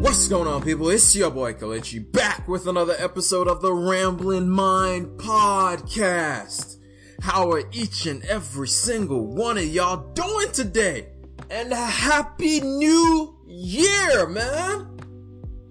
What's 0.00 0.28
going 0.28 0.48
on, 0.48 0.62
people? 0.62 0.88
It's 0.88 1.14
your 1.14 1.30
boy 1.30 1.52
Kelechi 1.52 2.10
back 2.10 2.48
with 2.48 2.66
another 2.66 2.94
episode 2.98 3.48
of 3.48 3.60
the 3.60 3.70
Ramblin' 3.70 4.48
Mind 4.48 5.20
Podcast. 5.20 6.78
How 7.20 7.52
are 7.52 7.64
each 7.70 8.06
and 8.06 8.24
every 8.24 8.66
single 8.66 9.26
one 9.26 9.58
of 9.58 9.66
y'all 9.66 10.10
doing 10.14 10.52
today? 10.52 11.08
And 11.50 11.70
happy 11.70 12.62
new 12.62 13.36
year, 13.46 14.26
man! 14.26 14.98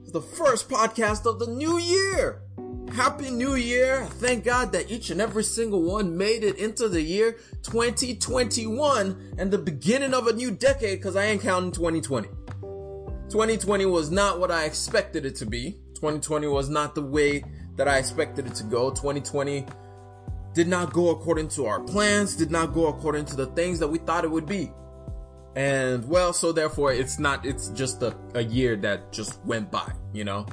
It's 0.04 0.12
the 0.12 0.22
first 0.22 0.70
podcast 0.70 1.26
of 1.26 1.40
the 1.40 1.48
new 1.48 1.80
year. 1.80 2.44
Happy 2.92 3.30
New 3.30 3.56
Year. 3.56 4.06
Thank 4.06 4.44
God 4.44 4.72
that 4.72 4.90
each 4.90 5.12
and 5.12 5.22
every 5.22 5.44
single 5.44 5.84
one 5.84 6.18
made 6.18 6.44
it 6.44 6.58
into 6.58 6.90
the 6.90 7.02
year 7.02 7.34
2021 7.64 9.36
and 9.38 9.52
the 9.52 9.58
beginning 9.58 10.14
of 10.14 10.28
a 10.28 10.34
new 10.34 10.52
decade 10.52 11.00
because 11.00 11.16
I 11.16 11.26
ain't 11.26 11.42
counting 11.42 11.72
2020. 11.72 12.28
2020 13.30 13.86
was 13.86 14.10
not 14.10 14.40
what 14.40 14.50
I 14.50 14.66
expected 14.66 15.26
it 15.26 15.36
to 15.38 15.46
be. 15.46 15.72
2020 15.96 16.48
was 16.48 16.70
not 16.70 16.96
the 16.96 17.02
way 17.02 17.44
that 17.76 17.88
I 17.88 17.98
expected 17.98 18.48
it 18.48 18.56
to 18.56 18.64
go. 18.64 18.90
2020 18.90 19.66
did 20.54 20.68
not 20.68 20.92
go 20.94 21.10
according 21.10 21.50
to 21.50 21.66
our 21.66 21.80
plans, 21.80 22.36
did 22.36 22.50
not 22.50 22.74
go 22.74 22.88
according 22.88 23.26
to 23.26 23.36
the 23.36 23.46
things 23.48 23.78
that 23.80 23.88
we 23.88 24.00
thought 24.00 24.24
it 24.24 24.32
would 24.32 24.48
be. 24.48 24.72
And 25.56 26.08
well, 26.08 26.34
so 26.34 26.52
therefore 26.52 26.92
it's 26.92 27.20
not, 27.20 27.46
it's 27.46 27.70
just 27.70 28.02
a, 28.02 28.16
a 28.34 28.42
year 28.42 28.76
that 28.78 29.12
just 29.12 29.44
went 29.46 29.72
by, 29.72 29.92
you 30.12 30.24
know? 30.24 30.48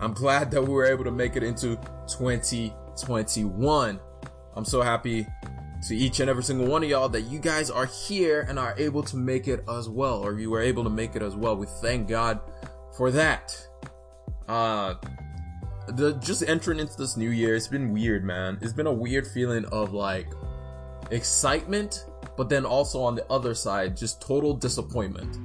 I'm 0.00 0.14
glad 0.14 0.50
that 0.52 0.62
we 0.62 0.72
were 0.72 0.86
able 0.86 1.04
to 1.04 1.10
make 1.10 1.36
it 1.36 1.42
into 1.42 1.76
2021. 2.08 4.00
I'm 4.56 4.64
so 4.64 4.80
happy 4.82 5.26
to 5.88 5.96
each 5.96 6.20
and 6.20 6.30
every 6.30 6.42
single 6.42 6.66
one 6.66 6.82
of 6.82 6.88
y'all 6.88 7.08
that 7.08 7.22
you 7.22 7.38
guys 7.38 7.70
are 7.70 7.86
here 7.86 8.46
and 8.48 8.58
are 8.58 8.74
able 8.78 9.02
to 9.02 9.16
make 9.16 9.48
it 9.48 9.62
as 9.68 9.88
well, 9.88 10.24
or 10.24 10.38
you 10.38 10.50
were 10.50 10.62
able 10.62 10.84
to 10.84 10.90
make 10.90 11.14
it 11.14 11.22
as 11.22 11.36
well. 11.36 11.56
We 11.56 11.66
thank 11.82 12.08
God 12.08 12.40
for 12.96 13.10
that. 13.10 13.56
Uh, 14.48 14.94
the 15.88 16.12
just 16.14 16.42
entering 16.42 16.78
into 16.78 16.96
this 16.96 17.16
new 17.16 17.30
year, 17.30 17.54
it's 17.54 17.68
been 17.68 17.92
weird, 17.92 18.24
man. 18.24 18.58
It's 18.62 18.72
been 18.72 18.86
a 18.86 18.92
weird 18.92 19.26
feeling 19.26 19.66
of 19.66 19.92
like 19.92 20.28
excitement, 21.10 22.06
but 22.36 22.48
then 22.48 22.64
also 22.64 23.02
on 23.02 23.14
the 23.14 23.26
other 23.30 23.54
side, 23.54 23.96
just 23.96 24.22
total 24.22 24.54
disappointment. 24.54 25.38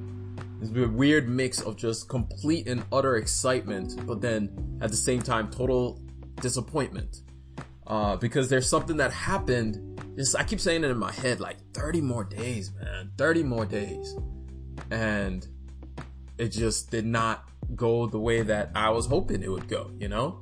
It's 0.61 0.71
been 0.71 0.83
a 0.83 0.89
weird 0.89 1.29
mix 1.29 1.61
of 1.61 1.75
just 1.75 2.09
complete 2.09 2.67
and 2.67 2.83
utter 2.91 3.17
excitement, 3.17 4.05
but 4.05 4.21
then 4.21 4.79
at 4.81 4.91
the 4.91 4.97
same 4.97 5.21
time, 5.21 5.49
total 5.49 6.01
disappointment. 6.41 7.23
Uh, 7.87 8.15
because 8.17 8.49
there's 8.49 8.69
something 8.69 8.97
that 8.97 9.11
happened 9.11 9.88
just 10.19 10.35
I 10.35 10.43
keep 10.43 10.59
saying 10.59 10.83
it 10.83 10.91
in 10.91 10.97
my 10.97 11.13
head 11.13 11.39
like 11.39 11.57
30 11.73 12.01
more 12.01 12.25
days, 12.25 12.73
man. 12.73 13.11
30 13.17 13.43
more 13.43 13.65
days. 13.65 14.17
And 14.91 15.47
it 16.37 16.49
just 16.49 16.91
did 16.91 17.05
not 17.05 17.47
go 17.73 18.05
the 18.05 18.19
way 18.19 18.41
that 18.41 18.71
I 18.75 18.89
was 18.89 19.05
hoping 19.05 19.41
it 19.43 19.49
would 19.49 19.69
go, 19.69 19.91
you 19.97 20.09
know? 20.09 20.41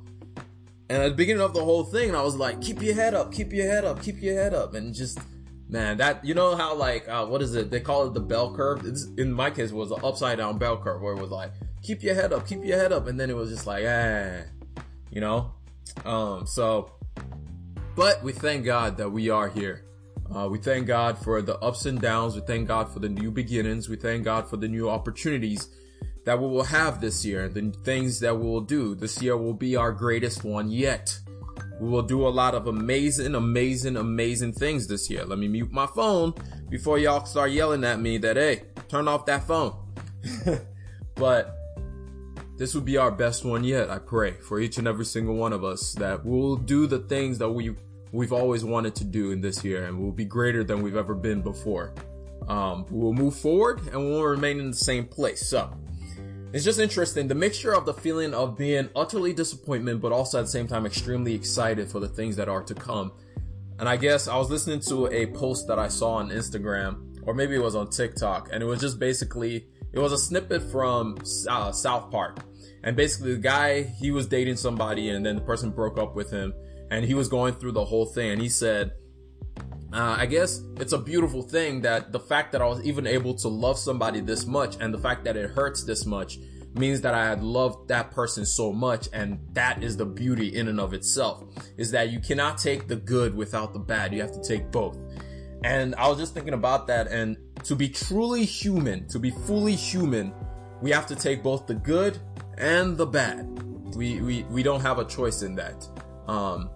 And 0.90 1.02
at 1.02 1.10
the 1.10 1.14
beginning 1.14 1.42
of 1.42 1.54
the 1.54 1.62
whole 1.62 1.84
thing, 1.84 2.12
I 2.16 2.22
was 2.22 2.34
like, 2.34 2.60
keep 2.60 2.82
your 2.82 2.94
head 2.94 3.14
up, 3.14 3.32
keep 3.32 3.52
your 3.52 3.66
head 3.66 3.84
up, 3.84 4.02
keep 4.02 4.20
your 4.20 4.34
head 4.34 4.52
up. 4.52 4.74
And 4.74 4.92
just, 4.92 5.20
man, 5.68 5.98
that, 5.98 6.24
you 6.24 6.34
know 6.34 6.56
how 6.56 6.74
like, 6.74 7.08
uh, 7.08 7.26
what 7.26 7.40
is 7.40 7.54
it? 7.54 7.70
They 7.70 7.78
call 7.78 8.08
it 8.08 8.14
the 8.14 8.20
bell 8.20 8.52
curve. 8.56 8.84
It's, 8.84 9.04
in 9.16 9.32
my 9.32 9.50
case, 9.50 9.70
was 9.70 9.92
an 9.92 10.00
upside 10.02 10.38
down 10.38 10.58
bell 10.58 10.78
curve 10.78 11.02
where 11.02 11.14
it 11.14 11.20
was 11.20 11.30
like, 11.30 11.52
keep 11.82 12.02
your 12.02 12.16
head 12.16 12.32
up, 12.32 12.48
keep 12.48 12.64
your 12.64 12.78
head 12.78 12.90
up. 12.92 13.06
And 13.06 13.20
then 13.20 13.30
it 13.30 13.36
was 13.36 13.50
just 13.50 13.64
like, 13.64 13.84
ah, 13.86 14.40
you 15.12 15.20
know? 15.20 15.52
Um, 16.04 16.46
so 16.46 16.97
but 17.98 18.22
we 18.22 18.30
thank 18.30 18.64
God 18.64 18.96
that 18.98 19.10
we 19.10 19.28
are 19.28 19.48
here. 19.48 19.84
Uh, 20.32 20.48
we 20.48 20.58
thank 20.58 20.86
God 20.86 21.18
for 21.18 21.42
the 21.42 21.58
ups 21.58 21.84
and 21.84 22.00
downs. 22.00 22.36
We 22.36 22.42
thank 22.42 22.68
God 22.68 22.92
for 22.92 23.00
the 23.00 23.08
new 23.08 23.32
beginnings. 23.32 23.88
We 23.88 23.96
thank 23.96 24.22
God 24.22 24.48
for 24.48 24.56
the 24.56 24.68
new 24.68 24.88
opportunities 24.88 25.68
that 26.24 26.38
we 26.38 26.46
will 26.46 26.62
have 26.62 27.00
this 27.00 27.24
year, 27.24 27.48
the 27.48 27.72
things 27.82 28.20
that 28.20 28.38
we 28.38 28.46
will 28.46 28.60
do. 28.60 28.94
This 28.94 29.20
year 29.20 29.36
will 29.36 29.52
be 29.52 29.74
our 29.74 29.90
greatest 29.90 30.44
one 30.44 30.70
yet. 30.70 31.18
We 31.80 31.88
will 31.88 32.02
do 32.02 32.24
a 32.24 32.30
lot 32.30 32.54
of 32.54 32.68
amazing, 32.68 33.34
amazing, 33.34 33.96
amazing 33.96 34.52
things 34.52 34.86
this 34.86 35.10
year. 35.10 35.24
Let 35.24 35.40
me 35.40 35.48
mute 35.48 35.72
my 35.72 35.86
phone 35.86 36.34
before 36.70 37.00
y'all 37.00 37.24
start 37.24 37.50
yelling 37.50 37.82
at 37.82 37.98
me 37.98 38.18
that, 38.18 38.36
hey, 38.36 38.62
turn 38.88 39.08
off 39.08 39.26
that 39.26 39.42
phone. 39.42 39.74
but 41.16 41.56
this 42.58 42.74
will 42.74 42.82
be 42.82 42.96
our 42.96 43.10
best 43.10 43.44
one 43.44 43.64
yet, 43.64 43.90
I 43.90 43.98
pray, 43.98 44.34
for 44.34 44.60
each 44.60 44.78
and 44.78 44.86
every 44.86 45.04
single 45.04 45.34
one 45.34 45.52
of 45.52 45.64
us 45.64 45.94
that 45.94 46.24
we'll 46.24 46.54
do 46.54 46.86
the 46.86 47.00
things 47.00 47.38
that 47.38 47.50
we 47.50 47.74
we've 48.12 48.32
always 48.32 48.64
wanted 48.64 48.94
to 48.96 49.04
do 49.04 49.30
in 49.32 49.40
this 49.40 49.64
year 49.64 49.84
and 49.84 49.98
we'll 49.98 50.12
be 50.12 50.24
greater 50.24 50.64
than 50.64 50.82
we've 50.82 50.96
ever 50.96 51.14
been 51.14 51.42
before. 51.42 51.94
Um, 52.48 52.86
we'll 52.90 53.12
move 53.12 53.36
forward 53.36 53.80
and 53.88 53.96
we'll 53.96 54.22
remain 54.22 54.58
in 54.58 54.70
the 54.70 54.76
same 54.76 55.06
place. 55.06 55.46
So 55.46 55.70
it's 56.52 56.64
just 56.64 56.80
interesting. 56.80 57.28
The 57.28 57.34
mixture 57.34 57.74
of 57.74 57.84
the 57.84 57.92
feeling 57.92 58.32
of 58.32 58.56
being 58.56 58.88
utterly 58.96 59.34
disappointment, 59.34 60.00
but 60.00 60.12
also 60.12 60.38
at 60.38 60.42
the 60.42 60.50
same 60.50 60.66
time 60.66 60.86
extremely 60.86 61.34
excited 61.34 61.90
for 61.90 62.00
the 62.00 62.08
things 62.08 62.36
that 62.36 62.48
are 62.48 62.62
to 62.62 62.74
come. 62.74 63.12
And 63.78 63.88
I 63.88 63.96
guess 63.96 64.28
I 64.28 64.36
was 64.36 64.50
listening 64.50 64.80
to 64.80 65.06
a 65.08 65.26
post 65.26 65.68
that 65.68 65.78
I 65.78 65.88
saw 65.88 66.14
on 66.14 66.30
Instagram 66.30 67.04
or 67.26 67.34
maybe 67.34 67.54
it 67.54 67.62
was 67.62 67.76
on 67.76 67.90
TikTok 67.90 68.48
and 68.52 68.62
it 68.62 68.66
was 68.66 68.80
just 68.80 68.98
basically, 68.98 69.66
it 69.92 69.98
was 69.98 70.12
a 70.12 70.18
snippet 70.18 70.62
from 70.72 71.18
uh, 71.48 71.70
South 71.72 72.10
Park. 72.10 72.38
And 72.82 72.96
basically 72.96 73.34
the 73.34 73.40
guy, 73.40 73.82
he 73.82 74.10
was 74.10 74.26
dating 74.26 74.56
somebody 74.56 75.10
and 75.10 75.26
then 75.26 75.34
the 75.34 75.42
person 75.42 75.70
broke 75.70 75.98
up 75.98 76.16
with 76.16 76.30
him 76.30 76.54
and 76.90 77.04
he 77.04 77.14
was 77.14 77.28
going 77.28 77.54
through 77.54 77.72
the 77.72 77.84
whole 77.84 78.06
thing 78.06 78.30
and 78.30 78.40
he 78.40 78.48
said, 78.48 78.92
uh, 79.92 80.16
I 80.18 80.26
guess 80.26 80.60
it's 80.76 80.92
a 80.92 80.98
beautiful 80.98 81.42
thing 81.42 81.80
that 81.82 82.12
the 82.12 82.20
fact 82.20 82.52
that 82.52 82.60
I 82.60 82.66
was 82.66 82.84
even 82.84 83.06
able 83.06 83.34
to 83.36 83.48
love 83.48 83.78
somebody 83.78 84.20
this 84.20 84.46
much 84.46 84.76
and 84.80 84.92
the 84.92 84.98
fact 84.98 85.24
that 85.24 85.36
it 85.36 85.50
hurts 85.50 85.84
this 85.84 86.04
much 86.04 86.38
means 86.74 87.00
that 87.00 87.14
I 87.14 87.24
had 87.24 87.42
loved 87.42 87.88
that 87.88 88.10
person 88.10 88.44
so 88.44 88.72
much. 88.72 89.08
And 89.12 89.40
that 89.52 89.82
is 89.82 89.96
the 89.96 90.04
beauty 90.04 90.54
in 90.54 90.68
and 90.68 90.78
of 90.78 90.92
itself 90.92 91.44
is 91.76 91.90
that 91.92 92.10
you 92.10 92.20
cannot 92.20 92.58
take 92.58 92.86
the 92.86 92.96
good 92.96 93.34
without 93.34 93.72
the 93.72 93.78
bad. 93.78 94.12
You 94.12 94.20
have 94.20 94.32
to 94.32 94.42
take 94.42 94.70
both. 94.70 94.98
And 95.64 95.94
I 95.96 96.08
was 96.08 96.18
just 96.18 96.34
thinking 96.34 96.54
about 96.54 96.86
that. 96.88 97.08
And 97.08 97.36
to 97.64 97.74
be 97.74 97.88
truly 97.88 98.44
human, 98.44 99.08
to 99.08 99.18
be 99.18 99.30
fully 99.30 99.74
human, 99.74 100.32
we 100.82 100.90
have 100.90 101.06
to 101.06 101.16
take 101.16 101.42
both 101.42 101.66
the 101.66 101.74
good 101.74 102.18
and 102.58 102.96
the 102.96 103.06
bad. 103.06 103.46
We, 103.96 104.20
we, 104.20 104.42
we 104.44 104.62
don't 104.62 104.82
have 104.82 104.98
a 104.98 105.04
choice 105.04 105.42
in 105.42 105.54
that. 105.56 105.88
Um, 106.28 106.70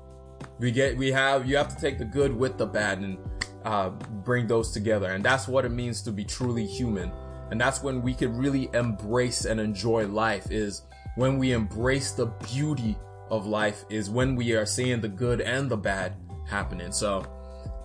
we 0.62 0.70
get 0.70 0.96
we 0.96 1.10
have 1.10 1.46
you 1.46 1.56
have 1.56 1.68
to 1.74 1.80
take 1.80 1.98
the 1.98 2.04
good 2.04 2.34
with 2.34 2.56
the 2.56 2.64
bad 2.64 3.00
and 3.00 3.18
uh, 3.64 3.90
bring 3.90 4.46
those 4.46 4.70
together. 4.70 5.10
And 5.10 5.24
that's 5.24 5.48
what 5.48 5.64
it 5.64 5.70
means 5.70 6.02
to 6.02 6.12
be 6.12 6.24
truly 6.24 6.64
human. 6.64 7.12
And 7.50 7.60
that's 7.60 7.82
when 7.82 8.00
we 8.00 8.14
can 8.14 8.36
really 8.38 8.70
embrace 8.72 9.44
and 9.44 9.60
enjoy 9.60 10.06
life 10.06 10.50
is 10.50 10.82
when 11.16 11.36
we 11.36 11.52
embrace 11.52 12.12
the 12.12 12.26
beauty 12.26 12.96
of 13.28 13.46
life 13.46 13.84
is 13.90 14.08
when 14.08 14.36
we 14.36 14.52
are 14.52 14.64
seeing 14.64 15.00
the 15.00 15.08
good 15.08 15.40
and 15.40 15.68
the 15.68 15.76
bad 15.76 16.14
happening. 16.48 16.92
So 16.92 17.26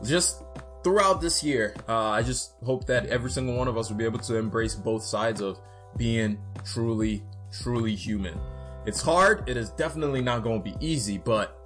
just 0.04 0.44
throughout 0.84 1.20
this 1.20 1.44
year 1.44 1.76
uh, 1.90 2.12
i 2.12 2.22
just 2.22 2.54
hope 2.64 2.86
that 2.86 3.08
every 3.08 3.32
single 3.32 3.56
one 3.56 3.68
of 3.68 3.78
us 3.78 3.90
will 3.90 3.98
be 3.98 4.06
able 4.06 4.20
to 4.20 4.36
embrace 4.36 4.76
both 4.76 5.04
sides 5.04 5.42
of 5.42 5.60
being 5.98 6.38
truly 6.64 7.24
truly 7.52 7.96
human. 7.96 8.38
It's 8.86 9.02
hard. 9.02 9.50
It 9.50 9.58
is 9.58 9.72
definitely 9.72 10.22
not 10.22 10.44
going 10.44 10.64
to 10.64 10.72
be 10.72 10.78
easy 10.86 11.18
but 11.18 11.57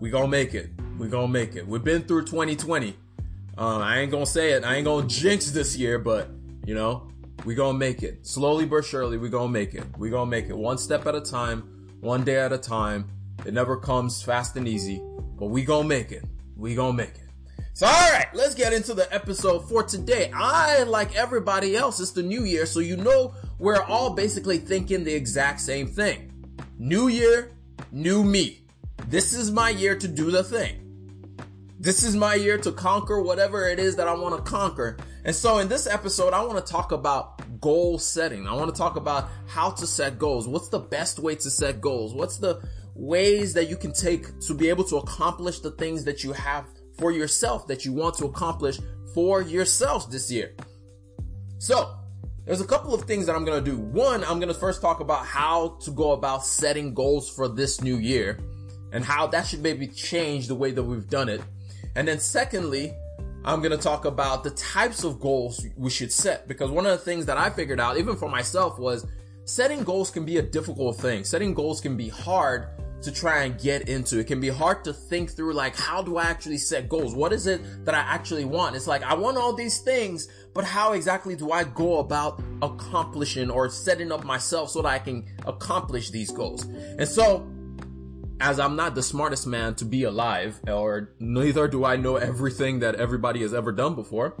we 0.00 0.08
gonna 0.10 0.28
make 0.28 0.54
it. 0.54 0.70
We 0.98 1.08
gonna 1.08 1.28
make 1.28 1.54
it. 1.56 1.66
We've 1.66 1.84
been 1.84 2.02
through 2.02 2.24
2020. 2.24 2.96
Uh, 3.56 3.78
I 3.78 3.98
ain't 3.98 4.10
gonna 4.10 4.26
say 4.26 4.52
it. 4.52 4.64
I 4.64 4.76
ain't 4.76 4.86
gonna 4.86 5.06
jinx 5.06 5.50
this 5.50 5.76
year, 5.76 5.98
but 5.98 6.30
you 6.66 6.74
know, 6.74 7.08
we 7.44 7.54
gonna 7.54 7.78
make 7.78 8.02
it. 8.02 8.26
Slowly 8.26 8.64
but 8.64 8.84
surely, 8.84 9.18
we 9.18 9.28
gonna 9.28 9.48
make 9.48 9.74
it. 9.74 9.84
We 9.98 10.10
gonna 10.10 10.30
make 10.30 10.48
it 10.48 10.56
one 10.56 10.78
step 10.78 11.06
at 11.06 11.14
a 11.14 11.20
time, 11.20 11.88
one 12.00 12.24
day 12.24 12.38
at 12.38 12.52
a 12.52 12.58
time. 12.58 13.10
It 13.44 13.54
never 13.54 13.76
comes 13.76 14.22
fast 14.22 14.56
and 14.56 14.66
easy, 14.66 15.02
but 15.38 15.46
we 15.46 15.64
gonna 15.64 15.88
make 15.88 16.12
it. 16.12 16.24
We 16.56 16.74
gonna 16.74 16.94
make 16.94 17.10
it. 17.10 17.28
So, 17.74 17.86
all 17.86 18.12
right, 18.12 18.26
let's 18.34 18.54
get 18.54 18.72
into 18.72 18.94
the 18.94 19.12
episode 19.14 19.68
for 19.68 19.82
today. 19.82 20.30
I, 20.34 20.82
like 20.82 21.16
everybody 21.16 21.76
else, 21.76 22.00
it's 22.00 22.10
the 22.10 22.22
new 22.22 22.44
year, 22.44 22.66
so 22.66 22.80
you 22.80 22.96
know 22.96 23.34
we're 23.58 23.82
all 23.82 24.10
basically 24.10 24.58
thinking 24.58 25.04
the 25.04 25.14
exact 25.14 25.60
same 25.60 25.86
thing. 25.86 26.32
New 26.78 27.08
year, 27.08 27.52
new 27.92 28.24
me. 28.24 28.59
This 29.10 29.34
is 29.34 29.50
my 29.50 29.70
year 29.70 29.96
to 29.96 30.06
do 30.06 30.30
the 30.30 30.44
thing. 30.44 31.36
This 31.80 32.04
is 32.04 32.14
my 32.14 32.36
year 32.36 32.58
to 32.58 32.70
conquer 32.70 33.20
whatever 33.20 33.68
it 33.68 33.80
is 33.80 33.96
that 33.96 34.06
I 34.06 34.14
want 34.14 34.36
to 34.36 34.48
conquer. 34.48 34.98
And 35.24 35.34
so 35.34 35.58
in 35.58 35.66
this 35.66 35.88
episode, 35.88 36.32
I 36.32 36.44
want 36.44 36.64
to 36.64 36.72
talk 36.72 36.92
about 36.92 37.60
goal 37.60 37.98
setting. 37.98 38.46
I 38.46 38.54
want 38.54 38.72
to 38.72 38.78
talk 38.78 38.94
about 38.94 39.28
how 39.48 39.70
to 39.72 39.84
set 39.84 40.16
goals. 40.16 40.46
What's 40.46 40.68
the 40.68 40.78
best 40.78 41.18
way 41.18 41.34
to 41.34 41.50
set 41.50 41.80
goals? 41.80 42.14
What's 42.14 42.36
the 42.36 42.62
ways 42.94 43.52
that 43.54 43.68
you 43.68 43.76
can 43.76 43.92
take 43.92 44.38
to 44.42 44.54
be 44.54 44.68
able 44.68 44.84
to 44.84 44.98
accomplish 44.98 45.58
the 45.58 45.72
things 45.72 46.04
that 46.04 46.22
you 46.22 46.32
have 46.32 46.66
for 46.96 47.10
yourself 47.10 47.66
that 47.66 47.84
you 47.84 47.92
want 47.92 48.16
to 48.18 48.26
accomplish 48.26 48.78
for 49.12 49.42
yourself 49.42 50.08
this 50.08 50.30
year? 50.30 50.54
So 51.58 51.96
there's 52.44 52.60
a 52.60 52.66
couple 52.66 52.94
of 52.94 53.02
things 53.06 53.26
that 53.26 53.34
I'm 53.34 53.44
going 53.44 53.64
to 53.64 53.70
do. 53.72 53.76
One, 53.76 54.22
I'm 54.22 54.38
going 54.38 54.54
to 54.54 54.60
first 54.60 54.80
talk 54.80 55.00
about 55.00 55.26
how 55.26 55.78
to 55.80 55.90
go 55.90 56.12
about 56.12 56.46
setting 56.46 56.94
goals 56.94 57.28
for 57.28 57.48
this 57.48 57.80
new 57.80 57.96
year 57.96 58.38
and 58.92 59.04
how 59.04 59.26
that 59.28 59.46
should 59.46 59.62
maybe 59.62 59.86
change 59.86 60.48
the 60.48 60.54
way 60.54 60.70
that 60.70 60.82
we've 60.82 61.08
done 61.08 61.28
it. 61.28 61.40
And 61.96 62.06
then 62.08 62.18
secondly, 62.18 62.94
I'm 63.44 63.60
going 63.60 63.76
to 63.76 63.82
talk 63.82 64.04
about 64.04 64.44
the 64.44 64.50
types 64.50 65.02
of 65.02 65.20
goals 65.20 65.66
we 65.76 65.90
should 65.90 66.12
set 66.12 66.46
because 66.46 66.70
one 66.70 66.86
of 66.86 66.92
the 66.92 67.04
things 67.04 67.26
that 67.26 67.38
I 67.38 67.50
figured 67.50 67.80
out, 67.80 67.96
even 67.96 68.16
for 68.16 68.28
myself, 68.28 68.78
was 68.78 69.06
setting 69.44 69.82
goals 69.82 70.10
can 70.10 70.24
be 70.24 70.36
a 70.36 70.42
difficult 70.42 70.96
thing. 70.96 71.24
Setting 71.24 71.54
goals 71.54 71.80
can 71.80 71.96
be 71.96 72.08
hard 72.08 72.68
to 73.02 73.10
try 73.10 73.44
and 73.44 73.58
get 73.58 73.88
into. 73.88 74.18
It 74.18 74.26
can 74.26 74.40
be 74.40 74.48
hard 74.48 74.84
to 74.84 74.92
think 74.92 75.30
through 75.30 75.54
like, 75.54 75.74
how 75.74 76.02
do 76.02 76.18
I 76.18 76.24
actually 76.24 76.58
set 76.58 76.88
goals? 76.88 77.14
What 77.14 77.32
is 77.32 77.46
it 77.46 77.84
that 77.86 77.94
I 77.94 78.00
actually 78.00 78.44
want? 78.44 78.76
It's 78.76 78.86
like, 78.86 79.02
I 79.02 79.14
want 79.14 79.38
all 79.38 79.54
these 79.54 79.78
things, 79.78 80.28
but 80.52 80.64
how 80.64 80.92
exactly 80.92 81.34
do 81.34 81.50
I 81.50 81.64
go 81.64 81.98
about 81.98 82.42
accomplishing 82.60 83.50
or 83.50 83.70
setting 83.70 84.12
up 84.12 84.24
myself 84.24 84.70
so 84.70 84.82
that 84.82 84.88
I 84.88 84.98
can 84.98 85.26
accomplish 85.46 86.10
these 86.10 86.30
goals? 86.30 86.64
And 86.64 87.08
so, 87.08 87.48
as 88.40 88.58
I'm 88.58 88.74
not 88.74 88.94
the 88.94 89.02
smartest 89.02 89.46
man 89.46 89.74
to 89.76 89.84
be 89.84 90.04
alive, 90.04 90.58
or 90.66 91.12
neither 91.20 91.68
do 91.68 91.84
I 91.84 91.96
know 91.96 92.16
everything 92.16 92.80
that 92.80 92.94
everybody 92.94 93.42
has 93.42 93.52
ever 93.52 93.70
done 93.70 93.94
before, 93.94 94.36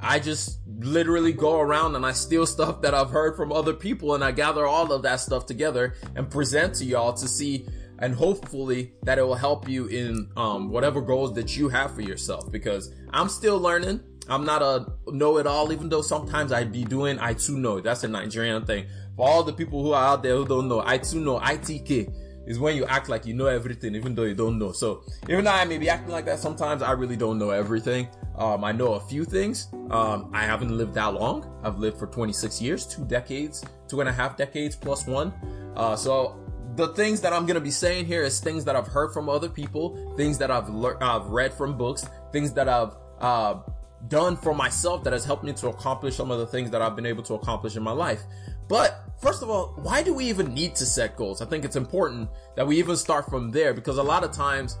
I 0.00 0.18
just 0.18 0.58
literally 0.78 1.32
go 1.32 1.60
around 1.60 1.94
and 1.94 2.04
I 2.04 2.12
steal 2.12 2.46
stuff 2.46 2.82
that 2.82 2.94
I've 2.94 3.10
heard 3.10 3.36
from 3.36 3.52
other 3.52 3.72
people 3.72 4.14
and 4.14 4.24
I 4.24 4.32
gather 4.32 4.66
all 4.66 4.92
of 4.92 5.02
that 5.02 5.20
stuff 5.20 5.46
together 5.46 5.94
and 6.16 6.30
present 6.30 6.74
to 6.76 6.84
y'all 6.84 7.12
to 7.14 7.28
see 7.28 7.66
and 8.00 8.14
hopefully 8.14 8.92
that 9.04 9.18
it 9.18 9.22
will 9.22 9.34
help 9.34 9.68
you 9.68 9.86
in 9.86 10.28
um, 10.36 10.70
whatever 10.70 11.00
goals 11.00 11.32
that 11.34 11.56
you 11.56 11.68
have 11.68 11.94
for 11.94 12.02
yourself 12.02 12.50
because 12.50 12.92
I'm 13.10 13.28
still 13.28 13.58
learning. 13.58 14.00
I'm 14.28 14.44
not 14.44 14.62
a 14.62 14.86
know-it-all, 15.06 15.70
even 15.72 15.90
though 15.90 16.02
sometimes 16.02 16.50
I 16.50 16.64
be 16.64 16.84
doing 16.84 17.18
I 17.18 17.34
too 17.34 17.58
know. 17.58 17.80
That's 17.80 18.04
a 18.04 18.08
Nigerian 18.08 18.64
thing. 18.64 18.86
For 19.16 19.28
all 19.28 19.42
the 19.42 19.52
people 19.52 19.82
who 19.82 19.92
are 19.92 20.04
out 20.04 20.22
there 20.22 20.36
who 20.36 20.46
don't 20.46 20.68
know, 20.68 20.82
I 20.84 20.98
too 20.98 21.20
know, 21.20 21.38
ITK 21.38 22.23
is 22.46 22.58
when 22.58 22.76
you 22.76 22.84
act 22.86 23.08
like 23.08 23.26
you 23.26 23.34
know 23.34 23.46
everything, 23.46 23.94
even 23.94 24.14
though 24.14 24.24
you 24.24 24.34
don't 24.34 24.58
know. 24.58 24.72
So 24.72 25.04
even 25.28 25.44
though 25.44 25.52
I 25.52 25.64
may 25.64 25.78
be 25.78 25.88
acting 25.88 26.12
like 26.12 26.24
that 26.26 26.38
sometimes, 26.38 26.82
I 26.82 26.92
really 26.92 27.16
don't 27.16 27.38
know 27.38 27.50
everything. 27.50 28.08
Um, 28.36 28.64
I 28.64 28.72
know 28.72 28.94
a 28.94 29.00
few 29.00 29.24
things. 29.24 29.68
Um, 29.90 30.30
I 30.32 30.44
haven't 30.44 30.76
lived 30.76 30.94
that 30.94 31.14
long. 31.14 31.50
I've 31.62 31.78
lived 31.78 31.98
for 31.98 32.06
26 32.06 32.60
years, 32.60 32.86
two 32.86 33.04
decades, 33.04 33.64
two 33.88 34.00
and 34.00 34.08
a 34.08 34.12
half 34.12 34.36
decades 34.36 34.76
plus 34.76 35.06
one. 35.06 35.32
Uh, 35.76 35.96
so 35.96 36.38
the 36.76 36.88
things 36.94 37.20
that 37.20 37.32
I'm 37.32 37.46
gonna 37.46 37.60
be 37.60 37.70
saying 37.70 38.06
here 38.06 38.22
is 38.22 38.40
things 38.40 38.64
that 38.64 38.76
I've 38.76 38.88
heard 38.88 39.12
from 39.12 39.28
other 39.28 39.48
people, 39.48 40.14
things 40.16 40.38
that 40.38 40.50
I've 40.50 40.68
learned, 40.68 41.02
I've 41.02 41.26
read 41.26 41.54
from 41.54 41.76
books, 41.76 42.04
things 42.32 42.52
that 42.54 42.68
I've 42.68 42.94
uh, 43.20 43.60
done 44.08 44.36
for 44.36 44.54
myself 44.54 45.04
that 45.04 45.12
has 45.12 45.24
helped 45.24 45.44
me 45.44 45.52
to 45.52 45.68
accomplish 45.68 46.16
some 46.16 46.30
of 46.30 46.38
the 46.38 46.46
things 46.46 46.70
that 46.70 46.82
I've 46.82 46.96
been 46.96 47.06
able 47.06 47.22
to 47.24 47.34
accomplish 47.34 47.76
in 47.76 47.82
my 47.82 47.92
life. 47.92 48.22
But 48.68 49.03
first 49.24 49.42
of 49.42 49.48
all, 49.48 49.72
why 49.76 50.02
do 50.02 50.12
we 50.12 50.26
even 50.26 50.52
need 50.52 50.74
to 50.74 50.84
set 50.84 51.16
goals? 51.16 51.40
I 51.40 51.46
think 51.46 51.64
it's 51.64 51.76
important 51.76 52.28
that 52.56 52.66
we 52.66 52.78
even 52.78 52.94
start 52.94 53.24
from 53.30 53.50
there 53.50 53.72
because 53.72 53.96
a 53.96 54.02
lot 54.02 54.22
of 54.22 54.32
times 54.32 54.78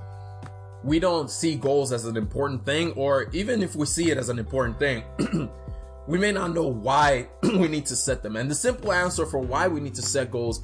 we 0.82 1.00
don't 1.00 1.30
see 1.30 1.56
goals 1.56 1.92
as 1.92 2.04
an 2.04 2.18
important 2.18 2.66
thing, 2.66 2.92
or 2.92 3.30
even 3.32 3.62
if 3.62 3.74
we 3.74 3.86
see 3.86 4.10
it 4.10 4.18
as 4.18 4.28
an 4.28 4.38
important 4.38 4.78
thing, 4.78 5.02
we 6.06 6.18
may 6.18 6.30
not 6.30 6.52
know 6.52 6.66
why 6.66 7.26
we 7.42 7.68
need 7.68 7.86
to 7.86 7.96
set 7.96 8.22
them. 8.22 8.36
And 8.36 8.50
the 8.50 8.54
simple 8.54 8.92
answer 8.92 9.24
for 9.24 9.38
why 9.38 9.66
we 9.66 9.80
need 9.80 9.94
to 9.94 10.02
set 10.02 10.30
goals 10.30 10.60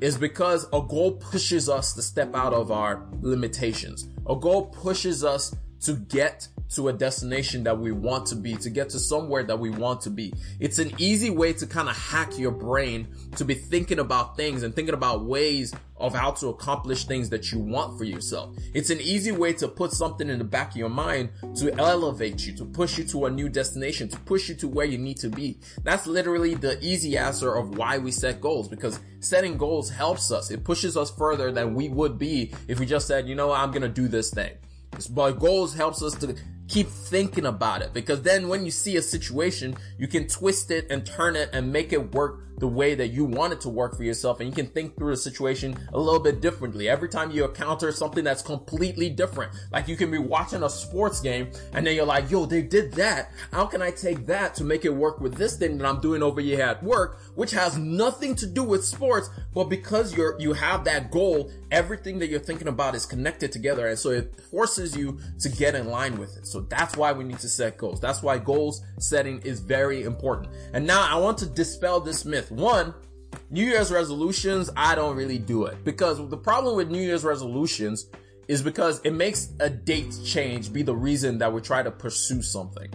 is 0.00 0.16
because 0.16 0.68
a 0.72 0.80
goal 0.80 1.12
pushes 1.16 1.68
us 1.68 1.92
to 1.94 2.02
step 2.02 2.36
out 2.36 2.54
of 2.54 2.70
our 2.70 3.04
limitations. 3.20 4.08
A 4.28 4.36
goal 4.36 4.66
pushes 4.66 5.24
us 5.24 5.56
to 5.84 5.94
get 5.94 6.48
to 6.74 6.88
a 6.88 6.92
destination 6.92 7.64
that 7.64 7.78
we 7.78 7.92
want 7.92 8.26
to 8.26 8.34
be, 8.34 8.56
to 8.56 8.70
get 8.70 8.90
to 8.90 8.98
somewhere 8.98 9.44
that 9.44 9.58
we 9.58 9.70
want 9.70 10.00
to 10.02 10.10
be. 10.10 10.32
It's 10.58 10.78
an 10.78 10.92
easy 10.98 11.30
way 11.30 11.52
to 11.54 11.66
kind 11.66 11.88
of 11.88 11.96
hack 11.96 12.38
your 12.38 12.50
brain 12.50 13.08
to 13.36 13.44
be 13.44 13.54
thinking 13.54 13.98
about 13.98 14.36
things 14.36 14.62
and 14.62 14.74
thinking 14.74 14.94
about 14.94 15.24
ways 15.24 15.74
of 15.96 16.14
how 16.14 16.32
to 16.32 16.48
accomplish 16.48 17.04
things 17.04 17.30
that 17.30 17.52
you 17.52 17.58
want 17.58 17.96
for 17.96 18.04
yourself. 18.04 18.56
It's 18.72 18.90
an 18.90 19.00
easy 19.00 19.30
way 19.30 19.52
to 19.54 19.68
put 19.68 19.92
something 19.92 20.28
in 20.28 20.38
the 20.38 20.44
back 20.44 20.70
of 20.70 20.76
your 20.76 20.88
mind 20.88 21.30
to 21.56 21.72
elevate 21.78 22.44
you, 22.46 22.56
to 22.56 22.64
push 22.64 22.98
you 22.98 23.04
to 23.04 23.26
a 23.26 23.30
new 23.30 23.48
destination, 23.48 24.08
to 24.08 24.18
push 24.20 24.48
you 24.48 24.54
to 24.56 24.68
where 24.68 24.86
you 24.86 24.98
need 24.98 25.18
to 25.18 25.28
be. 25.28 25.60
That's 25.82 26.06
literally 26.06 26.54
the 26.54 26.82
easy 26.84 27.16
answer 27.16 27.54
of 27.54 27.78
why 27.78 27.98
we 27.98 28.10
set 28.10 28.40
goals 28.40 28.68
because 28.68 28.98
setting 29.20 29.56
goals 29.56 29.90
helps 29.90 30.32
us. 30.32 30.50
It 30.50 30.64
pushes 30.64 30.96
us 30.96 31.10
further 31.10 31.52
than 31.52 31.74
we 31.74 31.88
would 31.88 32.18
be 32.18 32.52
if 32.66 32.80
we 32.80 32.86
just 32.86 33.06
said, 33.06 33.28
you 33.28 33.34
know, 33.34 33.52
I'm 33.52 33.70
going 33.70 33.82
to 33.82 33.88
do 33.88 34.08
this 34.08 34.30
thing. 34.30 34.52
But 35.08 35.38
goals 35.38 35.74
helps 35.74 36.02
us 36.02 36.14
to 36.16 36.34
keep 36.68 36.88
thinking 36.88 37.46
about 37.46 37.82
it 37.82 37.92
because 37.92 38.22
then 38.22 38.48
when 38.48 38.64
you 38.64 38.70
see 38.70 38.96
a 38.96 39.02
situation, 39.02 39.76
you 39.98 40.08
can 40.08 40.26
twist 40.26 40.70
it 40.70 40.86
and 40.90 41.04
turn 41.04 41.36
it 41.36 41.50
and 41.52 41.72
make 41.72 41.92
it 41.92 42.14
work 42.14 42.40
the 42.58 42.68
way 42.68 42.94
that 42.94 43.08
you 43.08 43.24
want 43.24 43.52
it 43.52 43.60
to 43.60 43.68
work 43.68 43.96
for 43.96 44.04
yourself 44.04 44.40
and 44.40 44.48
you 44.48 44.54
can 44.54 44.66
think 44.66 44.96
through 44.96 45.10
the 45.10 45.16
situation 45.16 45.76
a 45.92 45.98
little 45.98 46.20
bit 46.20 46.40
differently. 46.40 46.88
Every 46.88 47.08
time 47.08 47.30
you 47.30 47.44
encounter 47.44 47.90
something 47.92 48.24
that's 48.24 48.42
completely 48.42 49.10
different, 49.10 49.52
like 49.72 49.88
you 49.88 49.96
can 49.96 50.10
be 50.10 50.18
watching 50.18 50.62
a 50.62 50.70
sports 50.70 51.20
game 51.20 51.50
and 51.72 51.86
then 51.86 51.96
you're 51.96 52.06
like, 52.06 52.30
yo, 52.30 52.46
they 52.46 52.62
did 52.62 52.92
that. 52.92 53.32
How 53.52 53.66
can 53.66 53.82
I 53.82 53.90
take 53.90 54.26
that 54.26 54.54
to 54.54 54.64
make 54.64 54.84
it 54.84 54.94
work 54.94 55.20
with 55.20 55.34
this 55.34 55.56
thing 55.56 55.78
that 55.78 55.86
I'm 55.86 56.00
doing 56.00 56.22
over 56.22 56.40
here 56.40 56.62
at 56.62 56.82
work, 56.82 57.18
which 57.34 57.50
has 57.50 57.76
nothing 57.76 58.34
to 58.36 58.46
do 58.46 58.62
with 58.62 58.84
sports, 58.84 59.30
but 59.52 59.64
because 59.64 60.16
you're, 60.16 60.38
you 60.40 60.52
have 60.52 60.84
that 60.84 61.10
goal, 61.10 61.50
everything 61.74 62.20
that 62.20 62.28
you're 62.28 62.38
thinking 62.38 62.68
about 62.68 62.94
is 62.94 63.04
connected 63.04 63.50
together. 63.50 63.88
And 63.88 63.98
so 63.98 64.10
it 64.10 64.40
forces 64.50 64.96
you 64.96 65.18
to 65.40 65.48
get 65.48 65.74
in 65.74 65.88
line 65.88 66.16
with 66.16 66.36
it. 66.36 66.46
So 66.46 66.60
that's 66.60 66.96
why 66.96 67.12
we 67.12 67.24
need 67.24 67.40
to 67.40 67.48
set 67.48 67.76
goals. 67.76 68.00
That's 68.00 68.22
why 68.22 68.38
goals 68.38 68.82
setting 69.00 69.40
is 69.40 69.58
very 69.58 70.04
important. 70.04 70.54
And 70.72 70.86
now 70.86 71.04
I 71.10 71.18
want 71.18 71.36
to 71.38 71.46
dispel 71.46 71.98
this 71.98 72.24
myth. 72.24 72.52
One, 72.52 72.94
New 73.50 73.64
Year's 73.64 73.90
resolutions, 73.90 74.70
I 74.76 74.94
don't 74.94 75.16
really 75.16 75.38
do 75.38 75.64
it 75.64 75.84
because 75.84 76.16
the 76.28 76.36
problem 76.36 76.76
with 76.76 76.90
New 76.90 77.02
Year's 77.02 77.24
resolutions 77.24 78.06
is 78.46 78.62
because 78.62 79.00
it 79.00 79.12
makes 79.12 79.52
a 79.58 79.68
date 79.68 80.14
change 80.24 80.72
be 80.72 80.82
the 80.82 80.94
reason 80.94 81.38
that 81.38 81.52
we 81.52 81.60
try 81.60 81.82
to 81.82 81.90
pursue 81.90 82.40
something. 82.40 82.88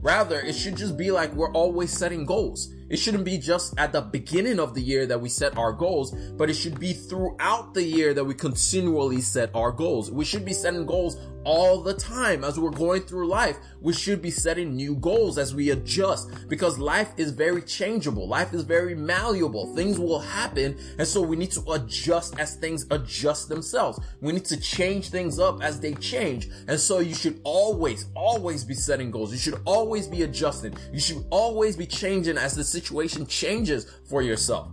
Rather, 0.00 0.40
it 0.40 0.54
should 0.54 0.76
just 0.76 0.96
be 0.96 1.12
like 1.12 1.32
we're 1.34 1.52
always 1.52 1.96
setting 1.96 2.26
goals. 2.26 2.73
It 2.88 2.98
shouldn't 2.98 3.24
be 3.24 3.38
just 3.38 3.78
at 3.78 3.92
the 3.92 4.02
beginning 4.02 4.60
of 4.60 4.74
the 4.74 4.82
year 4.82 5.06
that 5.06 5.20
we 5.20 5.28
set 5.28 5.56
our 5.56 5.72
goals, 5.72 6.12
but 6.36 6.50
it 6.50 6.54
should 6.54 6.78
be 6.78 6.92
throughout 6.92 7.74
the 7.74 7.82
year 7.82 8.12
that 8.14 8.24
we 8.24 8.34
continually 8.34 9.20
set 9.20 9.50
our 9.54 9.72
goals. 9.72 10.10
We 10.10 10.24
should 10.24 10.44
be 10.44 10.52
setting 10.52 10.84
goals 10.84 11.16
all 11.44 11.80
the 11.82 11.94
time 11.94 12.44
as 12.44 12.58
we're 12.58 12.70
going 12.70 13.02
through 13.02 13.28
life. 13.28 13.58
We 13.84 13.92
should 13.92 14.22
be 14.22 14.30
setting 14.30 14.74
new 14.74 14.96
goals 14.96 15.36
as 15.36 15.54
we 15.54 15.68
adjust 15.68 16.30
because 16.48 16.78
life 16.78 17.12
is 17.18 17.30
very 17.30 17.60
changeable. 17.60 18.26
Life 18.26 18.54
is 18.54 18.62
very 18.62 18.94
malleable. 18.94 19.74
Things 19.76 19.98
will 19.98 20.20
happen. 20.20 20.78
And 20.98 21.06
so 21.06 21.20
we 21.20 21.36
need 21.36 21.50
to 21.52 21.72
adjust 21.72 22.40
as 22.40 22.56
things 22.56 22.86
adjust 22.90 23.50
themselves. 23.50 24.00
We 24.22 24.32
need 24.32 24.46
to 24.46 24.58
change 24.58 25.10
things 25.10 25.38
up 25.38 25.62
as 25.62 25.80
they 25.80 25.92
change. 25.96 26.48
And 26.66 26.80
so 26.80 27.00
you 27.00 27.14
should 27.14 27.42
always, 27.44 28.06
always 28.16 28.64
be 28.64 28.72
setting 28.72 29.10
goals. 29.10 29.32
You 29.32 29.38
should 29.38 29.60
always 29.66 30.08
be 30.08 30.22
adjusting. 30.22 30.74
You 30.90 30.98
should 30.98 31.22
always 31.28 31.76
be 31.76 31.84
changing 31.84 32.38
as 32.38 32.54
the 32.54 32.64
situation 32.64 33.26
changes 33.26 33.86
for 34.08 34.22
yourself. 34.22 34.70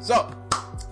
So 0.00 0.30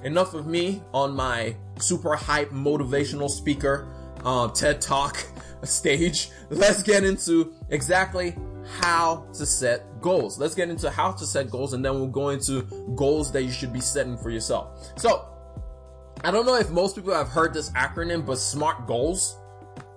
enough 0.04 0.32
of 0.32 0.46
me 0.46 0.82
on 0.94 1.14
my 1.14 1.54
super 1.78 2.16
hype 2.16 2.50
motivational 2.50 3.28
speaker 3.28 3.86
uh, 4.24 4.48
TED 4.48 4.80
Talk 4.80 5.22
stage, 5.64 6.30
let's 6.50 6.82
get 6.82 7.04
into 7.04 7.54
exactly 7.70 8.36
how 8.80 9.26
to 9.32 9.46
set 9.46 10.00
goals. 10.00 10.38
Let's 10.38 10.54
get 10.54 10.68
into 10.68 10.90
how 10.90 11.12
to 11.12 11.26
set 11.26 11.50
goals 11.50 11.72
and 11.72 11.84
then 11.84 11.94
we'll 11.94 12.06
go 12.06 12.30
into 12.30 12.62
goals 12.94 13.32
that 13.32 13.42
you 13.42 13.50
should 13.50 13.72
be 13.72 13.80
setting 13.80 14.16
for 14.16 14.30
yourself. 14.30 14.92
So, 14.96 15.26
I 16.24 16.30
don't 16.30 16.46
know 16.46 16.56
if 16.56 16.70
most 16.70 16.96
people 16.96 17.14
have 17.14 17.28
heard 17.28 17.54
this 17.54 17.70
acronym, 17.70 18.26
but 18.26 18.38
SMART 18.38 18.86
goals, 18.86 19.38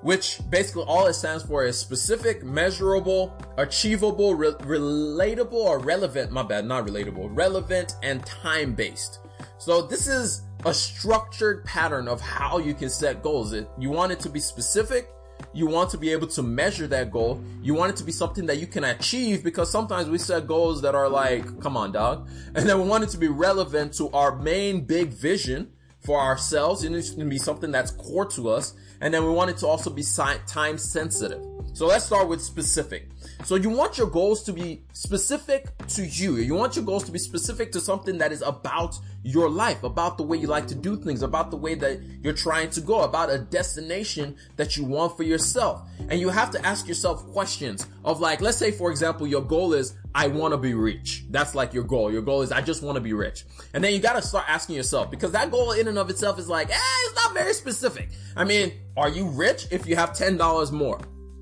which 0.01 0.39
basically 0.49 0.83
all 0.83 1.07
it 1.07 1.13
stands 1.13 1.43
for 1.43 1.65
is 1.65 1.77
specific, 1.77 2.43
measurable, 2.43 3.35
achievable, 3.57 4.35
re- 4.35 4.51
relatable, 4.51 5.53
or 5.53 5.79
relevant. 5.79 6.31
My 6.31 6.43
bad, 6.43 6.65
not 6.65 6.85
relatable, 6.85 7.29
relevant 7.31 7.95
and 8.03 8.23
time 8.25 8.73
based. 8.73 9.19
So 9.57 9.81
this 9.81 10.07
is 10.07 10.43
a 10.65 10.73
structured 10.73 11.65
pattern 11.65 12.07
of 12.07 12.21
how 12.21 12.59
you 12.59 12.73
can 12.73 12.89
set 12.89 13.23
goals. 13.23 13.53
It, 13.53 13.67
you 13.79 13.89
want 13.89 14.11
it 14.11 14.19
to 14.21 14.29
be 14.29 14.39
specific. 14.39 15.09
You 15.53 15.67
want 15.67 15.89
to 15.91 15.97
be 15.97 16.11
able 16.11 16.27
to 16.27 16.43
measure 16.43 16.87
that 16.87 17.11
goal. 17.11 17.43
You 17.61 17.73
want 17.73 17.91
it 17.91 17.97
to 17.97 18.03
be 18.03 18.11
something 18.11 18.45
that 18.47 18.57
you 18.57 18.67
can 18.67 18.83
achieve 18.83 19.43
because 19.43 19.69
sometimes 19.69 20.09
we 20.09 20.17
set 20.17 20.47
goals 20.47 20.81
that 20.81 20.95
are 20.95 21.09
like, 21.09 21.61
come 21.61 21.77
on, 21.77 21.91
dog. 21.91 22.27
And 22.55 22.67
then 22.67 22.81
we 22.81 22.87
want 22.87 23.03
it 23.03 23.09
to 23.11 23.17
be 23.17 23.27
relevant 23.27 23.93
to 23.93 24.09
our 24.11 24.35
main 24.35 24.81
big 24.81 25.09
vision 25.09 25.71
for 25.99 26.19
ourselves. 26.19 26.83
It 26.83 26.91
needs 26.91 27.13
to 27.15 27.25
be 27.25 27.37
something 27.37 27.71
that's 27.71 27.91
core 27.91 28.25
to 28.27 28.49
us. 28.49 28.73
And 28.99 29.13
then 29.13 29.23
we 29.23 29.29
want 29.31 29.49
it 29.49 29.57
to 29.57 29.67
also 29.67 29.89
be 29.89 30.03
time 30.03 30.77
sensitive. 30.77 31.43
So 31.73 31.85
let's 31.87 32.05
start 32.05 32.27
with 32.27 32.41
specific. 32.41 33.09
So 33.43 33.55
you 33.55 33.69
want 33.69 33.97
your 33.97 34.07
goals 34.07 34.43
to 34.43 34.53
be 34.53 34.83
specific 34.93 35.75
to 35.89 36.05
you. 36.05 36.37
You 36.37 36.53
want 36.53 36.75
your 36.75 36.85
goals 36.85 37.03
to 37.05 37.11
be 37.11 37.17
specific 37.17 37.71
to 37.71 37.81
something 37.81 38.19
that 38.19 38.31
is 38.31 38.41
about 38.43 38.95
your 39.23 39.49
life, 39.49 39.83
about 39.83 40.17
the 40.17 40.23
way 40.23 40.37
you 40.37 40.47
like 40.47 40.67
to 40.67 40.75
do 40.75 40.95
things, 40.95 41.23
about 41.23 41.49
the 41.49 41.57
way 41.57 41.75
that 41.75 42.01
you're 42.21 42.33
trying 42.33 42.69
to 42.71 42.81
go, 42.81 43.01
about 43.01 43.31
a 43.31 43.39
destination 43.39 44.35
that 44.57 44.77
you 44.77 44.85
want 44.85 45.17
for 45.17 45.23
yourself. 45.23 45.81
And 46.09 46.19
you 46.19 46.29
have 46.29 46.51
to 46.51 46.65
ask 46.65 46.87
yourself 46.87 47.25
questions 47.31 47.87
of 48.05 48.19
like, 48.19 48.41
let's 48.41 48.57
say 48.57 48.71
for 48.71 48.91
example, 48.91 49.25
your 49.25 49.41
goal 49.41 49.73
is, 49.73 49.95
I 50.13 50.27
want 50.27 50.53
to 50.53 50.57
be 50.57 50.73
rich. 50.73 51.25
That's 51.29 51.55
like 51.55 51.73
your 51.73 51.83
goal. 51.83 52.11
Your 52.11 52.21
goal 52.21 52.43
is, 52.43 52.51
I 52.51 52.61
just 52.61 52.83
want 52.83 52.95
to 52.95 53.01
be 53.01 53.13
rich. 53.13 53.45
And 53.73 53.83
then 53.83 53.93
you 53.93 53.99
got 53.99 54.13
to 54.13 54.21
start 54.21 54.45
asking 54.47 54.75
yourself 54.75 55.09
because 55.09 55.31
that 55.31 55.49
goal 55.49 55.71
in 55.71 55.87
and 55.87 55.97
of 55.97 56.09
itself 56.09 56.37
is 56.37 56.47
like, 56.47 56.69
eh, 56.69 56.75
it's 57.05 57.15
not 57.15 57.33
very 57.33 57.53
specific. 57.53 58.09
I 58.35 58.43
mean, 58.43 58.73
are 58.95 59.09
you 59.09 59.29
rich 59.29 59.67
if 59.71 59.87
you 59.87 59.95
have 59.95 60.11
$10 60.11 60.71
more? 60.71 60.99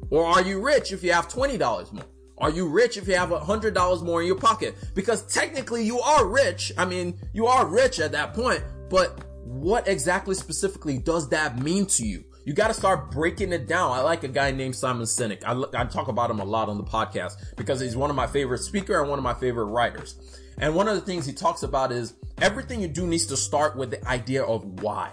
Or 0.09 0.25
are 0.25 0.41
you 0.41 0.61
rich 0.61 0.91
if 0.91 1.03
you 1.03 1.13
have 1.13 1.27
$20 1.27 1.93
more? 1.93 2.03
Are 2.39 2.49
you 2.49 2.67
rich 2.67 2.97
if 2.97 3.07
you 3.07 3.15
have 3.15 3.31
a 3.31 3.39
hundred 3.39 3.73
dollars 3.73 4.01
more 4.01 4.21
in 4.21 4.27
your 4.27 4.37
pocket? 4.37 4.75
Because 4.95 5.23
technically 5.23 5.83
you 5.83 5.99
are 5.99 6.25
rich. 6.25 6.71
I 6.77 6.85
mean, 6.85 7.19
you 7.33 7.47
are 7.47 7.65
rich 7.65 7.99
at 7.99 8.13
that 8.13 8.33
point, 8.33 8.63
but 8.89 9.25
what 9.43 9.87
exactly 9.87 10.35
specifically 10.35 10.99
does 10.99 11.29
that 11.29 11.59
mean 11.59 11.85
to 11.87 12.05
you? 12.05 12.23
You 12.45 12.53
got 12.53 12.69
to 12.69 12.73
start 12.73 13.11
breaking 13.11 13.51
it 13.51 13.67
down. 13.67 13.91
I 13.91 14.01
like 14.01 14.23
a 14.23 14.27
guy 14.29 14.51
named 14.51 14.75
Simon 14.75 15.03
Sinek. 15.03 15.43
I, 15.45 15.81
I 15.81 15.85
talk 15.85 16.07
about 16.07 16.31
him 16.31 16.39
a 16.39 16.45
lot 16.45 16.69
on 16.69 16.77
the 16.77 16.83
podcast 16.83 17.33
because 17.57 17.79
he's 17.79 17.95
one 17.95 18.09
of 18.09 18.15
my 18.15 18.25
favorite 18.25 18.59
speaker 18.59 18.99
and 18.99 19.09
one 19.09 19.19
of 19.19 19.23
my 19.23 19.33
favorite 19.33 19.65
writers. 19.65 20.15
And 20.57 20.73
one 20.75 20.87
of 20.87 20.95
the 20.95 21.01
things 21.01 21.25
he 21.25 21.33
talks 21.33 21.63
about 21.63 21.91
is 21.91 22.15
everything 22.41 22.81
you 22.81 22.87
do 22.87 23.05
needs 23.05 23.25
to 23.27 23.37
start 23.37 23.75
with 23.75 23.91
the 23.91 24.07
idea 24.07 24.43
of 24.43 24.81
why. 24.81 25.11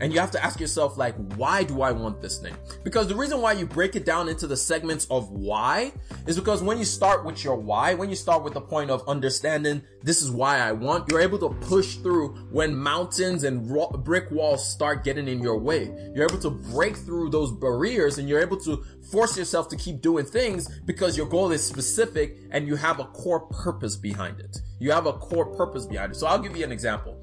And 0.00 0.12
you 0.12 0.18
have 0.18 0.32
to 0.32 0.44
ask 0.44 0.58
yourself, 0.58 0.96
like, 0.96 1.14
why 1.36 1.62
do 1.62 1.80
I 1.82 1.92
want 1.92 2.20
this 2.20 2.38
thing? 2.38 2.56
Because 2.82 3.06
the 3.06 3.14
reason 3.14 3.40
why 3.40 3.52
you 3.52 3.66
break 3.66 3.94
it 3.94 4.04
down 4.04 4.28
into 4.28 4.48
the 4.48 4.56
segments 4.56 5.06
of 5.10 5.30
why 5.30 5.92
is 6.26 6.36
because 6.36 6.60
when 6.62 6.78
you 6.78 6.84
start 6.84 7.24
with 7.24 7.44
your 7.44 7.54
why, 7.56 7.94
when 7.94 8.10
you 8.10 8.16
start 8.16 8.42
with 8.42 8.54
the 8.54 8.60
point 8.60 8.90
of 8.90 9.06
understanding 9.08 9.82
this 10.02 10.20
is 10.20 10.30
why 10.30 10.58
I 10.58 10.72
want, 10.72 11.08
you're 11.10 11.20
able 11.20 11.38
to 11.38 11.50
push 11.66 11.96
through 11.96 12.30
when 12.50 12.74
mountains 12.74 13.44
and 13.44 13.68
brick 14.04 14.30
walls 14.32 14.68
start 14.68 15.04
getting 15.04 15.28
in 15.28 15.40
your 15.40 15.58
way. 15.58 15.92
You're 16.14 16.24
able 16.28 16.40
to 16.40 16.50
break 16.50 16.96
through 16.96 17.30
those 17.30 17.52
barriers 17.52 18.18
and 18.18 18.28
you're 18.28 18.40
able 18.40 18.58
to 18.62 18.84
force 19.12 19.36
yourself 19.36 19.68
to 19.68 19.76
keep 19.76 20.00
doing 20.00 20.24
things 20.24 20.80
because 20.80 21.16
your 21.16 21.26
goal 21.26 21.52
is 21.52 21.64
specific 21.64 22.38
and 22.50 22.66
you 22.66 22.74
have 22.74 22.98
a 22.98 23.04
core 23.04 23.40
purpose 23.40 23.94
behind 23.94 24.40
it. 24.40 24.58
You 24.80 24.90
have 24.90 25.06
a 25.06 25.12
core 25.12 25.46
purpose 25.46 25.86
behind 25.86 26.12
it. 26.12 26.16
So 26.16 26.26
I'll 26.26 26.40
give 26.40 26.56
you 26.56 26.64
an 26.64 26.72
example. 26.72 27.16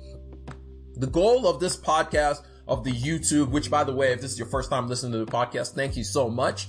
The 0.96 1.08
goal 1.08 1.48
of 1.48 1.60
this 1.60 1.78
podcast 1.78 2.46
of 2.70 2.84
the 2.84 2.92
YouTube, 2.92 3.50
which 3.50 3.70
by 3.70 3.84
the 3.84 3.94
way, 3.94 4.14
if 4.14 4.22
this 4.22 4.32
is 4.32 4.40
your 4.40 4.48
first 4.48 4.70
time 4.70 4.88
listening 4.88 5.12
to 5.14 5.26
the 5.26 5.32
podcast, 5.32 5.74
thank 5.74 5.98
you 5.98 6.04
so 6.04 6.30
much. 6.30 6.68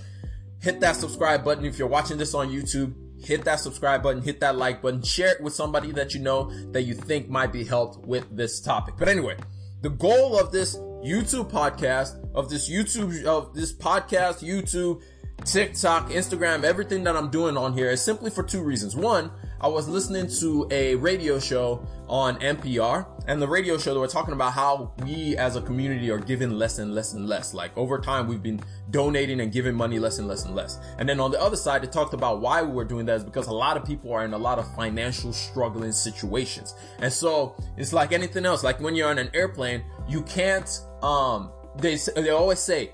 Hit 0.61 0.81
that 0.81 0.97
subscribe 0.97 1.45
button. 1.45 1.65
If 1.65 1.79
you're 1.79 1.89
watching 1.89 2.19
this 2.19 2.35
on 2.35 2.49
YouTube, 2.49 2.95
hit 3.23 3.45
that 3.45 3.61
subscribe 3.61 4.03
button, 4.03 4.23
hit 4.23 4.41
that 4.41 4.57
like 4.57 4.83
button, 4.83 5.03
share 5.03 5.33
it 5.33 5.41
with 5.41 5.55
somebody 5.55 5.93
that 5.93 6.15
you 6.15 6.21
know 6.21 6.51
that 6.73 6.83
you 6.83 6.95
think 6.95 7.29
might 7.29 7.53
be 7.53 7.65
helped 7.65 8.05
with 8.07 8.35
this 8.35 8.61
topic. 8.61 8.95
But 8.99 9.09
anyway, 9.09 9.37
the 9.83 9.91
goal 9.91 10.39
of 10.39 10.53
this 10.53 10.77
YouTube 10.77 11.51
podcast, 11.51 12.19
of 12.35 12.51
this 12.51 12.69
YouTube, 12.69 13.25
of 13.25 13.55
this 13.55 13.73
podcast, 13.73 14.43
YouTube, 14.47 15.03
TikTok, 15.45 16.11
Instagram, 16.11 16.65
everything 16.65 17.05
that 17.05 17.17
I'm 17.17 17.31
doing 17.31 17.57
on 17.57 17.73
here 17.73 17.91
is 17.91 18.03
simply 18.03 18.31
for 18.31 18.43
two 18.43 18.63
reasons. 18.63 18.95
One, 18.95 19.31
I 19.61 19.69
was 19.69 19.89
listening 19.89 20.29
to 20.41 20.69
a 20.71 20.95
radio 20.97 21.39
show 21.39 21.87
on 22.09 22.39
NPR 22.41 23.20
and 23.31 23.41
the 23.41 23.47
radio 23.47 23.79
show 23.79 23.95
that 23.95 24.01
we're 24.01 24.09
talking 24.09 24.35
about 24.35 24.53
how 24.53 24.91
we 25.05 25.37
as 25.37 25.55
a 25.55 25.63
community 25.63 26.11
are 26.11 26.19
giving 26.19 26.51
less 26.51 26.81
and 26.81 26.93
less 26.93 27.13
and 27.13 27.29
less. 27.29 27.55
Like 27.55 27.71
over 27.79 28.01
time, 28.01 28.27
we've 28.27 28.43
been 28.43 28.61
donating 28.91 29.41
and 29.41 29.53
giving 29.53 29.77
money 29.77 30.01
less 30.01 30.19
and 30.19 30.27
less 30.27 30.47
and 30.47 30.57
less. 30.57 30.81
And 30.99 31.09
then 31.09 31.21
on 31.21 31.31
the 31.31 31.41
other 31.41 31.55
side, 31.55 31.85
it 31.85 31.93
talked 31.93 32.13
about 32.13 32.41
why 32.41 32.61
we 32.61 32.73
were 32.73 32.85
doing 32.85 33.07
that 33.07 33.19
is 33.19 33.25
because 33.25 33.47
a 33.47 33.53
lot 33.53 33.77
of 33.77 33.85
people 33.85 34.13
are 34.13 34.25
in 34.25 34.33
a 34.33 34.39
lot 34.39 34.59
of 34.59 34.75
financial 34.75 35.33
struggling 35.33 35.93
situations. 35.93 36.75
And 36.99 37.13
so 37.13 37.55
it's 37.77 37.93
like 37.93 38.11
anything 38.11 38.45
else. 38.45 38.65
Like 38.65 38.81
when 38.81 38.97
you're 38.97 39.09
on 39.09 39.19
an 39.19 39.31
airplane, 39.33 39.85
you 40.09 40.23
can't, 40.23 40.69
um, 41.01 41.53
they, 41.77 41.99
they 42.17 42.31
always 42.31 42.59
say, 42.59 42.91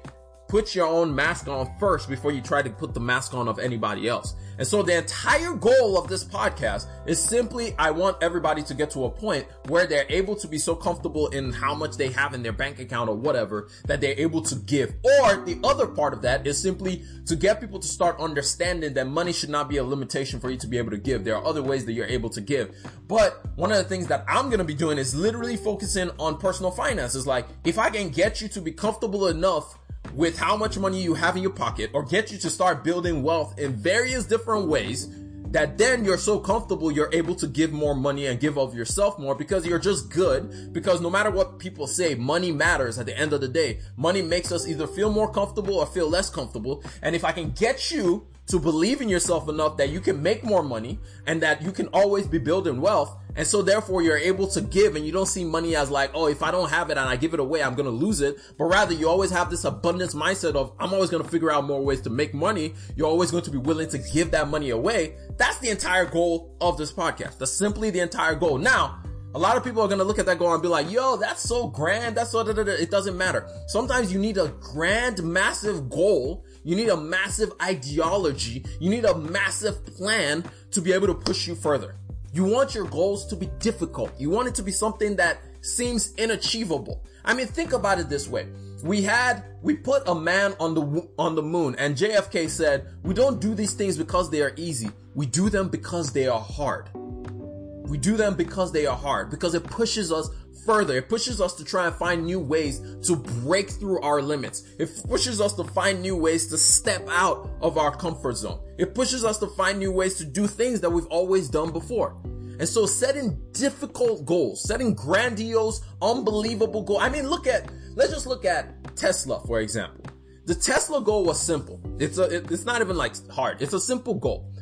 put 0.48 0.74
your 0.74 0.86
own 0.86 1.14
mask 1.14 1.48
on 1.48 1.74
first 1.80 2.10
before 2.10 2.30
you 2.30 2.42
try 2.42 2.60
to 2.60 2.68
put 2.68 2.92
the 2.92 3.00
mask 3.00 3.32
on 3.32 3.48
of 3.48 3.58
anybody 3.58 4.06
else. 4.06 4.34
And 4.58 4.66
so 4.66 4.82
the 4.82 4.96
entire 4.96 5.54
goal 5.54 5.98
of 5.98 6.08
this 6.08 6.24
podcast 6.24 6.86
is 7.06 7.22
simply, 7.22 7.74
I 7.78 7.90
want 7.90 8.18
everybody 8.22 8.62
to 8.64 8.74
get 8.74 8.90
to 8.92 9.04
a 9.04 9.10
point 9.10 9.46
where 9.68 9.86
they're 9.86 10.06
able 10.08 10.36
to 10.36 10.48
be 10.48 10.58
so 10.58 10.74
comfortable 10.74 11.28
in 11.28 11.52
how 11.52 11.74
much 11.74 11.96
they 11.96 12.10
have 12.12 12.34
in 12.34 12.42
their 12.42 12.52
bank 12.52 12.78
account 12.78 13.10
or 13.10 13.16
whatever 13.16 13.68
that 13.86 14.00
they're 14.00 14.18
able 14.18 14.42
to 14.42 14.54
give. 14.56 14.94
Or 15.04 15.44
the 15.44 15.58
other 15.64 15.86
part 15.86 16.14
of 16.14 16.22
that 16.22 16.46
is 16.46 16.60
simply 16.60 17.04
to 17.26 17.36
get 17.36 17.60
people 17.60 17.78
to 17.78 17.88
start 17.88 18.18
understanding 18.18 18.94
that 18.94 19.06
money 19.06 19.32
should 19.32 19.50
not 19.50 19.68
be 19.68 19.76
a 19.76 19.84
limitation 19.84 20.40
for 20.40 20.50
you 20.50 20.56
to 20.58 20.66
be 20.66 20.78
able 20.78 20.90
to 20.90 20.98
give. 20.98 21.24
There 21.24 21.36
are 21.36 21.44
other 21.44 21.62
ways 21.62 21.84
that 21.86 21.92
you're 21.92 22.06
able 22.06 22.30
to 22.30 22.40
give. 22.40 22.74
But 23.08 23.44
one 23.56 23.70
of 23.70 23.78
the 23.78 23.84
things 23.84 24.06
that 24.08 24.24
I'm 24.28 24.46
going 24.46 24.58
to 24.58 24.64
be 24.64 24.74
doing 24.74 24.98
is 24.98 25.14
literally 25.14 25.56
focusing 25.56 26.10
on 26.18 26.38
personal 26.38 26.70
finances. 26.70 27.26
Like 27.26 27.46
if 27.64 27.78
I 27.78 27.90
can 27.90 28.10
get 28.10 28.40
you 28.40 28.48
to 28.48 28.60
be 28.60 28.72
comfortable 28.72 29.28
enough 29.28 29.78
with 30.16 30.38
how 30.38 30.56
much 30.56 30.78
money 30.78 31.02
you 31.02 31.12
have 31.12 31.36
in 31.36 31.42
your 31.42 31.52
pocket 31.52 31.90
or 31.92 32.02
get 32.02 32.32
you 32.32 32.38
to 32.38 32.48
start 32.48 32.82
building 32.82 33.22
wealth 33.22 33.58
in 33.58 33.74
various 33.74 34.24
different 34.24 34.66
ways 34.66 35.08
that 35.50 35.76
then 35.76 36.04
you're 36.04 36.18
so 36.18 36.40
comfortable 36.40 36.90
you're 36.90 37.10
able 37.12 37.34
to 37.34 37.46
give 37.46 37.70
more 37.70 37.94
money 37.94 38.26
and 38.26 38.40
give 38.40 38.58
of 38.58 38.74
yourself 38.74 39.18
more 39.18 39.34
because 39.34 39.66
you're 39.66 39.78
just 39.78 40.10
good. 40.10 40.72
Because 40.72 41.02
no 41.02 41.10
matter 41.10 41.30
what 41.30 41.58
people 41.58 41.86
say 41.86 42.14
money 42.14 42.50
matters 42.50 42.98
at 42.98 43.06
the 43.06 43.16
end 43.16 43.34
of 43.34 43.42
the 43.42 43.48
day. 43.48 43.78
Money 43.96 44.22
makes 44.22 44.50
us 44.50 44.66
either 44.66 44.86
feel 44.86 45.12
more 45.12 45.30
comfortable 45.30 45.74
or 45.74 45.86
feel 45.86 46.08
less 46.08 46.30
comfortable. 46.30 46.82
And 47.02 47.14
if 47.14 47.22
i 47.22 47.30
can 47.30 47.50
get 47.50 47.90
you 47.90 48.26
to 48.46 48.58
believe 48.58 49.00
in 49.00 49.08
yourself 49.08 49.48
enough 49.48 49.76
that 49.76 49.90
you 49.90 50.00
can 50.00 50.22
make 50.22 50.44
more 50.44 50.62
money 50.62 50.98
and 51.26 51.42
that 51.42 51.60
you 51.62 51.72
can 51.72 51.88
always 51.88 52.26
be 52.26 52.38
building 52.38 52.80
wealth 52.80 53.16
and 53.36 53.46
so 53.46 53.62
therefore 53.62 54.02
you're 54.02 54.16
able 54.16 54.48
to 54.48 54.60
give 54.60 54.96
and 54.96 55.04
you 55.04 55.12
don't 55.12 55.26
see 55.26 55.44
money 55.44 55.76
as 55.76 55.90
like, 55.90 56.10
oh, 56.14 56.26
if 56.26 56.42
I 56.42 56.50
don't 56.50 56.70
have 56.70 56.90
it 56.90 56.96
and 56.96 57.08
I 57.08 57.16
give 57.16 57.34
it 57.34 57.40
away, 57.40 57.62
I'm 57.62 57.74
going 57.74 57.86
to 57.86 57.90
lose 57.90 58.20
it. 58.20 58.36
But 58.58 58.64
rather 58.64 58.94
you 58.94 59.08
always 59.08 59.30
have 59.30 59.50
this 59.50 59.64
abundance 59.64 60.14
mindset 60.14 60.54
of, 60.54 60.72
I'm 60.80 60.92
always 60.94 61.10
going 61.10 61.22
to 61.22 61.28
figure 61.28 61.52
out 61.52 61.64
more 61.64 61.82
ways 61.84 62.00
to 62.02 62.10
make 62.10 62.32
money. 62.32 62.74
You're 62.96 63.08
always 63.08 63.30
going 63.30 63.44
to 63.44 63.50
be 63.50 63.58
willing 63.58 63.88
to 63.90 63.98
give 63.98 64.30
that 64.30 64.48
money 64.48 64.70
away. 64.70 65.16
That's 65.36 65.58
the 65.58 65.68
entire 65.68 66.06
goal 66.06 66.56
of 66.60 66.78
this 66.78 66.92
podcast. 66.92 67.38
That's 67.38 67.52
simply 67.52 67.90
the 67.90 68.00
entire 68.00 68.34
goal. 68.34 68.56
Now, 68.58 69.02
a 69.34 69.38
lot 69.38 69.58
of 69.58 69.64
people 69.64 69.82
are 69.82 69.88
going 69.88 69.98
to 69.98 70.04
look 70.04 70.18
at 70.18 70.24
that 70.26 70.38
goal 70.38 70.54
and 70.54 70.62
be 70.62 70.68
like, 70.68 70.90
yo, 70.90 71.16
that's 71.16 71.42
so 71.42 71.68
grand. 71.68 72.16
That's 72.16 72.30
so, 72.30 72.42
da, 72.42 72.54
da, 72.54 72.62
da. 72.62 72.72
it 72.72 72.90
doesn't 72.90 73.18
matter. 73.18 73.46
Sometimes 73.66 74.10
you 74.10 74.18
need 74.18 74.38
a 74.38 74.48
grand, 74.60 75.22
massive 75.22 75.90
goal. 75.90 76.42
You 76.64 76.74
need 76.74 76.88
a 76.88 76.96
massive 76.96 77.52
ideology. 77.62 78.64
You 78.80 78.88
need 78.88 79.04
a 79.04 79.14
massive 79.14 79.84
plan 79.84 80.42
to 80.70 80.80
be 80.80 80.92
able 80.92 81.08
to 81.08 81.14
push 81.14 81.46
you 81.46 81.54
further. 81.54 81.96
You 82.36 82.44
want 82.44 82.74
your 82.74 82.84
goals 82.84 83.24
to 83.28 83.34
be 83.34 83.46
difficult. 83.60 84.12
You 84.18 84.28
want 84.28 84.46
it 84.46 84.54
to 84.56 84.62
be 84.62 84.70
something 84.70 85.16
that 85.16 85.38
seems 85.62 86.12
inachievable. 86.16 87.00
I 87.24 87.32
mean, 87.32 87.46
think 87.46 87.72
about 87.72 87.98
it 87.98 88.10
this 88.10 88.28
way. 88.28 88.46
We 88.84 89.00
had, 89.00 89.42
we 89.62 89.74
put 89.74 90.06
a 90.06 90.14
man 90.14 90.54
on 90.60 90.74
the, 90.74 91.08
on 91.18 91.34
the 91.34 91.42
moon 91.42 91.76
and 91.78 91.96
JFK 91.96 92.50
said, 92.50 92.88
we 93.02 93.14
don't 93.14 93.40
do 93.40 93.54
these 93.54 93.72
things 93.72 93.96
because 93.96 94.28
they 94.28 94.42
are 94.42 94.52
easy. 94.56 94.90
We 95.14 95.24
do 95.24 95.48
them 95.48 95.70
because 95.70 96.12
they 96.12 96.28
are 96.28 96.38
hard. 96.38 96.90
We 96.94 97.96
do 97.96 98.18
them 98.18 98.34
because 98.34 98.70
they 98.70 98.84
are 98.84 98.96
hard, 98.96 99.30
because 99.30 99.54
it 99.54 99.64
pushes 99.64 100.12
us 100.12 100.28
further. 100.64 100.96
It 100.96 101.08
pushes 101.08 101.40
us 101.40 101.54
to 101.54 101.64
try 101.64 101.86
and 101.86 101.94
find 101.96 102.24
new 102.24 102.40
ways 102.40 102.80
to 103.06 103.16
break 103.16 103.70
through 103.70 104.00
our 104.00 104.22
limits. 104.22 104.62
It 104.78 104.90
pushes 105.08 105.40
us 105.40 105.54
to 105.54 105.64
find 105.64 106.00
new 106.00 106.16
ways 106.16 106.46
to 106.48 106.58
step 106.58 107.06
out 107.10 107.50
of 107.60 107.78
our 107.78 107.94
comfort 107.94 108.36
zone. 108.36 108.60
It 108.78 108.94
pushes 108.94 109.24
us 109.24 109.38
to 109.38 109.46
find 109.48 109.78
new 109.78 109.92
ways 109.92 110.14
to 110.16 110.24
do 110.24 110.46
things 110.46 110.80
that 110.80 110.90
we've 110.90 111.06
always 111.06 111.48
done 111.48 111.72
before. 111.72 112.16
And 112.58 112.68
so 112.68 112.86
setting 112.86 113.38
difficult 113.52 114.24
goals, 114.24 114.62
setting 114.62 114.94
grandiose, 114.94 115.82
unbelievable 116.00 116.82
goals. 116.82 117.02
I 117.02 117.10
mean, 117.10 117.28
look 117.28 117.46
at, 117.46 117.70
let's 117.94 118.12
just 118.12 118.26
look 118.26 118.44
at 118.44 118.96
Tesla, 118.96 119.40
for 119.46 119.60
example. 119.60 120.04
The 120.46 120.54
Tesla 120.54 121.02
goal 121.02 121.24
was 121.24 121.40
simple. 121.40 121.80
It's 121.98 122.18
a, 122.18 122.36
it, 122.36 122.50
it's 122.50 122.64
not 122.64 122.80
even 122.80 122.96
like 122.96 123.14
hard. 123.30 123.60
It's 123.60 123.72
a 123.74 123.80
simple 123.80 124.14
goal. 124.14 124.52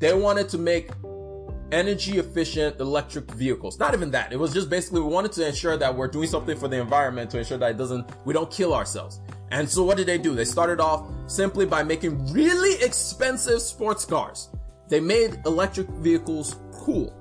They 0.00 0.12
wanted 0.12 0.48
to 0.50 0.58
make 0.58 0.90
energy 1.72 2.18
efficient 2.18 2.80
electric 2.80 3.30
vehicles. 3.32 3.78
Not 3.78 3.94
even 3.94 4.10
that. 4.12 4.32
It 4.32 4.38
was 4.38 4.52
just 4.52 4.70
basically 4.70 5.00
we 5.00 5.08
wanted 5.08 5.32
to 5.32 5.46
ensure 5.46 5.76
that 5.76 5.94
we're 5.94 6.08
doing 6.08 6.28
something 6.28 6.56
for 6.56 6.68
the 6.68 6.80
environment 6.80 7.30
to 7.30 7.38
ensure 7.38 7.58
that 7.58 7.72
it 7.72 7.76
doesn't, 7.76 8.10
we 8.24 8.34
don't 8.34 8.50
kill 8.50 8.74
ourselves. 8.74 9.20
And 9.50 9.68
so 9.68 9.82
what 9.82 9.96
did 9.96 10.06
they 10.06 10.18
do? 10.18 10.34
They 10.34 10.44
started 10.44 10.80
off 10.80 11.08
simply 11.26 11.66
by 11.66 11.82
making 11.82 12.32
really 12.32 12.82
expensive 12.84 13.60
sports 13.60 14.04
cars. 14.04 14.50
They 14.88 15.00
made 15.00 15.40
electric 15.46 15.88
vehicles 15.88 16.56
cool. 16.72 17.16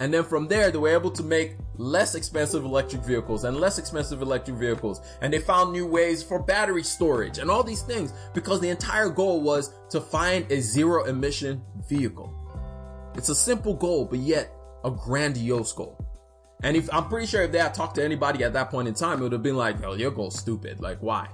And 0.00 0.12
then 0.12 0.24
from 0.24 0.46
there, 0.46 0.70
they 0.70 0.78
were 0.78 0.90
able 0.90 1.10
to 1.12 1.22
make 1.22 1.56
less 1.78 2.14
expensive 2.14 2.64
electric 2.64 3.02
vehicles 3.02 3.44
and 3.44 3.56
less 3.58 3.78
expensive 3.78 4.22
electric 4.22 4.56
vehicles. 4.56 5.00
And 5.22 5.32
they 5.32 5.38
found 5.38 5.72
new 5.72 5.86
ways 5.86 6.22
for 6.22 6.42
battery 6.42 6.82
storage 6.82 7.38
and 7.38 7.50
all 7.50 7.62
these 7.62 7.82
things 7.82 8.12
because 8.34 8.60
the 8.60 8.68
entire 8.68 9.08
goal 9.08 9.40
was 9.40 9.72
to 9.90 10.00
find 10.00 10.50
a 10.50 10.60
zero 10.60 11.04
emission 11.04 11.62
vehicle. 11.88 12.34
It's 13.16 13.28
a 13.28 13.34
simple 13.34 13.74
goal, 13.74 14.04
but 14.04 14.18
yet 14.18 14.52
a 14.84 14.90
grandiose 14.90 15.72
goal. 15.72 15.98
And 16.62 16.76
if 16.76 16.92
I'm 16.92 17.08
pretty 17.08 17.26
sure 17.26 17.42
if 17.42 17.52
they 17.52 17.58
had 17.58 17.74
talked 17.74 17.96
to 17.96 18.04
anybody 18.04 18.44
at 18.44 18.52
that 18.54 18.70
point 18.70 18.88
in 18.88 18.94
time, 18.94 19.20
it 19.20 19.22
would 19.22 19.32
have 19.32 19.42
been 19.42 19.56
like, 19.56 19.82
"Oh, 19.84 19.94
your 19.94 20.10
goal's 20.10 20.38
stupid. 20.38 20.80
Like, 20.80 20.98
why? 21.00 21.28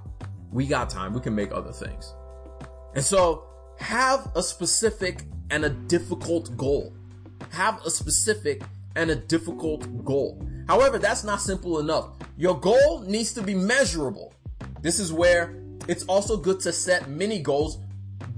We 0.50 0.66
got 0.66 0.90
time. 0.90 1.12
We 1.12 1.20
can 1.20 1.34
make 1.34 1.52
other 1.52 1.72
things." 1.72 2.14
And 2.94 3.04
so 3.04 3.44
have 3.78 4.30
a 4.34 4.42
specific 4.42 5.24
and 5.50 5.64
a 5.64 5.70
difficult 5.70 6.56
goal. 6.56 6.92
Have 7.50 7.84
a 7.84 7.90
specific 7.90 8.62
and 8.96 9.10
a 9.10 9.16
difficult 9.16 10.04
goal. 10.04 10.40
However, 10.68 10.98
that's 10.98 11.24
not 11.24 11.40
simple 11.40 11.78
enough. 11.78 12.10
Your 12.36 12.58
goal 12.58 13.00
needs 13.06 13.32
to 13.34 13.42
be 13.42 13.54
measurable. 13.54 14.34
This 14.80 14.98
is 14.98 15.12
where 15.12 15.56
it's 15.88 16.04
also 16.04 16.36
good 16.36 16.60
to 16.60 16.72
set 16.72 17.08
mini 17.08 17.40
goals 17.40 17.78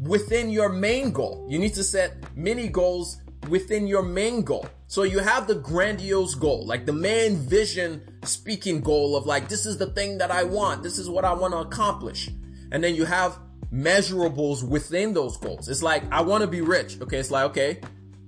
within 0.03 0.51
your 0.51 0.69
main 0.69 1.11
goal. 1.11 1.47
You 1.49 1.59
need 1.59 1.75
to 1.75 1.85
set 1.85 2.17
mini 2.37 2.69
goals 2.69 3.19
within 3.49 3.87
your 3.87 4.03
main 4.03 4.43
goal. 4.43 4.67
So 4.87 5.03
you 5.03 5.19
have 5.19 5.47
the 5.47 5.55
grandiose 5.55 6.35
goal, 6.35 6.67
like 6.67 6.87
the 6.87 6.93
main 6.93 7.37
vision 7.37 8.03
speaking 8.23 8.81
goal 8.81 9.17
of 9.17 9.27
like, 9.27 9.49
this 9.49 9.67
is 9.67 9.79
the 9.79 9.87
thing 9.87 10.19
that 10.19 10.31
I 10.31 10.45
want. 10.45 10.83
This 10.83 10.99
is 10.99 11.09
what 11.09 11.25
I 11.25 11.33
want 11.33 11.53
to 11.53 11.59
accomplish. 11.59 12.31
And 12.71 12.83
then 12.83 12.95
you 12.95 13.05
have 13.05 13.39
measurables 13.73 14.63
within 14.63 15.15
those 15.15 15.37
goals. 15.37 15.69
It's 15.69 15.83
like, 15.83 16.05
I 16.13 16.23
want 16.23 16.43
to 16.43 16.47
be 16.47 16.61
rich. 16.61 17.01
Okay. 17.01 17.19
It's 17.19 17.31
like, 17.31 17.47
okay, 17.51 17.81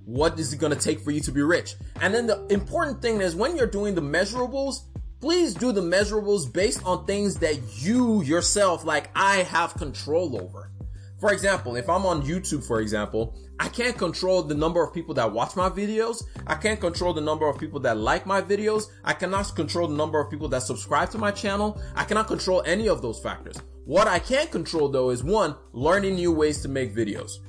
what 0.05 0.39
is 0.39 0.53
it 0.53 0.57
going 0.57 0.73
to 0.73 0.79
take 0.79 0.99
for 0.99 1.11
you 1.11 1.21
to 1.21 1.31
be 1.31 1.41
rich? 1.41 1.75
And 2.01 2.13
then 2.13 2.27
the 2.27 2.45
important 2.47 3.01
thing 3.01 3.21
is 3.21 3.35
when 3.35 3.55
you're 3.55 3.67
doing 3.67 3.95
the 3.95 4.01
measurables, 4.01 4.81
please 5.19 5.53
do 5.53 5.71
the 5.71 5.81
measurables 5.81 6.51
based 6.51 6.85
on 6.85 7.05
things 7.05 7.35
that 7.37 7.59
you 7.81 8.21
yourself, 8.23 8.85
like 8.85 9.09
I 9.15 9.37
have 9.37 9.73
control 9.73 10.41
over. 10.41 10.71
For 11.19 11.33
example, 11.33 11.75
if 11.75 11.89
I'm 11.89 12.05
on 12.05 12.21
YouTube, 12.21 12.63
for 12.63 12.79
example, 12.79 13.35
I 13.59 13.69
can't 13.69 13.97
control 13.97 14.43
the 14.43 14.53
number 14.53 14.83
of 14.83 14.93
people 14.93 15.15
that 15.15 15.31
watch 15.31 15.55
my 15.55 15.67
videos. 15.67 16.23
I 16.45 16.53
can't 16.53 16.79
control 16.79 17.11
the 17.11 17.21
number 17.21 17.49
of 17.49 17.57
people 17.57 17.79
that 17.81 17.97
like 17.97 18.27
my 18.27 18.39
videos. 18.39 18.89
I 19.03 19.13
cannot 19.13 19.55
control 19.55 19.87
the 19.87 19.95
number 19.95 20.19
of 20.19 20.29
people 20.29 20.47
that 20.49 20.61
subscribe 20.61 21.09
to 21.11 21.17
my 21.17 21.31
channel. 21.31 21.81
I 21.95 22.03
cannot 22.03 22.27
control 22.27 22.61
any 22.67 22.87
of 22.87 23.01
those 23.01 23.19
factors. 23.19 23.57
What 23.85 24.07
I 24.07 24.19
can 24.19 24.47
control 24.47 24.89
though 24.89 25.09
is 25.09 25.23
one, 25.23 25.55
learning 25.71 26.15
new 26.15 26.31
ways 26.31 26.61
to 26.61 26.67
make 26.67 26.95
videos, 26.95 27.39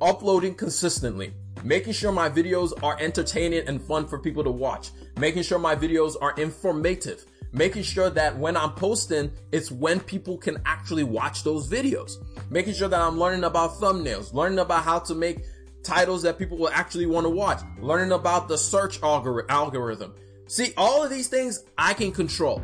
uploading 0.00 0.54
consistently, 0.54 1.32
making 1.64 1.94
sure 1.94 2.12
my 2.12 2.28
videos 2.28 2.72
are 2.84 2.96
entertaining 3.00 3.66
and 3.66 3.82
fun 3.82 4.06
for 4.06 4.20
people 4.20 4.44
to 4.44 4.50
watch, 4.50 4.90
making 5.18 5.42
sure 5.42 5.58
my 5.58 5.74
videos 5.74 6.14
are 6.20 6.34
informative, 6.36 7.24
making 7.52 7.82
sure 7.82 8.10
that 8.10 8.36
when 8.36 8.56
I'm 8.56 8.72
posting, 8.72 9.32
it's 9.52 9.70
when 9.70 10.00
people 10.00 10.38
can 10.38 10.58
actually 10.66 11.04
watch 11.04 11.44
those 11.44 11.68
videos, 11.68 12.16
making 12.50 12.74
sure 12.74 12.88
that 12.88 13.00
I'm 13.00 13.18
learning 13.18 13.44
about 13.44 13.72
thumbnails, 13.72 14.32
learning 14.32 14.58
about 14.58 14.84
how 14.84 14.98
to 15.00 15.14
make 15.14 15.44
titles 15.82 16.22
that 16.22 16.38
people 16.38 16.58
will 16.58 16.70
actually 16.70 17.06
want 17.06 17.24
to 17.24 17.30
watch, 17.30 17.60
learning 17.80 18.12
about 18.12 18.48
the 18.48 18.58
search 18.58 19.02
algorithm. 19.02 20.14
See, 20.46 20.72
all 20.76 21.02
of 21.02 21.10
these 21.10 21.28
things 21.28 21.64
I 21.76 21.94
can 21.94 22.12
control. 22.12 22.62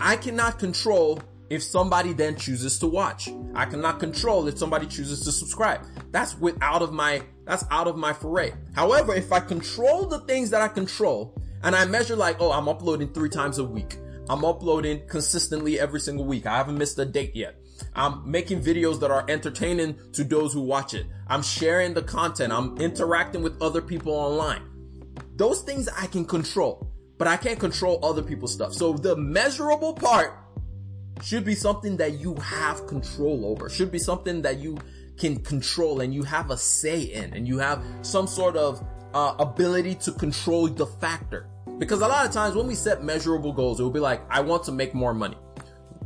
I 0.00 0.16
cannot 0.16 0.58
control 0.58 1.20
if 1.50 1.62
somebody 1.62 2.12
then 2.12 2.36
chooses 2.36 2.78
to 2.80 2.86
watch. 2.86 3.30
I 3.54 3.64
cannot 3.64 4.00
control 4.00 4.46
if 4.48 4.58
somebody 4.58 4.86
chooses 4.86 5.24
to 5.24 5.32
subscribe. 5.32 5.80
That's 6.10 6.36
with 6.38 6.56
out 6.62 6.82
of 6.82 6.92
my, 6.92 7.22
that's 7.44 7.64
out 7.70 7.86
of 7.86 7.96
my 7.96 8.12
foray. 8.12 8.52
However, 8.74 9.14
if 9.14 9.32
I 9.32 9.40
control 9.40 10.06
the 10.06 10.20
things 10.20 10.50
that 10.50 10.60
I 10.60 10.68
control 10.68 11.34
and 11.62 11.74
I 11.74 11.84
measure 11.86 12.16
like, 12.16 12.36
oh, 12.40 12.52
I'm 12.52 12.68
uploading 12.68 13.12
three 13.12 13.30
times 13.30 13.58
a 13.58 13.64
week. 13.64 13.96
I'm 14.28 14.44
uploading 14.44 15.06
consistently 15.08 15.80
every 15.80 16.00
single 16.00 16.24
week. 16.24 16.46
I 16.46 16.56
haven't 16.56 16.76
missed 16.76 16.98
a 16.98 17.04
date 17.04 17.34
yet. 17.34 17.56
I'm 17.94 18.30
making 18.30 18.62
videos 18.62 19.00
that 19.00 19.10
are 19.10 19.24
entertaining 19.28 19.96
to 20.12 20.24
those 20.24 20.52
who 20.52 20.60
watch 20.60 20.94
it. 20.94 21.06
I'm 21.28 21.42
sharing 21.42 21.94
the 21.94 22.02
content. 22.02 22.52
I'm 22.52 22.76
interacting 22.78 23.42
with 23.42 23.60
other 23.62 23.80
people 23.80 24.12
online. 24.12 24.62
Those 25.36 25.62
things 25.62 25.88
I 25.88 26.06
can 26.06 26.24
control, 26.24 26.92
but 27.16 27.28
I 27.28 27.36
can't 27.36 27.58
control 27.58 28.04
other 28.04 28.22
people's 28.22 28.52
stuff. 28.52 28.74
So 28.74 28.92
the 28.92 29.16
measurable 29.16 29.94
part 29.94 30.32
should 31.22 31.44
be 31.44 31.54
something 31.54 31.96
that 31.96 32.18
you 32.18 32.34
have 32.36 32.86
control 32.86 33.46
over, 33.46 33.68
should 33.68 33.90
be 33.90 33.98
something 33.98 34.42
that 34.42 34.58
you 34.58 34.78
can 35.16 35.42
control 35.42 36.00
and 36.00 36.14
you 36.14 36.22
have 36.22 36.50
a 36.50 36.56
say 36.56 37.00
in 37.00 37.32
and 37.34 37.46
you 37.46 37.58
have 37.58 37.82
some 38.02 38.26
sort 38.26 38.56
of 38.56 38.84
uh, 39.14 39.34
ability 39.38 39.94
to 39.96 40.12
control 40.12 40.68
the 40.68 40.86
factor. 40.86 41.48
Because 41.78 42.00
a 42.00 42.08
lot 42.08 42.26
of 42.26 42.32
times 42.32 42.56
when 42.56 42.66
we 42.66 42.74
set 42.74 43.04
measurable 43.04 43.52
goals, 43.52 43.80
it 43.80 43.82
will 43.82 43.90
be 43.90 44.00
like, 44.00 44.20
I 44.30 44.40
want 44.40 44.64
to 44.64 44.72
make 44.72 44.94
more 44.94 45.14
money. 45.14 45.36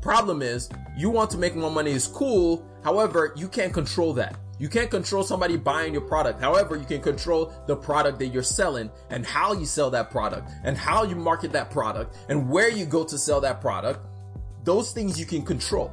Problem 0.01 0.43
is, 0.43 0.69
you 0.97 1.11
want 1.11 1.31
to 1.31 1.39
make 1.39 1.55
more 1.55 1.71
money 1.71 1.93
is 1.93 2.07
cool. 2.07 2.67
However, 2.85 3.33
you 3.37 3.49
can't 3.49 3.73
control 3.73 4.13
that. 4.15 4.37
You 4.59 4.69
can't 4.69 4.91
control 4.91 5.23
somebody 5.23 5.57
buying 5.57 5.93
your 5.93 6.03
product. 6.03 6.41
However, 6.41 6.77
you 6.77 6.85
can 6.85 7.01
control 7.01 7.53
the 7.67 7.75
product 7.75 8.19
that 8.19 8.27
you're 8.29 8.43
selling 8.43 8.91
and 9.11 9.25
how 9.25 9.55
you 9.55 9.65
sell 9.65 9.91
that 9.91 10.11
product 10.11 10.51
and 10.65 10.77
how 10.77 11.05
you 11.05 11.17
market 11.17 11.53
that 11.53 11.71
product 11.71 12.17
and 12.29 12.49
where 12.49 12.69
you 12.69 12.85
go 12.85 13.05
to 13.05 13.17
sell 13.19 13.41
that 13.41 13.61
product 13.61 14.07
those 14.65 14.93
things 14.93 15.19
you 15.19 15.27
can 15.27 15.43
control. 15.43 15.91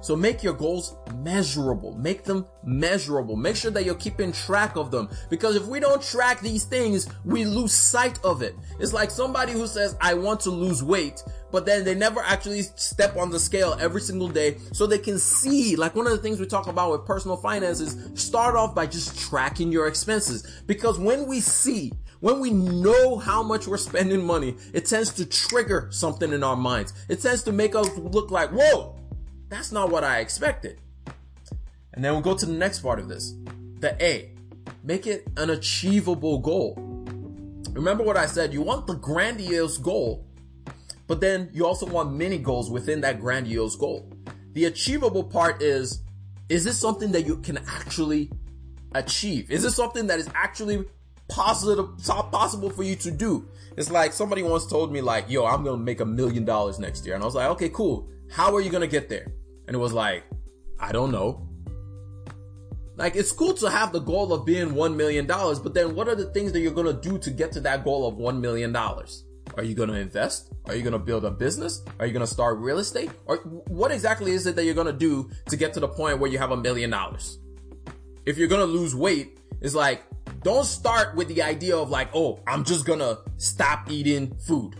So 0.00 0.14
make 0.14 0.42
your 0.42 0.54
goals 0.54 0.96
measurable. 1.16 1.96
Make 1.96 2.24
them 2.24 2.46
measurable. 2.64 3.36
Make 3.36 3.56
sure 3.56 3.70
that 3.70 3.84
you're 3.84 3.94
keeping 3.94 4.32
track 4.32 4.76
of 4.76 4.90
them. 4.90 5.08
Because 5.28 5.56
if 5.56 5.66
we 5.66 5.80
don't 5.80 6.02
track 6.02 6.40
these 6.40 6.64
things, 6.64 7.08
we 7.24 7.44
lose 7.44 7.72
sight 7.72 8.18
of 8.24 8.42
it. 8.42 8.54
It's 8.78 8.92
like 8.92 9.10
somebody 9.10 9.52
who 9.52 9.66
says, 9.66 9.96
I 10.00 10.14
want 10.14 10.40
to 10.40 10.50
lose 10.50 10.82
weight, 10.82 11.22
but 11.50 11.66
then 11.66 11.84
they 11.84 11.94
never 11.94 12.20
actually 12.20 12.62
step 12.62 13.16
on 13.16 13.30
the 13.30 13.40
scale 13.40 13.76
every 13.80 14.00
single 14.00 14.28
day 14.28 14.58
so 14.72 14.86
they 14.86 14.98
can 14.98 15.18
see, 15.18 15.76
like 15.76 15.94
one 15.94 16.06
of 16.06 16.12
the 16.12 16.22
things 16.22 16.38
we 16.38 16.46
talk 16.46 16.68
about 16.68 16.92
with 16.92 17.06
personal 17.06 17.36
finances, 17.36 17.96
start 18.14 18.54
off 18.54 18.74
by 18.74 18.86
just 18.86 19.18
tracking 19.18 19.72
your 19.72 19.88
expenses. 19.88 20.62
Because 20.66 20.98
when 20.98 21.26
we 21.26 21.40
see, 21.40 21.92
when 22.20 22.40
we 22.40 22.50
know 22.50 23.16
how 23.16 23.42
much 23.42 23.66
we're 23.66 23.76
spending 23.76 24.24
money, 24.24 24.56
it 24.72 24.86
tends 24.86 25.12
to 25.14 25.24
trigger 25.24 25.88
something 25.90 26.32
in 26.32 26.42
our 26.42 26.56
minds. 26.56 26.92
It 27.08 27.20
tends 27.20 27.42
to 27.44 27.52
make 27.52 27.74
us 27.74 27.96
look 27.96 28.30
like, 28.30 28.50
whoa, 28.50 28.97
that's 29.48 29.72
not 29.72 29.90
what 29.90 30.04
I 30.04 30.20
expected. 30.20 30.80
And 31.92 32.04
then 32.04 32.12
we'll 32.12 32.22
go 32.22 32.36
to 32.36 32.46
the 32.46 32.52
next 32.52 32.80
part 32.80 32.98
of 32.98 33.08
this. 33.08 33.34
The 33.80 33.96
A. 34.04 34.32
Make 34.82 35.06
it 35.06 35.26
an 35.36 35.50
achievable 35.50 36.38
goal. 36.38 36.74
Remember 37.72 38.04
what 38.04 38.16
I 38.16 38.26
said, 38.26 38.52
you 38.52 38.62
want 38.62 38.86
the 38.86 38.94
grandiose 38.94 39.78
goal, 39.78 40.26
but 41.06 41.20
then 41.20 41.50
you 41.52 41.66
also 41.66 41.86
want 41.86 42.12
mini 42.12 42.38
goals 42.38 42.70
within 42.70 43.00
that 43.02 43.20
grandiose 43.20 43.76
goal. 43.76 44.10
The 44.52 44.66
achievable 44.66 45.24
part 45.24 45.62
is, 45.62 46.02
is 46.48 46.64
this 46.64 46.78
something 46.78 47.12
that 47.12 47.26
you 47.26 47.38
can 47.38 47.58
actually 47.68 48.30
achieve? 48.94 49.50
Is 49.50 49.62
this 49.62 49.76
something 49.76 50.06
that 50.08 50.18
is 50.18 50.28
actually 50.34 50.86
positive 51.28 51.86
possible 52.04 52.70
for 52.70 52.82
you 52.82 52.96
to 52.96 53.10
do. 53.10 53.48
It's 53.76 53.90
like 53.90 54.12
somebody 54.12 54.42
once 54.42 54.66
told 54.66 54.92
me 54.92 55.00
like, 55.00 55.30
yo, 55.30 55.44
I'm 55.44 55.62
gonna 55.62 55.76
make 55.76 56.00
a 56.00 56.04
million 56.04 56.44
dollars 56.44 56.78
next 56.78 57.06
year. 57.06 57.14
And 57.14 57.22
I 57.22 57.26
was 57.26 57.34
like, 57.34 57.50
okay, 57.50 57.68
cool. 57.68 58.08
How 58.30 58.54
are 58.54 58.60
you 58.60 58.70
gonna 58.70 58.86
get 58.86 59.08
there? 59.08 59.32
And 59.66 59.74
it 59.74 59.78
was 59.78 59.92
like, 59.92 60.24
I 60.78 60.92
don't 60.92 61.10
know. 61.10 61.48
Like, 62.96 63.14
it's 63.14 63.32
cool 63.32 63.54
to 63.54 63.70
have 63.70 63.92
the 63.92 64.00
goal 64.00 64.32
of 64.32 64.44
being 64.44 64.70
$1 64.70 64.96
million, 64.96 65.26
but 65.26 65.72
then 65.72 65.94
what 65.94 66.08
are 66.08 66.16
the 66.16 66.26
things 66.26 66.52
that 66.52 66.60
you're 66.60 66.72
gonna 66.72 66.92
do 66.92 67.16
to 67.18 67.30
get 67.30 67.52
to 67.52 67.60
that 67.60 67.84
goal 67.84 68.06
of 68.06 68.16
$1 68.16 68.40
million? 68.40 68.74
Are 68.76 69.62
you 69.62 69.74
gonna 69.74 69.94
invest? 69.94 70.52
Are 70.66 70.74
you 70.74 70.82
gonna 70.82 70.98
build 70.98 71.24
a 71.24 71.30
business? 71.30 71.82
Are 71.98 72.06
you 72.06 72.12
gonna 72.12 72.26
start 72.26 72.58
real 72.58 72.78
estate? 72.78 73.10
Or 73.26 73.36
what 73.68 73.90
exactly 73.90 74.32
is 74.32 74.46
it 74.46 74.56
that 74.56 74.64
you're 74.64 74.74
gonna 74.74 74.92
do 74.92 75.30
to 75.46 75.56
get 75.56 75.72
to 75.74 75.80
the 75.80 75.88
point 75.88 76.18
where 76.18 76.30
you 76.30 76.38
have 76.38 76.50
a 76.50 76.56
million 76.56 76.90
dollars? 76.90 77.38
If 78.26 78.36
you're 78.36 78.48
gonna 78.48 78.64
lose 78.64 78.94
weight, 78.94 79.38
it's 79.60 79.74
like, 79.74 80.04
don't 80.42 80.66
start 80.66 81.16
with 81.16 81.28
the 81.28 81.42
idea 81.42 81.76
of 81.76 81.90
like, 81.90 82.10
oh, 82.14 82.40
I'm 82.46 82.64
just 82.64 82.84
gonna 82.84 83.18
stop 83.36 83.90
eating 83.90 84.36
food. 84.46 84.76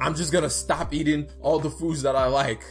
I'm 0.00 0.14
just 0.14 0.32
gonna 0.32 0.50
stop 0.50 0.92
eating 0.92 1.28
all 1.40 1.58
the 1.58 1.70
foods 1.70 2.02
that 2.02 2.16
I 2.16 2.26
like. 2.26 2.64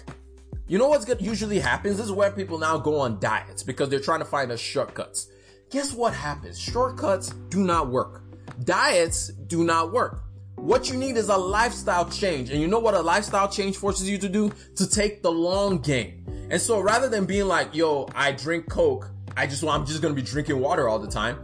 You 0.67 0.77
know 0.77 0.87
what's 0.87 1.05
good 1.05 1.21
usually 1.21 1.59
happens? 1.59 1.97
This 1.97 2.07
is 2.07 2.11
where 2.11 2.31
people 2.31 2.57
now 2.57 2.77
go 2.77 2.99
on 2.99 3.19
diets 3.19 3.63
because 3.63 3.89
they're 3.89 3.99
trying 3.99 4.19
to 4.19 4.25
find 4.25 4.51
the 4.51 4.57
shortcuts. 4.57 5.29
Guess 5.69 5.93
what 5.93 6.13
happens? 6.13 6.59
Shortcuts 6.59 7.29
do 7.49 7.63
not 7.63 7.89
work. 7.89 8.23
Diets 8.63 9.27
do 9.27 9.63
not 9.63 9.91
work. 9.91 10.23
What 10.55 10.89
you 10.89 10.97
need 10.97 11.17
is 11.17 11.29
a 11.29 11.37
lifestyle 11.37 12.09
change. 12.09 12.49
And 12.49 12.59
you 12.59 12.67
know 12.67 12.79
what 12.79 12.93
a 12.93 13.01
lifestyle 13.01 13.47
change 13.47 13.77
forces 13.77 14.09
you 14.09 14.17
to 14.17 14.29
do? 14.29 14.51
To 14.75 14.89
take 14.89 15.23
the 15.23 15.31
long 15.31 15.79
game. 15.79 16.25
And 16.51 16.61
so 16.61 16.79
rather 16.79 17.07
than 17.07 17.25
being 17.25 17.47
like, 17.47 17.73
yo, 17.73 18.09
I 18.15 18.31
drink 18.31 18.69
Coke, 18.69 19.11
I 19.37 19.47
just 19.47 19.63
want, 19.63 19.79
I'm 19.79 19.87
just 19.87 20.01
gonna 20.01 20.13
be 20.13 20.21
drinking 20.21 20.59
water 20.59 20.89
all 20.89 20.99
the 20.99 21.07
time 21.07 21.37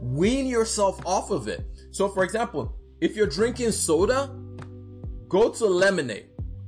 wean 0.00 0.46
yourself 0.46 1.04
off 1.06 1.30
of 1.30 1.48
it. 1.48 1.64
So 1.90 2.08
for 2.08 2.24
example, 2.24 2.76
if 3.00 3.16
you're 3.16 3.26
drinking 3.26 3.72
soda, 3.72 4.30
go 5.30 5.48
to 5.48 5.64
lemonade. 5.64 6.26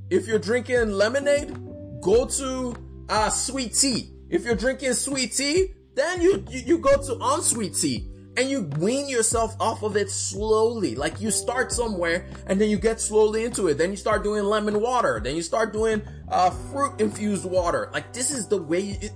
If 0.09 0.25
you're 0.25 0.39
drinking 0.39 0.91
lemonade, 0.91 1.53
go 2.01 2.25
to 2.25 2.75
uh, 3.09 3.29
sweet 3.29 3.73
tea. 3.73 4.09
If 4.29 4.45
you're 4.45 4.55
drinking 4.55 4.93
sweet 4.93 5.33
tea, 5.33 5.73
then 5.93 6.21
you, 6.21 6.43
you, 6.49 6.59
you 6.61 6.77
go 6.79 6.99
to 6.99 7.17
unsweet 7.21 7.75
tea 7.75 8.09
and 8.35 8.49
you 8.49 8.63
wean 8.79 9.07
yourself 9.07 9.55
off 9.59 9.83
of 9.83 9.95
it 9.95 10.09
slowly. 10.09 10.95
Like 10.95 11.21
you 11.21 11.29
start 11.29 11.71
somewhere 11.71 12.25
and 12.47 12.59
then 12.59 12.69
you 12.69 12.77
get 12.77 12.99
slowly 12.99 13.43
into 13.43 13.67
it. 13.67 13.77
Then 13.77 13.91
you 13.91 13.97
start 13.97 14.23
doing 14.23 14.43
lemon 14.43 14.81
water. 14.81 15.19
Then 15.23 15.35
you 15.35 15.43
start 15.43 15.73
doing 15.73 16.01
uh, 16.29 16.49
fruit 16.49 16.99
infused 16.99 17.45
water. 17.45 17.89
Like 17.93 18.13
this 18.13 18.31
is 18.31 18.47
the 18.47 18.61
way 18.61 18.97
it, 19.01 19.11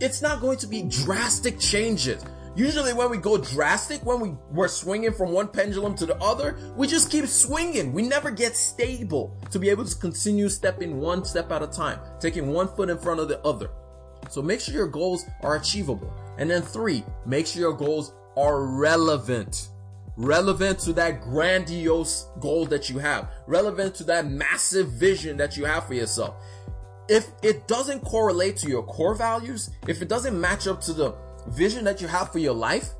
it's 0.00 0.22
not 0.22 0.40
going 0.40 0.58
to 0.58 0.66
be 0.66 0.82
drastic 0.82 1.58
changes. 1.58 2.24
Usually 2.56 2.92
when 2.92 3.10
we 3.10 3.16
go 3.16 3.36
drastic, 3.36 4.04
when 4.06 4.20
we, 4.20 4.32
we're 4.52 4.68
swinging 4.68 5.12
from 5.12 5.32
one 5.32 5.48
pendulum 5.48 5.96
to 5.96 6.06
the 6.06 6.16
other, 6.18 6.56
we 6.76 6.86
just 6.86 7.10
keep 7.10 7.26
swinging. 7.26 7.92
We 7.92 8.02
never 8.02 8.30
get 8.30 8.56
stable 8.56 9.36
to 9.50 9.58
be 9.58 9.70
able 9.70 9.84
to 9.84 9.96
continue 9.96 10.48
stepping 10.48 11.00
one 11.00 11.24
step 11.24 11.50
at 11.50 11.62
a 11.62 11.66
time, 11.66 11.98
taking 12.20 12.52
one 12.52 12.68
foot 12.68 12.90
in 12.90 12.98
front 12.98 13.18
of 13.18 13.28
the 13.28 13.40
other. 13.40 13.70
So 14.30 14.40
make 14.40 14.60
sure 14.60 14.72
your 14.72 14.86
goals 14.86 15.24
are 15.42 15.56
achievable. 15.56 16.12
And 16.38 16.48
then 16.48 16.62
three, 16.62 17.04
make 17.26 17.48
sure 17.48 17.60
your 17.60 17.72
goals 17.72 18.14
are 18.36 18.64
relevant. 18.64 19.70
Relevant 20.16 20.78
to 20.80 20.92
that 20.92 21.22
grandiose 21.22 22.28
goal 22.38 22.66
that 22.66 22.88
you 22.88 22.98
have. 22.98 23.30
Relevant 23.48 23.96
to 23.96 24.04
that 24.04 24.30
massive 24.30 24.92
vision 24.92 25.36
that 25.38 25.56
you 25.56 25.64
have 25.64 25.88
for 25.88 25.94
yourself. 25.94 26.36
If 27.08 27.26
it 27.42 27.66
doesn't 27.66 28.00
correlate 28.02 28.56
to 28.58 28.68
your 28.68 28.84
core 28.84 29.16
values, 29.16 29.70
if 29.88 30.02
it 30.02 30.08
doesn't 30.08 30.40
match 30.40 30.68
up 30.68 30.80
to 30.82 30.92
the 30.92 31.16
vision 31.48 31.84
that 31.84 32.00
you 32.00 32.08
have 32.08 32.32
for 32.32 32.38
your 32.38 32.54
life, 32.54 32.90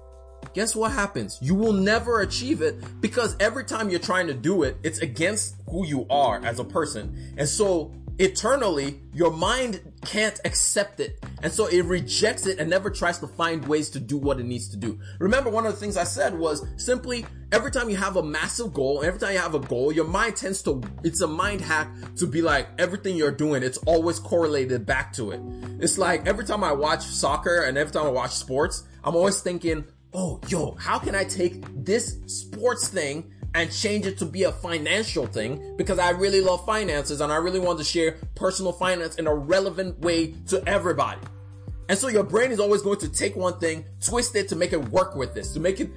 guess 0.53 0.77
what 0.77 0.93
happens? 0.93 1.39
You 1.41 1.55
will 1.55 1.73
never 1.73 2.21
achieve 2.21 2.63
it 2.63 3.01
because 3.01 3.37
every 3.41 3.65
time 3.65 3.91
you're 3.91 4.01
trying 4.01 4.27
to 4.27 4.35
do 4.35 4.63
it, 4.63 4.77
it's 4.83 4.99
against 4.99 5.57
who 5.69 5.87
you 5.87 6.07
are 6.11 6.45
as 6.45 6.59
a 6.59 6.65
person. 6.65 7.35
And 7.37 7.49
so 7.49 7.93
eternally, 8.19 9.01
your 9.13 9.31
mind 9.31 9.81
can't 10.05 10.39
accept 10.45 11.01
it. 11.01 11.19
And 11.43 11.53
so 11.53 11.67
it 11.67 11.85
rejects 11.85 12.47
it 12.47 12.59
and 12.59 12.71
never 12.71 12.91
tries 12.91 13.19
to 13.19 13.27
find 13.27 13.67
ways 13.67 13.91
to 13.91 14.01
do 14.01 14.17
what 14.17 14.41
it 14.41 14.45
needs 14.45 14.69
to 14.71 14.77
do. 14.77 14.99
Remember, 15.19 15.51
one 15.51 15.67
of 15.67 15.73
the 15.73 15.79
things 15.79 15.97
I 15.97 16.05
said 16.05 16.39
was 16.39 16.67
simply 16.77 17.27
every 17.53 17.71
time 17.71 17.89
you 17.89 17.97
have 17.97 18.17
a 18.17 18.23
massive 18.23 18.73
goal, 18.73 19.03
every 19.05 19.19
time 19.19 19.33
you 19.33 19.39
have 19.39 19.55
a 19.55 19.61
goal, 19.61 19.93
your 19.93 20.07
mind 20.07 20.37
tends 20.37 20.63
to, 20.63 20.83
it's 21.03 21.21
a 21.21 21.27
mind 21.27 21.61
hack 21.61 21.91
to 22.17 22.27
be 22.27 22.43
like 22.43 22.69
everything 22.79 23.17
you're 23.17 23.31
doing, 23.31 23.63
it's 23.63 23.79
always 23.79 24.19
correlated 24.19 24.87
back 24.87 25.13
to 25.15 25.31
it. 25.33 25.41
It's 25.81 25.99
like 25.99 26.27
every 26.27 26.45
time 26.45 26.65
I 26.65 26.73
watch 26.73 27.03
soccer 27.03 27.63
and 27.63 27.77
every 27.77 27.93
time 27.93 28.07
I 28.07 28.11
watch 28.11 28.33
sports, 28.33 28.85
I'm 29.03 29.15
always 29.15 29.41
thinking, 29.41 29.85
oh, 30.15 30.41
yo, 30.49 30.73
how 30.77 30.99
can 30.99 31.15
I 31.15 31.25
take 31.25 31.65
this 31.75 32.19
sports 32.27 32.89
thing 32.89 33.34
and 33.55 33.73
change 33.73 34.05
it 34.05 34.19
to 34.19 34.27
be 34.27 34.43
a 34.43 34.53
financial 34.53 35.27
thing 35.27 35.77
because 35.77 35.99
I 35.99 36.11
really 36.11 36.41
love 36.41 36.67
finances 36.67 37.21
and 37.21 37.33
I 37.33 37.37
really 37.37 37.61
want 37.61 37.79
to 37.79 37.85
share 37.85 38.19
personal 38.35 38.73
finance 38.73 39.15
in 39.15 39.27
a 39.27 39.35
relevant 39.35 40.01
way 40.01 40.33
to 40.49 40.63
everybody. 40.67 41.21
And 41.89 41.99
so 41.99 42.09
your 42.09 42.25
brain 42.25 42.51
is 42.51 42.59
always 42.59 42.83
going 42.83 42.99
to 43.01 43.09
take 43.09 43.37
one 43.37 43.59
thing, 43.61 43.85
twist 44.01 44.35
it 44.35 44.49
to 44.49 44.57
make 44.57 44.73
it 44.73 44.89
work 44.89 45.15
with 45.15 45.35
this, 45.35 45.53
to 45.53 45.61
make 45.61 45.81
it 45.81 45.91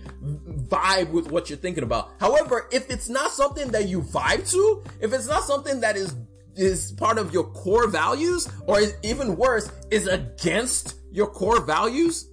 vibe 0.67 1.11
with 1.11 1.31
what 1.31 1.49
you're 1.49 1.57
thinking 1.57 1.83
about. 1.83 2.11
However, 2.19 2.67
if 2.71 2.89
it's 2.91 3.09
not 3.09 3.31
something 3.31 3.69
that 3.69 3.87
you 3.87 4.01
vibe 4.01 4.49
to, 4.51 4.83
if 4.99 5.13
it's 5.13 5.27
not 5.27 5.43
something 5.43 5.79
that 5.81 5.95
is 5.95 6.15
is 6.55 6.91
part 6.93 7.19
of 7.19 7.31
your 7.31 7.43
core 7.43 7.87
values, 7.87 8.49
or 8.65 8.79
is 8.79 8.95
even 9.03 9.37
worse, 9.37 9.71
is 9.91 10.07
against 10.07 10.95
your 11.11 11.27
core 11.27 11.61
values, 11.61 12.27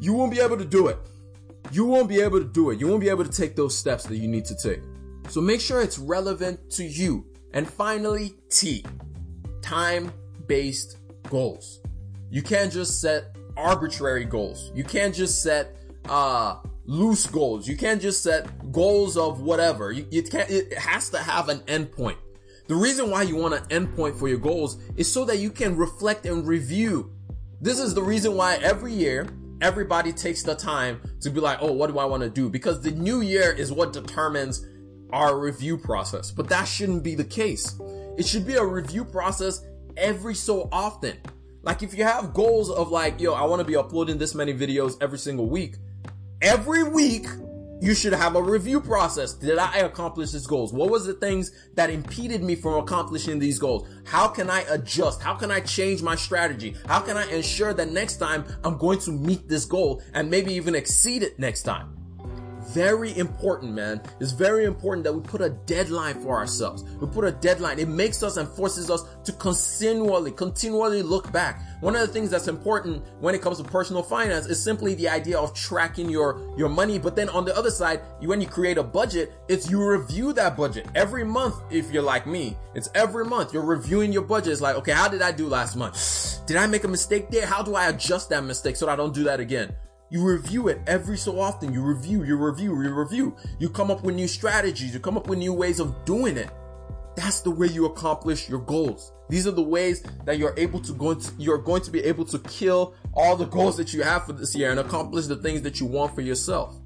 you 0.00 0.14
won't 0.14 0.32
be 0.32 0.40
able 0.40 0.56
to 0.56 0.64
do 0.64 0.88
it 0.88 0.96
you 1.72 1.84
won't 1.84 2.08
be 2.08 2.20
able 2.20 2.38
to 2.38 2.44
do 2.44 2.70
it. 2.70 2.80
You 2.80 2.88
won't 2.88 3.00
be 3.00 3.08
able 3.08 3.24
to 3.24 3.30
take 3.30 3.56
those 3.56 3.76
steps 3.76 4.04
that 4.04 4.16
you 4.16 4.28
need 4.28 4.44
to 4.46 4.54
take. 4.54 4.80
So 5.28 5.40
make 5.40 5.60
sure 5.60 5.80
it's 5.80 5.98
relevant 5.98 6.70
to 6.72 6.84
you. 6.84 7.26
And 7.52 7.68
finally, 7.68 8.34
T, 8.50 8.84
time 9.62 10.12
based 10.46 10.98
goals. 11.30 11.80
You 12.30 12.42
can't 12.42 12.72
just 12.72 13.00
set 13.00 13.36
arbitrary 13.56 14.24
goals. 14.24 14.70
You 14.74 14.84
can't 14.84 15.14
just 15.14 15.42
set, 15.42 15.76
uh, 16.08 16.58
loose 16.84 17.26
goals. 17.26 17.66
You 17.66 17.76
can't 17.76 18.00
just 18.00 18.22
set 18.22 18.72
goals 18.72 19.16
of 19.16 19.40
whatever. 19.40 19.90
You, 19.90 20.06
you 20.10 20.22
can't, 20.22 20.48
it 20.50 20.72
has 20.74 21.10
to 21.10 21.18
have 21.18 21.48
an 21.48 21.60
endpoint. 21.60 22.16
The 22.68 22.74
reason 22.74 23.10
why 23.10 23.22
you 23.22 23.36
want 23.36 23.54
an 23.54 23.86
endpoint 23.86 24.18
for 24.18 24.28
your 24.28 24.38
goals 24.38 24.78
is 24.96 25.10
so 25.10 25.24
that 25.24 25.38
you 25.38 25.50
can 25.50 25.76
reflect 25.76 26.26
and 26.26 26.46
review. 26.46 27.12
This 27.60 27.78
is 27.78 27.94
the 27.94 28.02
reason 28.02 28.34
why 28.34 28.56
every 28.56 28.92
year 28.92 29.26
everybody 29.60 30.12
takes 30.12 30.42
the 30.42 30.54
time 30.54 31.00
to 31.20 31.30
be 31.30 31.40
like, 31.40 31.58
oh, 31.60 31.72
what 31.72 31.90
do 31.90 31.98
I 31.98 32.04
want 32.04 32.22
to 32.22 32.30
do? 32.30 32.48
Because 32.48 32.80
the 32.80 32.90
new 32.92 33.20
year 33.20 33.52
is 33.52 33.72
what 33.72 33.92
determines 33.92 34.66
our 35.12 35.38
review 35.38 35.78
process. 35.78 36.30
But 36.30 36.48
that 36.48 36.64
shouldn't 36.64 37.02
be 37.02 37.14
the 37.14 37.24
case. 37.24 37.78
It 38.18 38.26
should 38.26 38.46
be 38.46 38.54
a 38.54 38.64
review 38.64 39.04
process 39.04 39.64
every 39.96 40.34
so 40.34 40.68
often. 40.72 41.16
Like 41.62 41.82
if 41.82 41.96
you 41.96 42.04
have 42.04 42.32
goals 42.32 42.70
of 42.70 42.90
like, 42.90 43.20
yo, 43.20 43.34
I 43.34 43.44
want 43.44 43.60
to 43.60 43.64
be 43.64 43.76
uploading 43.76 44.18
this 44.18 44.34
many 44.34 44.54
videos 44.54 44.96
every 45.00 45.18
single 45.18 45.48
week. 45.48 45.76
Every 46.42 46.84
week, 46.84 47.26
you 47.80 47.94
should 47.94 48.12
have 48.12 48.36
a 48.36 48.42
review 48.42 48.80
process. 48.80 49.32
Did 49.34 49.58
I 49.58 49.78
accomplish 49.78 50.30
these 50.30 50.46
goals? 50.46 50.72
What 50.72 50.90
was 50.90 51.06
the 51.06 51.14
things 51.14 51.52
that 51.74 51.90
impeded 51.90 52.42
me 52.42 52.54
from 52.54 52.74
accomplishing 52.74 53.38
these 53.38 53.58
goals? 53.58 53.88
How 54.04 54.28
can 54.28 54.50
I 54.50 54.60
adjust? 54.62 55.22
How 55.22 55.34
can 55.34 55.50
I 55.50 55.60
change 55.60 56.02
my 56.02 56.16
strategy? 56.16 56.74
How 56.86 57.00
can 57.00 57.16
I 57.16 57.30
ensure 57.30 57.74
that 57.74 57.90
next 57.90 58.16
time 58.16 58.44
I'm 58.64 58.78
going 58.78 58.98
to 59.00 59.12
meet 59.12 59.48
this 59.48 59.64
goal 59.64 60.02
and 60.14 60.30
maybe 60.30 60.52
even 60.54 60.74
exceed 60.74 61.22
it 61.22 61.38
next 61.38 61.62
time? 61.62 61.95
Very 62.68 63.16
important, 63.16 63.72
man. 63.72 64.00
It's 64.20 64.32
very 64.32 64.64
important 64.64 65.04
that 65.04 65.12
we 65.12 65.20
put 65.20 65.40
a 65.40 65.50
deadline 65.50 66.20
for 66.22 66.36
ourselves. 66.36 66.84
We 67.00 67.06
put 67.06 67.24
a 67.24 67.32
deadline. 67.32 67.78
It 67.78 67.88
makes 67.88 68.22
us 68.22 68.36
and 68.36 68.48
forces 68.48 68.90
us 68.90 69.04
to 69.24 69.32
continually, 69.32 70.32
continually 70.32 71.02
look 71.02 71.32
back. 71.32 71.62
One 71.80 71.94
of 71.94 72.00
the 72.00 72.12
things 72.12 72.30
that's 72.30 72.48
important 72.48 73.04
when 73.20 73.34
it 73.34 73.42
comes 73.42 73.58
to 73.58 73.64
personal 73.64 74.02
finance 74.02 74.46
is 74.46 74.62
simply 74.62 74.94
the 74.94 75.08
idea 75.08 75.38
of 75.38 75.54
tracking 75.54 76.08
your, 76.08 76.40
your 76.56 76.68
money. 76.68 76.98
But 76.98 77.16
then 77.16 77.28
on 77.28 77.44
the 77.44 77.56
other 77.56 77.70
side, 77.70 78.00
when 78.20 78.40
you 78.40 78.48
create 78.48 78.78
a 78.78 78.82
budget, 78.82 79.32
it's 79.48 79.70
you 79.70 79.84
review 79.86 80.32
that 80.34 80.56
budget 80.56 80.86
every 80.94 81.24
month. 81.24 81.54
If 81.70 81.90
you're 81.90 82.02
like 82.02 82.26
me, 82.26 82.56
it's 82.74 82.88
every 82.94 83.24
month 83.24 83.52
you're 83.52 83.64
reviewing 83.64 84.12
your 84.12 84.22
budget. 84.22 84.52
It's 84.52 84.60
like, 84.60 84.76
okay, 84.76 84.92
how 84.92 85.08
did 85.08 85.22
I 85.22 85.32
do 85.32 85.48
last 85.48 85.76
month? 85.76 85.96
Did 86.46 86.58
I 86.58 86.68
make 86.68 86.84
a 86.84 86.88
mistake 86.88 87.28
there? 87.28 87.44
How 87.44 87.60
do 87.60 87.74
I 87.74 87.88
adjust 87.88 88.28
that 88.28 88.44
mistake 88.44 88.76
so 88.76 88.86
that 88.86 88.92
I 88.92 88.96
don't 88.96 89.12
do 89.12 89.24
that 89.24 89.40
again? 89.40 89.74
You 90.08 90.24
review 90.24 90.68
it 90.68 90.80
every 90.86 91.18
so 91.18 91.40
often. 91.40 91.72
You 91.72 91.82
review, 91.82 92.22
you 92.22 92.36
review, 92.36 92.80
you 92.80 92.94
review. 92.94 93.36
You 93.58 93.68
come 93.68 93.90
up 93.90 94.04
with 94.04 94.14
new 94.14 94.28
strategies. 94.28 94.94
You 94.94 95.00
come 95.00 95.16
up 95.16 95.28
with 95.28 95.38
new 95.38 95.52
ways 95.52 95.80
of 95.80 96.04
doing 96.04 96.36
it. 96.36 96.50
That's 97.16 97.40
the 97.40 97.50
way 97.50 97.66
you 97.66 97.86
accomplish 97.86 98.48
your 98.48 98.60
goals. 98.60 99.12
These 99.28 99.46
are 99.46 99.52
the 99.52 99.62
ways 99.62 100.04
that 100.24 100.38
you're 100.38 100.54
able 100.56 100.80
to 100.80 100.92
go 100.92 101.12
into, 101.12 101.32
you're 101.38 101.58
going 101.58 101.82
to 101.82 101.90
be 101.90 102.00
able 102.04 102.24
to 102.26 102.38
kill 102.40 102.94
all 103.14 103.34
the 103.36 103.46
goals 103.46 103.76
that 103.78 103.92
you 103.92 104.02
have 104.02 104.26
for 104.26 104.32
this 104.34 104.54
year 104.54 104.70
and 104.70 104.78
accomplish 104.78 105.26
the 105.26 105.36
things 105.36 105.62
that 105.62 105.80
you 105.80 105.86
want 105.86 106.14
for 106.14 106.20
yourself. 106.20 106.76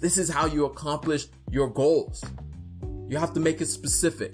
This 0.00 0.16
is 0.16 0.30
how 0.30 0.46
you 0.46 0.64
accomplish 0.64 1.26
your 1.50 1.68
goals. 1.68 2.24
You 3.08 3.18
have 3.18 3.34
to 3.34 3.40
make 3.40 3.60
it 3.60 3.66
specific. 3.66 4.32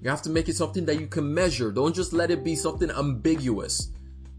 You 0.00 0.08
have 0.08 0.22
to 0.22 0.30
make 0.30 0.48
it 0.48 0.56
something 0.56 0.86
that 0.86 1.00
you 1.00 1.08
can 1.08 1.34
measure. 1.34 1.70
Don't 1.72 1.94
just 1.94 2.12
let 2.12 2.30
it 2.30 2.44
be 2.44 2.54
something 2.54 2.90
ambiguous. 2.90 3.90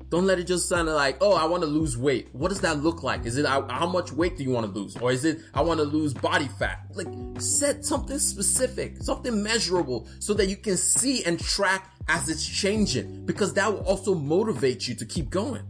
Don't 0.10 0.26
let 0.26 0.40
it 0.40 0.46
just 0.46 0.70
sound 0.70 0.88
like, 0.88 1.18
oh, 1.20 1.34
I 1.34 1.46
want 1.46 1.64
to 1.64 1.68
lose 1.68 1.98
weight. 1.98 2.30
What 2.32 2.48
does 2.48 2.62
that 2.62 2.82
look 2.82 3.04
like? 3.04 3.26
Is 3.26 3.38
it 3.38 3.46
how 3.46 3.88
much 3.88 4.14
weight 4.14 4.38
do 4.38 4.44
you 4.44 4.52
want 4.52 4.66
to 4.66 4.80
lose? 4.80 4.96
Or 4.98 5.12
is 5.12 5.26
it 5.26 5.40
I 5.54 5.62
want 5.62 5.80
to 5.80 5.86
lose 5.86 6.14
body 6.14 6.48
fat? 6.48 6.86
Like 6.94 7.08
set 7.40 7.84
something 7.84 8.18
specific, 8.18 9.04
something 9.04 9.44
measurable 9.44 10.08
so 10.20 10.34
that 10.36 10.48
you 10.48 10.56
can 10.56 10.78
see 10.78 11.26
and 11.26 11.38
track 11.38 11.92
as 12.08 12.30
it's 12.30 12.48
changing 12.48 13.26
because 13.26 13.54
that 13.56 13.72
will 13.72 13.82
also 13.82 14.16
motivate 14.16 14.88
you 14.88 14.96
to 14.96 15.06
keep 15.06 15.30
going. 15.30 15.64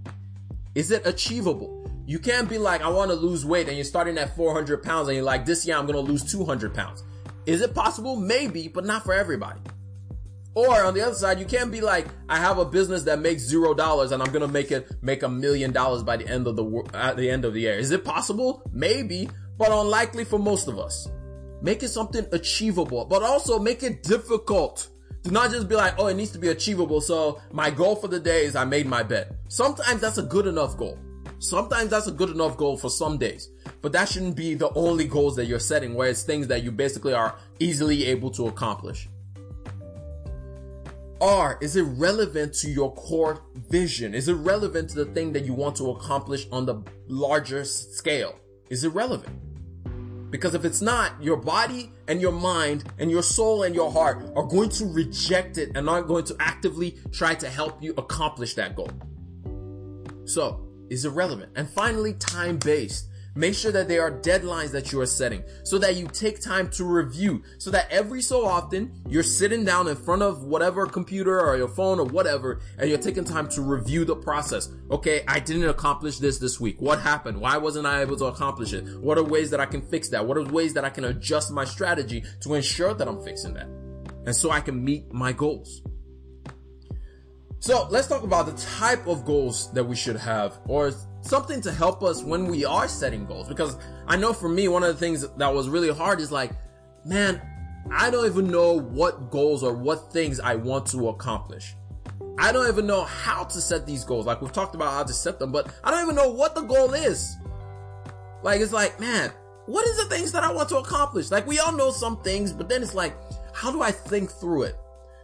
Is 0.76 0.92
it 0.92 1.08
achievable? 1.08 1.90
You 2.06 2.20
can't 2.20 2.48
be 2.48 2.60
like, 2.60 2.82
I 2.82 2.90
want 2.90 3.10
to 3.10 3.16
lose 3.16 3.44
weight 3.44 3.68
and 3.68 3.76
you're 3.76 3.86
starting 3.86 4.20
at 4.20 4.36
400 4.36 4.84
pounds 4.84 5.08
and 5.08 5.16
you're 5.16 5.26
like, 5.26 5.46
this 5.46 5.66
year 5.66 5.76
I'm 5.76 5.88
going 5.88 5.96
to 5.96 6.12
lose 6.12 6.24
200 6.32 6.76
pounds. 6.76 7.04
Is 7.48 7.62
it 7.62 7.74
possible? 7.74 8.16
Maybe, 8.16 8.68
but 8.68 8.86
not 8.86 9.04
for 9.04 9.14
everybody. 9.14 9.60
Or 10.58 10.86
on 10.86 10.96
the 10.96 11.02
other 11.06 11.14
side, 11.14 11.38
you 11.40 11.46
can't 11.46 11.72
be 11.72 11.82
like, 11.82 12.08
I 12.28 12.38
have 12.38 12.58
a 12.58 12.66
business 12.66 13.04
that 13.04 13.20
makes 13.20 13.44
zero 13.44 13.76
dollars 13.76 14.12
and 14.12 14.24
I'm 14.24 14.32
gonna 14.32 14.48
make 14.48 14.72
it 14.72 14.92
make 15.04 15.22
a 15.22 15.30
million 15.30 15.72
dollars 15.72 16.02
by 16.02 16.18
the 16.18 16.28
end 16.28 16.48
of 16.48 16.56
the 16.56 16.84
at 16.96 17.16
the 17.16 17.30
end 17.30 17.46
of 17.46 17.54
the 17.54 17.60
year. 17.62 17.76
Is 17.76 17.92
it 17.92 18.04
possible? 18.04 18.64
Maybe, 18.72 19.30
but 19.60 19.72
unlikely 19.72 20.24
for 20.24 20.40
most 20.40 20.68
of 20.68 20.80
us. 20.80 21.10
Make 21.62 21.84
it 21.84 21.90
something 21.90 22.26
achievable, 22.32 23.06
but 23.06 23.22
also 23.22 23.60
make 23.60 23.84
it 23.84 24.02
difficult. 24.02 24.90
Do 25.22 25.30
not 25.30 25.52
just 25.52 25.70
be 25.70 25.76
like, 25.76 25.94
oh, 26.00 26.08
it 26.08 26.16
needs 26.16 26.32
to 26.32 26.40
be 26.40 26.48
achievable. 26.48 27.02
So 27.02 27.40
my 27.52 27.70
goal 27.70 27.96
for 27.96 28.08
the 28.08 28.20
day 28.20 28.46
is 28.46 28.56
I 28.56 28.66
made 28.66 28.88
my 28.88 29.04
bed. 29.04 29.38
Sometimes 29.50 30.02
that's 30.02 30.18
a 30.18 30.24
good 30.24 30.48
enough 30.48 30.76
goal. 30.76 30.98
Sometimes 31.38 31.92
that's 31.92 32.08
a 32.08 32.12
good 32.12 32.32
enough 32.32 32.58
goal 32.58 32.78
for 32.78 32.90
some 32.90 33.20
days, 33.20 33.52
but 33.84 33.92
that 33.92 34.10
shouldn't 34.10 34.36
be 34.36 34.56
the 34.56 34.74
only 34.74 35.06
goals 35.06 35.36
that 35.36 35.46
you're 35.46 35.60
setting 35.60 35.94
where 35.94 36.10
it's 36.10 36.24
things 36.24 36.48
that 36.48 36.64
you 36.64 36.72
basically 36.72 37.14
are 37.14 37.36
easily 37.60 38.06
able 38.06 38.32
to 38.32 38.48
accomplish. 38.48 39.08
R, 41.20 41.58
is 41.62 41.76
it 41.76 41.84
relevant 41.84 42.54
to 42.56 42.70
your 42.70 42.94
core 42.94 43.44
vision? 43.70 44.14
Is 44.14 44.28
it 44.28 44.36
relevant 44.36 44.90
to 44.92 45.04
the 45.04 45.12
thing 45.14 45.34
that 45.34 45.46
you 45.46 45.54
want 45.54 45.76
to 45.78 45.90
accomplish 45.92 46.48
on 46.52 46.66
the 46.66 46.84
larger 47.08 47.66
scale? 47.66 48.36
Is 48.70 48.84
it 48.84 48.90
relevant? 48.90 49.36
Because 50.30 50.54
if 50.54 50.66
it's 50.66 50.82
not, 50.82 51.22
your 51.24 51.38
body 51.38 51.92
and 52.08 52.22
your 52.22 52.34
mind 52.34 52.84
and 53.00 53.10
your 53.10 53.24
soul 53.24 53.64
and 53.64 53.74
your 53.74 53.92
heart 53.92 54.24
are 54.36 54.44
going 54.44 54.70
to 54.72 54.86
reject 54.86 55.58
it 55.58 55.72
and 55.76 55.90
aren't 55.90 56.08
going 56.08 56.26
to 56.26 56.36
actively 56.40 56.98
try 57.12 57.34
to 57.36 57.50
help 57.50 57.82
you 57.82 57.94
accomplish 57.98 58.54
that 58.56 58.76
goal. 58.76 58.92
So, 60.26 60.68
is 60.90 61.06
it 61.06 61.10
relevant? 61.10 61.54
And 61.56 61.70
finally, 61.70 62.14
time 62.14 62.58
based. 62.58 63.08
Make 63.38 63.54
sure 63.54 63.72
that 63.72 63.88
there 63.88 64.02
are 64.02 64.10
deadlines 64.10 64.72
that 64.72 64.92
you 64.92 65.00
are 65.00 65.06
setting 65.06 65.44
so 65.64 65.78
that 65.78 65.96
you 65.96 66.08
take 66.08 66.42
time 66.42 66.72
to 66.72 66.84
review 66.84 67.44
so 67.60 67.70
that 67.70 67.86
every 67.92 68.20
so 68.20 68.44
often 68.44 68.92
you're 69.08 69.22
sitting 69.22 69.64
down 69.64 69.88
in 69.88 69.96
front 69.96 70.24
of 70.24 70.46
whatever 70.46 70.88
computer 70.88 71.40
or 71.40 71.56
your 71.56 71.68
phone 71.68 72.00
or 72.00 72.06
whatever 72.06 72.62
and 72.80 72.90
you're 72.90 72.98
taking 72.98 73.24
time 73.24 73.48
to 73.50 73.62
review 73.62 74.06
the 74.06 74.16
process. 74.16 74.70
Okay, 74.90 75.24
I 75.28 75.40
didn't 75.40 75.70
accomplish 75.70 76.18
this 76.18 76.40
this 76.40 76.60
week. 76.60 76.82
What 76.82 77.00
happened? 77.00 77.40
Why 77.40 77.58
wasn't 77.58 77.86
I 77.86 78.02
able 78.02 78.18
to 78.18 78.26
accomplish 78.26 78.74
it? 78.74 78.84
What 79.02 79.20
are 79.20 79.24
ways 79.24 79.52
that 79.52 79.60
I 79.60 79.68
can 79.68 79.84
fix 79.84 80.10
that? 80.10 80.26
What 80.26 80.36
are 80.38 80.44
ways 80.44 80.74
that 80.74 80.84
I 80.84 80.90
can 80.90 81.06
adjust 81.06 81.52
my 81.52 81.64
strategy 81.64 82.24
to 82.40 82.56
ensure 82.56 82.96
that 82.96 83.08
I'm 83.08 83.24
fixing 83.24 83.54
that? 83.54 83.68
And 84.26 84.36
so 84.36 84.50
I 84.50 84.62
can 84.62 84.84
meet 84.84 85.14
my 85.14 85.32
goals. 85.32 85.84
So 87.60 87.88
let's 87.90 88.08
talk 88.08 88.24
about 88.24 88.46
the 88.46 88.54
type 88.54 89.08
of 89.08 89.26
goals 89.26 89.72
that 89.74 89.84
we 89.84 89.96
should 89.96 90.16
have 90.18 90.60
or 90.68 90.92
something 91.22 91.60
to 91.62 91.72
help 91.72 92.04
us 92.04 92.24
when 92.24 92.46
we 92.46 92.66
are 92.66 92.88
setting 92.88 93.26
goals. 93.26 93.48
Because 93.48 93.78
I 94.06 94.16
know 94.16 94.32
for 94.32 94.48
me, 94.48 94.68
one 94.68 94.84
of 94.84 94.90
the 94.90 95.00
things 95.00 95.28
that 95.28 95.54
was 95.54 95.68
really 95.68 95.92
hard 95.92 96.20
is 96.20 96.32
like, 96.32 96.52
man, 97.04 97.42
I 97.92 98.10
don't 98.12 98.26
even 98.26 98.52
know 98.52 98.80
what 98.80 99.32
goals 99.32 99.64
or 99.64 99.74
what 99.74 100.12
things 100.14 100.40
I 100.40 100.56
want 100.56 100.86
to 100.88 101.10
accomplish. 101.10 101.76
I 102.38 102.52
don't 102.52 102.68
even 102.68 102.86
know 102.86 103.04
how 103.04 103.44
to 103.46 103.62
set 103.62 103.88
these 103.88 104.04
goals. 104.04 104.28
Like 104.28 104.42
we've 104.42 104.54
talked 104.54 104.76
about 104.76 104.94
how 104.94 105.04
to 105.04 105.14
set 105.14 105.40
them, 105.40 105.52
but 105.52 105.74
I 105.84 105.90
don't 105.90 106.04
even 106.04 106.16
know 106.16 106.30
what 106.30 106.54
the 106.54 106.62
goal 106.62 106.94
is. 106.94 107.36
Like 108.44 108.62
it's 108.62 108.74
like, 108.74 109.00
man, 109.00 109.32
what 109.66 109.88
is 109.88 109.98
the 109.98 110.06
things 110.06 110.32
that 110.34 110.44
I 110.44 110.52
want 110.54 110.70
to 110.70 110.78
accomplish? 110.78 111.32
Like 111.32 111.48
we 111.48 111.58
all 111.60 111.72
know 111.72 111.90
some 111.90 112.22
things, 112.22 112.54
but 112.54 112.70
then 112.70 112.84
it's 112.84 112.94
like, 112.94 113.16
how 113.54 113.72
do 113.72 113.82
I 113.82 113.92
think 113.92 114.30
through 114.30 114.64
it? 114.64 114.78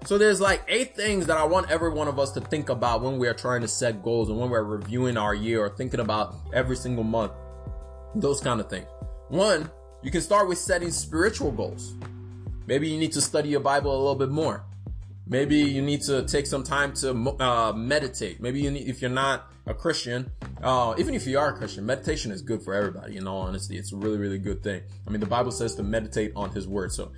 So 0.06 0.18
there's 0.18 0.42
like 0.42 0.64
eight 0.68 0.96
things 0.96 1.28
that 1.28 1.38
I 1.38 1.46
want 1.46 1.72
every 1.72 1.90
one 1.90 2.10
of 2.10 2.20
us 2.20 2.32
to 2.32 2.42
think 2.42 2.68
about 2.68 3.02
when 3.02 3.18
we're 3.18 3.34
trying 3.34 3.62
to 3.62 3.70
set 3.70 4.04
goals 4.04 4.30
and 4.30 4.38
when 4.38 4.50
we're 4.50 4.64
reviewing 4.64 5.16
our 5.16 5.34
year 5.34 5.64
or 5.64 5.70
thinking 5.70 6.02
about 6.02 6.36
every 6.54 6.76
single 6.76 7.06
month. 7.06 7.32
Those 8.14 8.42
kind 8.42 8.60
of 8.60 8.70
things. 8.70 8.88
One, 9.30 9.72
you 10.02 10.12
can 10.12 10.22
start 10.22 10.50
with 10.50 10.58
setting 10.58 10.92
spiritual 10.92 11.52
goals. 11.52 11.96
Maybe 12.68 12.90
you 12.90 12.98
need 12.98 13.14
to 13.14 13.22
study 13.22 13.50
your 13.50 13.62
Bible 13.62 13.92
a 13.92 13.98
little 13.98 14.16
bit 14.16 14.30
more. 14.30 14.66
Maybe 15.26 15.56
you 15.56 15.82
need 15.82 16.02
to 16.02 16.24
take 16.24 16.48
some 16.48 16.64
time 16.64 16.94
to 16.96 17.12
uh, 17.42 17.72
meditate. 17.72 18.42
Maybe 18.42 18.62
you 18.62 18.72
need, 18.72 18.90
if 18.90 19.02
you're 19.02 19.10
not 19.10 19.50
a 19.66 19.74
Christian, 19.74 20.30
uh, 20.62 20.96
even 20.98 21.14
if 21.14 21.26
you 21.26 21.40
are 21.40 21.54
a 21.54 21.58
Christian, 21.58 21.86
meditation 21.86 22.32
is 22.32 22.42
good 22.42 22.62
for 22.62 22.74
everybody. 22.74 23.16
In 23.16 23.26
all 23.26 23.42
honesty, 23.44 23.78
it's 23.78 23.94
a 23.94 23.96
really, 23.96 24.18
really 24.18 24.38
good 24.38 24.62
thing. 24.62 24.82
I 25.08 25.12
mean, 25.12 25.22
the 25.22 25.26
Bible 25.26 25.52
says 25.52 25.76
to 25.76 25.84
meditate 25.84 26.34
on 26.36 26.52
His 26.52 26.68
Word. 26.68 26.92
So, 26.92 27.14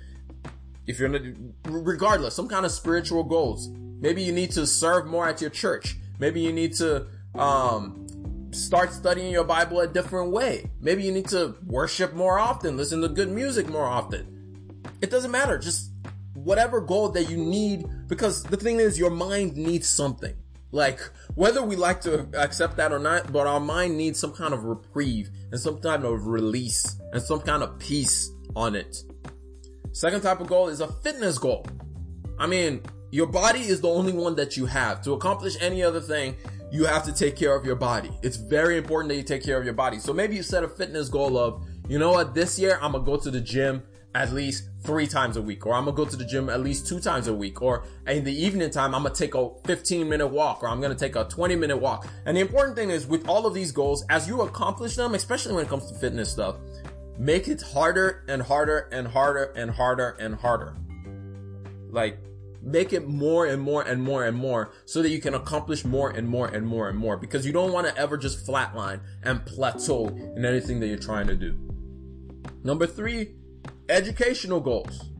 if 0.86 0.98
you're, 0.98 1.10
regardless, 1.64 2.34
some 2.34 2.48
kind 2.48 2.64
of 2.64 2.72
spiritual 2.72 3.24
goals. 3.24 3.68
Maybe 4.00 4.22
you 4.22 4.32
need 4.32 4.50
to 4.52 4.66
serve 4.66 5.06
more 5.06 5.28
at 5.28 5.40
your 5.40 5.50
church. 5.50 5.96
Maybe 6.18 6.40
you 6.40 6.52
need 6.52 6.74
to 6.74 7.06
um, 7.34 8.06
start 8.52 8.92
studying 8.92 9.32
your 9.32 9.44
Bible 9.44 9.80
a 9.80 9.86
different 9.86 10.32
way. 10.32 10.70
Maybe 10.80 11.02
you 11.02 11.12
need 11.12 11.28
to 11.28 11.56
worship 11.66 12.14
more 12.14 12.38
often, 12.38 12.76
listen 12.76 13.00
to 13.02 13.08
good 13.08 13.30
music 13.30 13.68
more 13.68 13.84
often. 13.84 14.82
It 15.02 15.10
doesn't 15.10 15.30
matter. 15.30 15.58
Just 15.58 15.90
whatever 16.34 16.80
goal 16.80 17.08
that 17.10 17.24
you 17.24 17.36
need, 17.36 17.86
because 18.08 18.42
the 18.44 18.56
thing 18.56 18.80
is, 18.80 18.98
your 18.98 19.10
mind 19.10 19.56
needs 19.56 19.88
something. 19.88 20.34
Like, 20.72 21.00
whether 21.34 21.62
we 21.62 21.76
like 21.76 22.00
to 22.02 22.28
accept 22.34 22.76
that 22.76 22.92
or 22.92 22.98
not, 22.98 23.32
but 23.32 23.46
our 23.46 23.60
mind 23.60 23.96
needs 23.96 24.18
some 24.18 24.32
kind 24.32 24.52
of 24.52 24.64
reprieve 24.64 25.30
and 25.50 25.60
some 25.60 25.78
kind 25.78 26.04
of 26.04 26.26
release 26.26 27.00
and 27.12 27.22
some 27.22 27.40
kind 27.40 27.62
of 27.62 27.78
peace 27.78 28.30
on 28.54 28.74
it. 28.74 29.02
Second 29.96 30.20
type 30.20 30.40
of 30.40 30.46
goal 30.46 30.68
is 30.68 30.82
a 30.82 30.88
fitness 30.88 31.38
goal. 31.38 31.64
I 32.38 32.46
mean, 32.46 32.82
your 33.12 33.26
body 33.26 33.60
is 33.60 33.80
the 33.80 33.88
only 33.88 34.12
one 34.12 34.36
that 34.36 34.54
you 34.54 34.66
have. 34.66 35.02
To 35.04 35.14
accomplish 35.14 35.56
any 35.58 35.82
other 35.82 36.02
thing, 36.02 36.36
you 36.70 36.84
have 36.84 37.02
to 37.04 37.14
take 37.14 37.34
care 37.34 37.56
of 37.56 37.64
your 37.64 37.76
body. 37.76 38.10
It's 38.22 38.36
very 38.36 38.76
important 38.76 39.08
that 39.08 39.16
you 39.16 39.22
take 39.22 39.42
care 39.42 39.58
of 39.58 39.64
your 39.64 39.72
body. 39.72 39.98
So 39.98 40.12
maybe 40.12 40.36
you 40.36 40.42
set 40.42 40.62
a 40.62 40.68
fitness 40.68 41.08
goal 41.08 41.38
of, 41.38 41.66
you 41.88 41.98
know 41.98 42.10
what, 42.10 42.34
this 42.34 42.58
year 42.58 42.78
I'm 42.82 42.92
gonna 42.92 43.04
go 43.04 43.16
to 43.16 43.30
the 43.30 43.40
gym 43.40 43.84
at 44.14 44.34
least 44.34 44.68
three 44.82 45.06
times 45.06 45.38
a 45.38 45.42
week, 45.42 45.64
or 45.64 45.72
I'm 45.72 45.86
gonna 45.86 45.96
go 45.96 46.04
to 46.04 46.16
the 46.16 46.26
gym 46.26 46.50
at 46.50 46.60
least 46.60 46.86
two 46.86 47.00
times 47.00 47.28
a 47.28 47.34
week, 47.34 47.62
or 47.62 47.84
in 48.06 48.22
the 48.22 48.32
evening 48.32 48.68
time, 48.68 48.94
I'm 48.94 49.02
gonna 49.02 49.14
take 49.14 49.34
a 49.34 49.48
15 49.64 50.06
minute 50.10 50.26
walk, 50.26 50.62
or 50.62 50.68
I'm 50.68 50.80
gonna 50.82 50.94
take 50.94 51.16
a 51.16 51.24
20 51.24 51.56
minute 51.56 51.78
walk. 51.78 52.06
And 52.26 52.36
the 52.36 52.42
important 52.42 52.76
thing 52.76 52.90
is 52.90 53.06
with 53.06 53.26
all 53.28 53.46
of 53.46 53.54
these 53.54 53.72
goals, 53.72 54.04
as 54.10 54.28
you 54.28 54.42
accomplish 54.42 54.94
them, 54.96 55.14
especially 55.14 55.54
when 55.54 55.64
it 55.64 55.68
comes 55.70 55.90
to 55.90 55.94
fitness 55.94 56.30
stuff, 56.30 56.56
make 57.18 57.48
it 57.48 57.62
harder 57.62 58.24
and 58.28 58.42
harder 58.42 58.88
and 58.92 59.08
harder 59.08 59.44
and 59.56 59.70
harder 59.70 60.16
and 60.20 60.34
harder. 60.34 60.76
Like, 61.90 62.18
make 62.62 62.92
it 62.92 63.06
more 63.06 63.46
and 63.46 63.62
more 63.62 63.82
and 63.82 64.02
more 64.02 64.24
and 64.24 64.36
more 64.36 64.72
so 64.84 65.00
that 65.00 65.10
you 65.10 65.20
can 65.20 65.34
accomplish 65.34 65.84
more 65.84 66.10
and 66.10 66.28
more 66.28 66.48
and 66.48 66.66
more 66.66 66.88
and 66.88 66.98
more 66.98 67.16
because 67.16 67.46
you 67.46 67.52
don't 67.52 67.72
want 67.72 67.86
to 67.86 67.96
ever 67.96 68.16
just 68.16 68.44
flatline 68.46 69.00
and 69.22 69.44
plateau 69.46 70.08
in 70.08 70.44
anything 70.44 70.80
that 70.80 70.88
you're 70.88 70.98
trying 70.98 71.28
to 71.28 71.36
do. 71.36 71.56
Number 72.64 72.86
three, 72.86 73.34
educational 73.88 74.60
goals. 74.60 75.10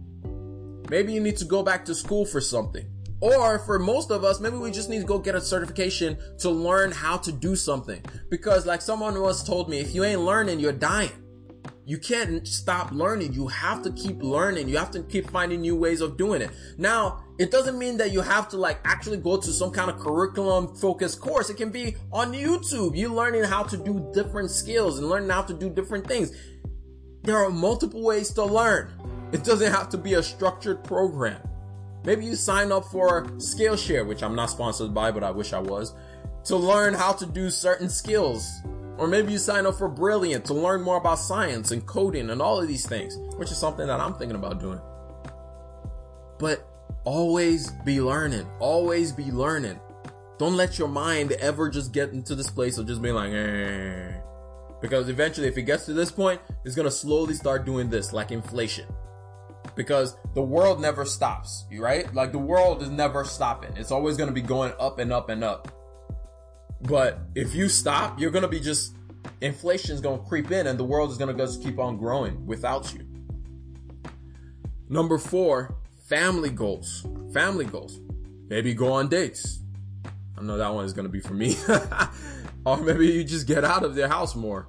Maybe 0.90 1.12
you 1.12 1.20
need 1.20 1.36
to 1.38 1.44
go 1.44 1.62
back 1.62 1.84
to 1.86 1.94
school 1.94 2.24
for 2.24 2.40
something. 2.40 2.84
Or 3.20 3.58
for 3.60 3.78
most 3.78 4.10
of 4.10 4.24
us, 4.24 4.40
maybe 4.40 4.56
we 4.56 4.70
just 4.70 4.90
need 4.90 5.00
to 5.00 5.06
go 5.06 5.18
get 5.18 5.34
a 5.34 5.40
certification 5.40 6.18
to 6.38 6.50
learn 6.50 6.92
how 6.92 7.16
to 7.18 7.32
do 7.32 7.56
something. 7.56 8.04
Because 8.28 8.66
like 8.66 8.82
someone 8.82 9.20
once 9.20 9.42
told 9.42 9.70
me, 9.70 9.78
if 9.78 9.94
you 9.94 10.04
ain't 10.04 10.20
learning, 10.20 10.60
you're 10.60 10.72
dying. 10.72 11.25
You 11.88 11.98
can't 11.98 12.46
stop 12.48 12.90
learning. 12.90 13.32
You 13.32 13.46
have 13.46 13.80
to 13.84 13.92
keep 13.92 14.20
learning. 14.20 14.68
You 14.68 14.76
have 14.76 14.90
to 14.90 15.04
keep 15.04 15.30
finding 15.30 15.60
new 15.60 15.76
ways 15.76 16.00
of 16.00 16.16
doing 16.16 16.42
it. 16.42 16.50
Now, 16.76 17.24
it 17.38 17.52
doesn't 17.52 17.78
mean 17.78 17.96
that 17.98 18.10
you 18.10 18.22
have 18.22 18.48
to 18.48 18.56
like 18.56 18.80
actually 18.84 19.18
go 19.18 19.36
to 19.36 19.52
some 19.52 19.70
kind 19.70 19.88
of 19.88 20.00
curriculum 20.00 20.74
focused 20.74 21.20
course. 21.20 21.48
It 21.48 21.56
can 21.56 21.70
be 21.70 21.94
on 22.12 22.32
YouTube. 22.32 22.96
You 22.96 23.14
learning 23.14 23.44
how 23.44 23.62
to 23.62 23.76
do 23.76 24.10
different 24.12 24.50
skills 24.50 24.98
and 24.98 25.08
learning 25.08 25.30
how 25.30 25.42
to 25.42 25.54
do 25.54 25.70
different 25.70 26.08
things. 26.08 26.32
There 27.22 27.36
are 27.36 27.50
multiple 27.50 28.02
ways 28.02 28.30
to 28.30 28.44
learn. 28.44 28.90
It 29.30 29.44
doesn't 29.44 29.70
have 29.72 29.88
to 29.90 29.96
be 29.96 30.14
a 30.14 30.22
structured 30.24 30.82
program. 30.82 31.40
Maybe 32.04 32.24
you 32.24 32.34
sign 32.34 32.72
up 32.72 32.86
for 32.86 33.26
Skillshare, 33.36 34.04
which 34.04 34.24
I'm 34.24 34.34
not 34.34 34.50
sponsored 34.50 34.92
by, 34.92 35.12
but 35.12 35.22
I 35.22 35.30
wish 35.30 35.52
I 35.52 35.60
was, 35.60 35.94
to 36.46 36.56
learn 36.56 36.94
how 36.94 37.12
to 37.12 37.26
do 37.26 37.48
certain 37.48 37.88
skills. 37.88 38.50
Or 38.98 39.06
maybe 39.06 39.32
you 39.32 39.38
sign 39.38 39.66
up 39.66 39.76
for 39.76 39.88
Brilliant 39.88 40.44
to 40.46 40.54
learn 40.54 40.82
more 40.82 40.96
about 40.96 41.18
science 41.18 41.70
and 41.70 41.84
coding 41.86 42.30
and 42.30 42.40
all 42.40 42.60
of 42.60 42.68
these 42.68 42.86
things, 42.86 43.16
which 43.36 43.50
is 43.50 43.58
something 43.58 43.86
that 43.86 44.00
I'm 44.00 44.14
thinking 44.14 44.36
about 44.36 44.60
doing. 44.60 44.80
But 46.38 46.66
always 47.04 47.70
be 47.84 48.00
learning. 48.00 48.46
Always 48.58 49.12
be 49.12 49.30
learning. 49.30 49.80
Don't 50.38 50.56
let 50.56 50.78
your 50.78 50.88
mind 50.88 51.32
ever 51.32 51.70
just 51.70 51.92
get 51.92 52.10
into 52.10 52.34
this 52.34 52.50
place 52.50 52.78
of 52.78 52.86
just 52.86 53.00
being 53.00 53.14
like, 53.14 53.32
eh. 53.32 54.12
Because 54.82 55.08
eventually, 55.08 55.48
if 55.48 55.56
it 55.56 55.62
gets 55.62 55.86
to 55.86 55.94
this 55.94 56.10
point, 56.10 56.40
it's 56.64 56.74
gonna 56.74 56.90
slowly 56.90 57.34
start 57.34 57.64
doing 57.64 57.88
this, 57.88 58.12
like 58.12 58.30
inflation. 58.30 58.86
Because 59.74 60.16
the 60.34 60.42
world 60.42 60.80
never 60.80 61.04
stops, 61.04 61.64
right? 61.78 62.12
Like 62.14 62.32
the 62.32 62.38
world 62.38 62.82
is 62.82 62.90
never 62.90 63.24
stopping. 63.24 63.76
It's 63.76 63.90
always 63.90 64.16
gonna 64.16 64.32
be 64.32 64.42
going 64.42 64.72
up 64.78 64.98
and 64.98 65.12
up 65.12 65.30
and 65.30 65.42
up. 65.42 65.72
But 66.82 67.20
if 67.34 67.54
you 67.54 67.68
stop, 67.68 68.20
you're 68.20 68.30
gonna 68.30 68.48
be 68.48 68.60
just, 68.60 68.94
inflation 69.40 69.94
is 69.94 70.00
gonna 70.00 70.22
creep 70.22 70.50
in 70.50 70.66
and 70.66 70.78
the 70.78 70.84
world 70.84 71.10
is 71.10 71.18
gonna 71.18 71.34
just 71.34 71.62
keep 71.62 71.78
on 71.78 71.96
growing 71.96 72.46
without 72.46 72.92
you. 72.94 73.06
Number 74.88 75.18
four, 75.18 75.74
family 76.08 76.50
goals. 76.50 77.06
Family 77.32 77.64
goals. 77.64 77.98
Maybe 78.48 78.74
go 78.74 78.92
on 78.92 79.08
dates. 79.08 79.60
I 80.38 80.42
know 80.42 80.58
that 80.58 80.72
one 80.72 80.84
is 80.84 80.92
gonna 80.92 81.08
be 81.08 81.20
for 81.20 81.34
me. 81.34 81.56
or 82.64 82.76
maybe 82.78 83.06
you 83.08 83.24
just 83.24 83.46
get 83.46 83.64
out 83.64 83.84
of 83.84 83.94
their 83.94 84.08
house 84.08 84.36
more. 84.36 84.68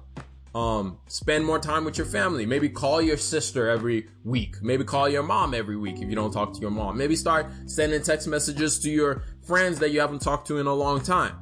Um, 0.54 0.98
spend 1.06 1.44
more 1.44 1.58
time 1.58 1.84
with 1.84 1.98
your 1.98 2.06
family. 2.06 2.46
Maybe 2.46 2.68
call 2.68 3.00
your 3.00 3.16
sister 3.16 3.68
every 3.68 4.08
week. 4.24 4.56
Maybe 4.62 4.82
call 4.82 5.08
your 5.08 5.22
mom 5.22 5.54
every 5.54 5.76
week 5.76 6.00
if 6.00 6.08
you 6.08 6.16
don't 6.16 6.32
talk 6.32 6.54
to 6.54 6.60
your 6.60 6.70
mom. 6.70 6.96
Maybe 6.96 7.14
start 7.16 7.46
sending 7.66 8.02
text 8.02 8.26
messages 8.26 8.78
to 8.80 8.90
your 8.90 9.22
friends 9.46 9.78
that 9.78 9.90
you 9.90 10.00
haven't 10.00 10.20
talked 10.20 10.48
to 10.48 10.58
in 10.58 10.66
a 10.66 10.74
long 10.74 11.00
time. 11.00 11.36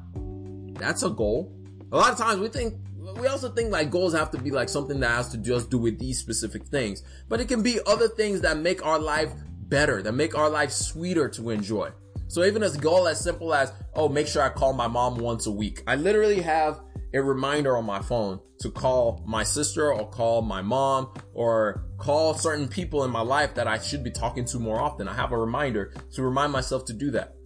That's 0.77 1.03
a 1.03 1.09
goal. 1.09 1.53
A 1.91 1.97
lot 1.97 2.11
of 2.11 2.17
times 2.17 2.39
we 2.39 2.49
think, 2.49 2.75
we 3.19 3.27
also 3.27 3.49
think 3.49 3.71
like 3.71 3.89
goals 3.89 4.13
have 4.13 4.31
to 4.31 4.37
be 4.37 4.51
like 4.51 4.69
something 4.69 4.99
that 4.99 5.09
has 5.09 5.29
to 5.29 5.37
just 5.37 5.69
do 5.69 5.77
with 5.77 5.99
these 5.99 6.19
specific 6.19 6.65
things, 6.65 7.03
but 7.29 7.39
it 7.39 7.47
can 7.47 7.63
be 7.63 7.79
other 7.87 8.07
things 8.07 8.41
that 8.41 8.57
make 8.57 8.85
our 8.85 8.99
life 8.99 9.31
better, 9.69 10.01
that 10.01 10.11
make 10.11 10.37
our 10.37 10.49
life 10.49 10.71
sweeter 10.71 11.29
to 11.29 11.49
enjoy. 11.49 11.91
So 12.27 12.43
even 12.43 12.61
as 12.61 12.75
goal 12.75 13.07
as 13.07 13.19
simple 13.21 13.53
as, 13.53 13.71
oh, 13.93 14.09
make 14.09 14.27
sure 14.27 14.41
I 14.41 14.49
call 14.49 14.73
my 14.73 14.87
mom 14.87 15.17
once 15.17 15.47
a 15.47 15.51
week. 15.51 15.81
I 15.87 15.95
literally 15.95 16.41
have 16.41 16.81
a 17.13 17.21
reminder 17.21 17.77
on 17.77 17.85
my 17.85 18.01
phone 18.01 18.39
to 18.59 18.69
call 18.69 19.23
my 19.25 19.43
sister 19.43 19.93
or 19.93 20.09
call 20.09 20.41
my 20.41 20.61
mom 20.61 21.13
or 21.33 21.85
call 21.97 22.33
certain 22.33 22.67
people 22.67 23.05
in 23.05 23.11
my 23.11 23.21
life 23.21 23.55
that 23.55 23.67
I 23.67 23.77
should 23.77 24.03
be 24.03 24.11
talking 24.11 24.43
to 24.45 24.59
more 24.59 24.79
often. 24.79 25.07
I 25.07 25.13
have 25.13 25.31
a 25.31 25.37
reminder 25.37 25.93
to 26.13 26.21
remind 26.21 26.51
myself 26.51 26.83
to 26.85 26.93
do 26.93 27.11
that. 27.11 27.36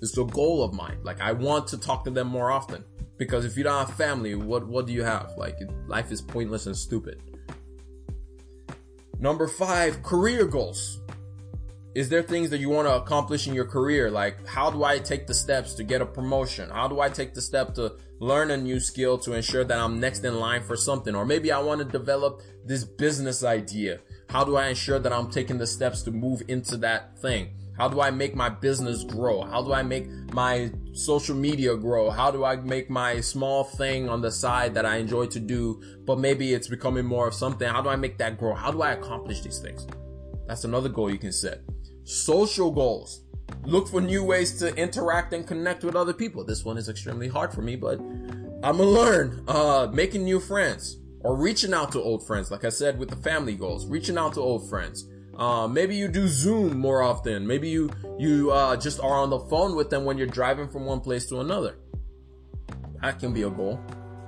It's 0.00 0.16
a 0.16 0.24
goal 0.24 0.62
of 0.62 0.72
mine. 0.72 0.98
Like 1.02 1.20
I 1.20 1.32
want 1.32 1.66
to 1.68 1.78
talk 1.78 2.04
to 2.04 2.10
them 2.10 2.28
more 2.28 2.50
often 2.50 2.84
because 3.18 3.44
if 3.44 3.56
you 3.56 3.64
don't 3.64 3.86
have 3.86 3.96
family, 3.96 4.34
what, 4.34 4.66
what 4.66 4.86
do 4.86 4.92
you 4.92 5.02
have? 5.02 5.32
Like 5.36 5.58
life 5.86 6.10
is 6.10 6.22
pointless 6.22 6.66
and 6.66 6.76
stupid. 6.76 7.22
Number 9.18 9.46
five, 9.46 10.02
career 10.02 10.46
goals 10.46 11.00
is 11.92 12.08
there 12.08 12.22
things 12.22 12.50
that 12.50 12.58
you 12.58 12.68
want 12.68 12.86
to 12.86 12.94
accomplish 12.94 13.48
in 13.48 13.54
your 13.54 13.64
career? 13.64 14.10
Like, 14.10 14.46
how 14.46 14.70
do 14.70 14.84
I 14.84 14.98
take 15.00 15.26
the 15.26 15.34
steps 15.34 15.74
to 15.74 15.82
get 15.82 16.00
a 16.00 16.06
promotion? 16.06 16.70
How 16.70 16.86
do 16.86 17.00
I 17.00 17.08
take 17.08 17.34
the 17.34 17.42
step 17.42 17.74
to 17.74 17.96
learn 18.20 18.52
a 18.52 18.56
new 18.56 18.78
skill 18.78 19.18
to 19.18 19.32
ensure 19.32 19.64
that 19.64 19.78
I'm 19.78 19.98
next 19.98 20.24
in 20.24 20.38
line 20.38 20.62
for 20.62 20.76
something? 20.76 21.16
Or 21.16 21.24
maybe 21.24 21.50
I 21.50 21.58
want 21.58 21.80
to 21.80 21.84
develop 21.84 22.42
this 22.64 22.84
business 22.84 23.42
idea. 23.42 23.98
How 24.28 24.44
do 24.44 24.56
I 24.56 24.68
ensure 24.68 25.00
that 25.00 25.12
I'm 25.12 25.30
taking 25.30 25.58
the 25.58 25.66
steps 25.66 26.02
to 26.02 26.12
move 26.12 26.42
into 26.46 26.76
that 26.76 27.18
thing? 27.18 27.48
How 27.80 27.88
do 27.88 28.02
I 28.02 28.10
make 28.10 28.36
my 28.36 28.50
business 28.50 29.04
grow? 29.04 29.40
How 29.40 29.62
do 29.62 29.72
I 29.72 29.82
make 29.82 30.06
my 30.34 30.70
social 30.92 31.34
media 31.34 31.74
grow? 31.74 32.10
How 32.10 32.30
do 32.30 32.44
I 32.44 32.56
make 32.56 32.90
my 32.90 33.22
small 33.22 33.64
thing 33.64 34.06
on 34.06 34.20
the 34.20 34.30
side 34.30 34.74
that 34.74 34.84
I 34.84 34.96
enjoy 34.96 35.28
to 35.28 35.40
do, 35.40 35.82
but 36.04 36.18
maybe 36.18 36.52
it's 36.52 36.68
becoming 36.68 37.06
more 37.06 37.26
of 37.26 37.32
something? 37.32 37.66
How 37.66 37.80
do 37.80 37.88
I 37.88 37.96
make 37.96 38.18
that 38.18 38.36
grow? 38.36 38.54
How 38.54 38.70
do 38.70 38.82
I 38.82 38.92
accomplish 38.92 39.40
these 39.40 39.60
things? 39.60 39.86
That's 40.46 40.64
another 40.64 40.90
goal 40.90 41.10
you 41.10 41.16
can 41.16 41.32
set. 41.32 41.62
Social 42.04 42.70
goals. 42.70 43.22
Look 43.64 43.88
for 43.88 44.02
new 44.02 44.24
ways 44.24 44.58
to 44.58 44.76
interact 44.76 45.32
and 45.32 45.46
connect 45.46 45.82
with 45.82 45.96
other 45.96 46.12
people. 46.12 46.44
This 46.44 46.66
one 46.66 46.76
is 46.76 46.90
extremely 46.90 47.28
hard 47.28 47.50
for 47.50 47.62
me, 47.62 47.76
but 47.76 47.98
I'm 47.98 48.76
gonna 48.76 48.84
learn. 48.84 49.42
Uh, 49.48 49.88
making 49.90 50.24
new 50.24 50.38
friends 50.38 50.98
or 51.20 51.34
reaching 51.34 51.72
out 51.72 51.92
to 51.92 52.02
old 52.02 52.26
friends. 52.26 52.50
Like 52.50 52.66
I 52.66 52.68
said 52.68 52.98
with 52.98 53.08
the 53.08 53.16
family 53.16 53.54
goals, 53.54 53.86
reaching 53.86 54.18
out 54.18 54.34
to 54.34 54.40
old 54.40 54.68
friends. 54.68 55.08
Uh, 55.40 55.66
maybe 55.66 55.96
you 55.96 56.06
do 56.06 56.28
Zoom 56.28 56.78
more 56.78 57.02
often. 57.02 57.46
Maybe 57.46 57.70
you, 57.70 57.90
you, 58.18 58.50
uh, 58.50 58.76
just 58.76 59.00
are 59.00 59.14
on 59.14 59.30
the 59.30 59.38
phone 59.38 59.74
with 59.74 59.88
them 59.88 60.04
when 60.04 60.18
you're 60.18 60.26
driving 60.26 60.68
from 60.68 60.84
one 60.84 61.00
place 61.00 61.26
to 61.30 61.40
another. 61.40 61.78
That 63.00 63.18
can 63.18 63.32
be 63.32 63.42
a 63.42 63.50
goal. 63.50 63.80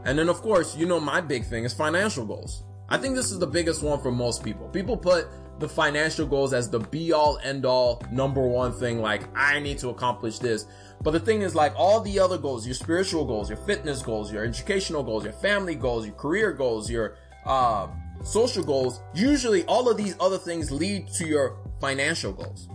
And 0.06 0.18
then 0.18 0.30
of 0.30 0.40
course, 0.40 0.74
you 0.74 0.86
know, 0.86 0.98
my 0.98 1.20
big 1.20 1.44
thing 1.44 1.64
is 1.64 1.74
financial 1.74 2.24
goals. 2.24 2.64
I 2.88 2.96
think 2.96 3.14
this 3.14 3.30
is 3.30 3.38
the 3.38 3.46
biggest 3.46 3.82
one 3.82 4.00
for 4.00 4.10
most 4.10 4.42
people. 4.42 4.68
People 4.68 4.96
put 4.96 5.28
the 5.58 5.68
financial 5.68 6.26
goals 6.26 6.54
as 6.54 6.70
the 6.70 6.80
be 6.80 7.12
all 7.12 7.38
end 7.44 7.66
all 7.66 8.02
number 8.10 8.46
one 8.46 8.72
thing. 8.72 9.00
Like, 9.00 9.22
I 9.36 9.60
need 9.60 9.78
to 9.78 9.90
accomplish 9.90 10.38
this. 10.38 10.66
But 11.02 11.10
the 11.10 11.20
thing 11.20 11.42
is, 11.42 11.54
like, 11.54 11.74
all 11.76 12.00
the 12.00 12.18
other 12.18 12.38
goals, 12.38 12.66
your 12.66 12.74
spiritual 12.74 13.26
goals, 13.26 13.50
your 13.50 13.58
fitness 13.58 14.02
goals, 14.02 14.32
your 14.32 14.44
educational 14.44 15.02
goals, 15.02 15.24
your 15.24 15.32
family 15.34 15.74
goals, 15.74 16.06
your 16.06 16.14
career 16.14 16.52
goals, 16.52 16.90
your, 16.90 17.16
uh, 17.44 17.88
social 18.22 18.62
goals, 18.62 19.00
usually 19.14 19.64
all 19.64 19.88
of 19.88 19.96
these 19.96 20.16
other 20.20 20.38
things 20.38 20.70
lead 20.70 21.08
to 21.14 21.26
your 21.26 21.58
financial 21.80 22.32
goals. 22.32 22.68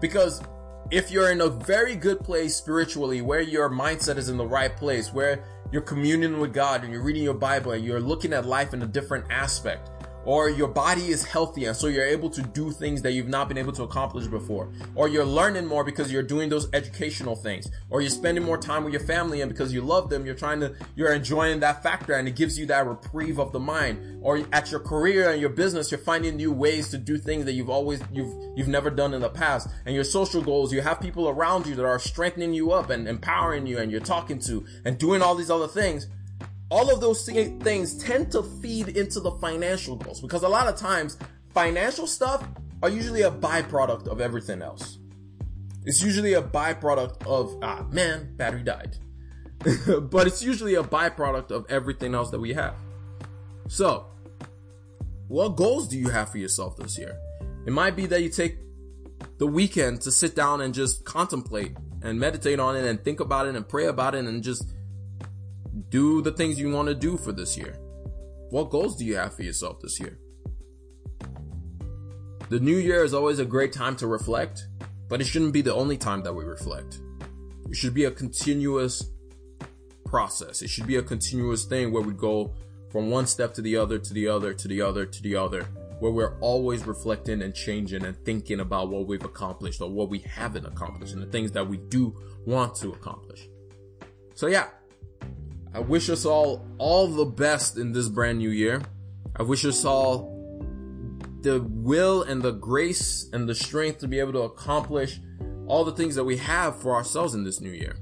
Because 0.00 0.42
if 0.90 1.10
you're 1.10 1.30
in 1.30 1.40
a 1.40 1.48
very 1.48 1.94
good 1.94 2.20
place 2.20 2.54
spiritually, 2.56 3.22
where 3.22 3.40
your 3.40 3.70
mindset 3.70 4.16
is 4.16 4.28
in 4.28 4.36
the 4.36 4.46
right 4.46 4.76
place, 4.76 5.12
where 5.12 5.44
you're 5.70 5.82
communing 5.82 6.38
with 6.38 6.52
God 6.52 6.84
and 6.84 6.92
you're 6.92 7.02
reading 7.02 7.22
your 7.22 7.34
Bible 7.34 7.72
and 7.72 7.84
you're 7.84 8.00
looking 8.00 8.32
at 8.32 8.44
life 8.44 8.74
in 8.74 8.82
a 8.82 8.86
different 8.86 9.24
aspect, 9.30 9.90
or 10.24 10.48
your 10.48 10.68
body 10.68 11.08
is 11.08 11.24
healthy 11.24 11.64
and 11.64 11.76
so 11.76 11.86
you're 11.88 12.04
able 12.04 12.30
to 12.30 12.42
do 12.42 12.70
things 12.70 13.02
that 13.02 13.12
you've 13.12 13.28
not 13.28 13.48
been 13.48 13.58
able 13.58 13.72
to 13.72 13.82
accomplish 13.82 14.26
before. 14.26 14.68
Or 14.94 15.08
you're 15.08 15.24
learning 15.24 15.66
more 15.66 15.84
because 15.84 16.12
you're 16.12 16.22
doing 16.22 16.48
those 16.48 16.68
educational 16.72 17.36
things. 17.36 17.70
Or 17.90 18.00
you're 18.00 18.10
spending 18.10 18.44
more 18.44 18.58
time 18.58 18.84
with 18.84 18.92
your 18.92 19.02
family 19.02 19.40
and 19.40 19.50
because 19.50 19.72
you 19.72 19.80
love 19.80 20.10
them 20.10 20.24
you're 20.24 20.34
trying 20.34 20.60
to 20.60 20.74
you're 20.94 21.12
enjoying 21.12 21.60
that 21.60 21.82
factor 21.82 22.14
and 22.14 22.28
it 22.28 22.36
gives 22.36 22.58
you 22.58 22.66
that 22.66 22.86
reprieve 22.86 23.38
of 23.38 23.52
the 23.52 23.60
mind. 23.60 24.20
Or 24.22 24.44
at 24.52 24.70
your 24.70 24.80
career 24.80 25.30
and 25.30 25.40
your 25.40 25.50
business 25.50 25.90
you're 25.90 25.98
finding 25.98 26.36
new 26.36 26.52
ways 26.52 26.88
to 26.90 26.98
do 26.98 27.18
things 27.18 27.44
that 27.46 27.52
you've 27.52 27.70
always 27.70 28.00
you've 28.12 28.32
you've 28.56 28.68
never 28.68 28.90
done 28.90 29.14
in 29.14 29.20
the 29.20 29.30
past. 29.30 29.68
And 29.86 29.94
your 29.94 30.04
social 30.04 30.42
goals 30.42 30.72
you 30.72 30.82
have 30.82 31.00
people 31.00 31.28
around 31.28 31.66
you 31.66 31.74
that 31.74 31.84
are 31.84 31.98
strengthening 31.98 32.54
you 32.54 32.72
up 32.72 32.90
and 32.90 33.08
empowering 33.08 33.66
you 33.66 33.78
and 33.78 33.90
you're 33.90 34.00
talking 34.00 34.38
to 34.40 34.64
and 34.84 34.98
doing 34.98 35.22
all 35.22 35.34
these 35.34 35.50
other 35.50 35.68
things 35.68 36.06
all 36.72 36.90
of 36.90 37.02
those 37.02 37.26
things 37.26 38.02
tend 38.02 38.32
to 38.32 38.42
feed 38.42 38.96
into 38.96 39.20
the 39.20 39.30
financial 39.32 39.94
goals 39.94 40.22
because 40.22 40.42
a 40.42 40.48
lot 40.48 40.66
of 40.66 40.74
times 40.74 41.18
financial 41.52 42.06
stuff 42.06 42.48
are 42.82 42.88
usually 42.88 43.20
a 43.20 43.30
byproduct 43.30 44.06
of 44.06 44.22
everything 44.22 44.62
else. 44.62 44.96
It's 45.84 46.02
usually 46.02 46.32
a 46.32 46.40
byproduct 46.40 47.26
of, 47.26 47.58
ah, 47.60 47.84
man, 47.90 48.34
battery 48.36 48.62
died. 48.62 48.96
but 50.10 50.26
it's 50.26 50.42
usually 50.42 50.76
a 50.76 50.82
byproduct 50.82 51.50
of 51.50 51.66
everything 51.68 52.14
else 52.14 52.30
that 52.30 52.40
we 52.40 52.54
have. 52.54 52.74
So, 53.68 54.06
what 55.28 55.56
goals 55.56 55.88
do 55.88 55.98
you 55.98 56.08
have 56.08 56.30
for 56.30 56.38
yourself 56.38 56.78
this 56.78 56.96
year? 56.96 57.14
It 57.66 57.74
might 57.74 57.96
be 57.96 58.06
that 58.06 58.22
you 58.22 58.30
take 58.30 58.56
the 59.36 59.46
weekend 59.46 60.00
to 60.02 60.10
sit 60.10 60.34
down 60.34 60.62
and 60.62 60.72
just 60.72 61.04
contemplate 61.04 61.76
and 62.00 62.18
meditate 62.18 62.58
on 62.58 62.76
it 62.76 62.86
and 62.86 63.04
think 63.04 63.20
about 63.20 63.46
it 63.46 63.56
and 63.56 63.68
pray 63.68 63.88
about 63.88 64.14
it 64.14 64.24
and 64.24 64.42
just 64.42 64.72
do 65.92 66.22
the 66.22 66.32
things 66.32 66.58
you 66.58 66.72
want 66.72 66.88
to 66.88 66.94
do 66.94 67.18
for 67.18 67.32
this 67.32 67.56
year. 67.56 67.76
What 68.48 68.70
goals 68.70 68.96
do 68.96 69.04
you 69.04 69.14
have 69.16 69.34
for 69.36 69.42
yourself 69.42 69.80
this 69.80 70.00
year? 70.00 70.18
The 72.48 72.58
new 72.58 72.76
year 72.76 73.04
is 73.04 73.12
always 73.12 73.38
a 73.38 73.44
great 73.44 73.74
time 73.74 73.94
to 73.96 74.06
reflect, 74.06 74.66
but 75.08 75.20
it 75.20 75.24
shouldn't 75.24 75.52
be 75.52 75.60
the 75.60 75.74
only 75.74 75.98
time 75.98 76.22
that 76.22 76.32
we 76.32 76.44
reflect. 76.44 77.00
It 77.68 77.76
should 77.76 77.92
be 77.92 78.04
a 78.04 78.10
continuous 78.10 79.10
process. 80.06 80.62
It 80.62 80.70
should 80.70 80.86
be 80.86 80.96
a 80.96 81.02
continuous 81.02 81.66
thing 81.66 81.92
where 81.92 82.02
we 82.02 82.14
go 82.14 82.54
from 82.90 83.10
one 83.10 83.26
step 83.26 83.52
to 83.54 83.62
the 83.62 83.76
other, 83.76 83.98
to 83.98 84.14
the 84.14 84.28
other, 84.28 84.54
to 84.54 84.68
the 84.68 84.80
other, 84.80 85.04
to 85.04 85.22
the 85.22 85.36
other, 85.36 85.64
where 85.98 86.12
we're 86.12 86.38
always 86.40 86.86
reflecting 86.86 87.42
and 87.42 87.54
changing 87.54 88.02
and 88.04 88.16
thinking 88.24 88.60
about 88.60 88.88
what 88.88 89.06
we've 89.06 89.24
accomplished 89.24 89.82
or 89.82 89.90
what 89.90 90.08
we 90.08 90.20
haven't 90.20 90.64
accomplished 90.64 91.12
and 91.12 91.22
the 91.22 91.26
things 91.26 91.52
that 91.52 91.68
we 91.68 91.76
do 91.76 92.16
want 92.46 92.74
to 92.76 92.92
accomplish. 92.92 93.46
So 94.34 94.46
yeah, 94.46 94.68
I 95.74 95.80
wish 95.80 96.10
us 96.10 96.24
all 96.24 96.66
all 96.78 97.06
the 97.08 97.24
best 97.24 97.78
in 97.78 97.92
this 97.92 98.08
brand 98.08 98.38
new 98.38 98.50
year. 98.50 98.82
I 99.36 99.42
wish 99.42 99.64
us 99.64 99.84
all 99.84 100.30
the 101.40 101.62
will 101.62 102.22
and 102.22 102.42
the 102.42 102.52
grace 102.52 103.28
and 103.32 103.48
the 103.48 103.54
strength 103.54 103.98
to 104.00 104.08
be 104.08 104.20
able 104.20 104.32
to 104.32 104.42
accomplish 104.42 105.18
all 105.66 105.84
the 105.84 105.92
things 105.92 106.14
that 106.14 106.24
we 106.24 106.36
have 106.36 106.80
for 106.80 106.94
ourselves 106.94 107.34
in 107.34 107.44
this 107.44 107.60
new 107.60 107.70
year. 107.70 107.96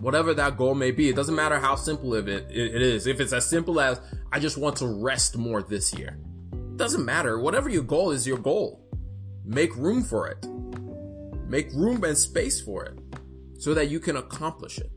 Whatever 0.00 0.34
that 0.34 0.56
goal 0.56 0.74
may 0.74 0.90
be, 0.90 1.08
it 1.08 1.16
doesn't 1.16 1.34
matter 1.34 1.58
how 1.58 1.76
simple 1.76 2.14
it, 2.14 2.28
it 2.28 2.82
is. 2.82 3.06
If 3.06 3.20
it's 3.20 3.32
as 3.32 3.48
simple 3.48 3.80
as, 3.80 4.00
I 4.32 4.38
just 4.38 4.58
want 4.58 4.76
to 4.76 4.86
rest 4.86 5.36
more 5.36 5.62
this 5.62 5.94
year. 5.94 6.18
It 6.52 6.76
doesn't 6.76 7.04
matter. 7.04 7.38
Whatever 7.38 7.70
your 7.70 7.84
goal 7.84 8.10
is 8.10 8.26
your 8.26 8.38
goal. 8.38 8.86
Make 9.44 9.74
room 9.76 10.02
for 10.02 10.28
it. 10.28 10.44
Make 11.48 11.72
room 11.72 12.04
and 12.04 12.18
space 12.18 12.60
for 12.60 12.84
it 12.84 12.98
so 13.58 13.74
that 13.74 13.88
you 13.88 14.00
can 14.00 14.16
accomplish 14.16 14.78
it. 14.78 14.90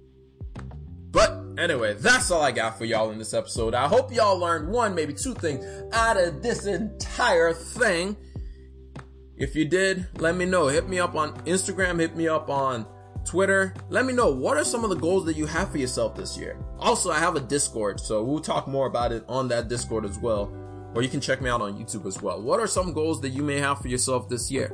Anyway, 1.58 1.96
that's 1.96 2.30
all 2.30 2.42
I 2.42 2.52
got 2.52 2.78
for 2.78 2.86
y'all 2.86 3.10
in 3.10 3.18
this 3.18 3.34
episode. 3.34 3.74
I 3.74 3.88
hope 3.88 4.14
y'all 4.14 4.38
learned 4.38 4.70
one, 4.70 4.94
maybe 4.94 5.14
two 5.14 5.34
things 5.34 5.66
out 5.92 6.16
of 6.16 6.44
this 6.44 6.68
entire 6.68 7.52
thing. 7.54 8.16
If 9.38 9.56
you 9.56 9.66
did, 9.66 10.08
let 10.20 10.36
me 10.36 10.46
know. 10.46 10.68
Hit 10.68 10.88
me 10.88 11.00
up 11.00 11.16
on 11.16 11.34
Instagram, 11.46 12.00
hit 12.00 12.16
me 12.16 12.28
up 12.28 12.50
on 12.50 12.86
Twitter. 13.26 13.74
Let 13.90 14.06
me 14.06 14.14
know 14.14 14.32
what 14.32 14.58
are 14.58 14.64
some 14.64 14.84
of 14.84 14.90
the 14.92 14.96
goals 14.96 15.26
that 15.26 15.36
you 15.36 15.48
have 15.48 15.72
for 15.72 15.80
yourself 15.80 16.16
this 16.16 16.38
year. 16.38 16.58
Also, 16.80 17.12
I 17.12 17.20
have 17.20 17.36
a 17.36 17.40
Discord, 17.40 18.00
so 18.00 18.24
we'll 18.24 18.40
talk 18.40 18.68
more 18.68 18.88
about 18.88 19.12
it 19.12 19.24
on 19.28 19.48
that 19.50 19.68
Discord 19.68 20.06
as 20.06 20.18
well. 20.20 20.52
Or 20.96 21.02
you 21.02 21.10
can 21.10 21.22
check 21.22 21.42
me 21.42 21.50
out 21.50 21.62
on 21.62 21.78
YouTube 21.78 22.06
as 22.06 22.22
well. 22.22 22.42
What 22.42 22.60
are 22.60 22.68
some 22.68 22.94
goals 22.94 23.20
that 23.22 23.30
you 23.30 23.44
may 23.44 23.60
have 23.60 23.80
for 23.80 23.88
yourself 23.88 24.30
this 24.30 24.50
year? 24.52 24.72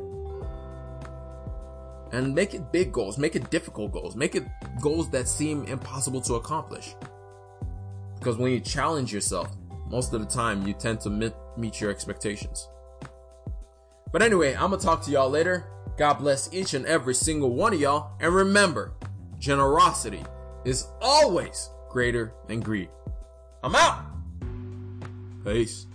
And 2.13 2.33
make 2.33 2.53
it 2.53 2.71
big 2.71 2.91
goals, 2.91 3.17
make 3.17 3.35
it 3.35 3.49
difficult 3.49 3.91
goals, 3.91 4.15
make 4.15 4.35
it 4.35 4.43
goals 4.81 5.09
that 5.09 5.27
seem 5.27 5.65
impossible 5.65 6.21
to 6.21 6.35
accomplish. 6.35 6.95
Because 8.17 8.37
when 8.37 8.51
you 8.51 8.59
challenge 8.59 9.11
yourself, 9.11 9.57
most 9.89 10.13
of 10.13 10.21
the 10.21 10.27
time 10.27 10.65
you 10.65 10.73
tend 10.73 11.01
to 11.01 11.09
meet, 11.09 11.33
meet 11.57 11.81
your 11.81 11.89
expectations. 11.89 12.69
But 14.11 14.21
anyway, 14.21 14.53
I'm 14.53 14.69
gonna 14.69 14.77
talk 14.77 15.01
to 15.03 15.11
y'all 15.11 15.29
later. 15.29 15.65
God 15.97 16.13
bless 16.13 16.53
each 16.53 16.75
and 16.75 16.85
every 16.85 17.15
single 17.15 17.49
one 17.49 17.73
of 17.73 17.81
y'all. 17.81 18.11
And 18.21 18.33
remember, 18.33 18.93
generosity 19.39 20.23
is 20.65 20.87
always 21.01 21.69
greater 21.89 22.33
than 22.47 22.59
greed. 22.59 22.89
I'm 23.63 23.75
out. 23.75 24.05
Peace. 25.43 25.87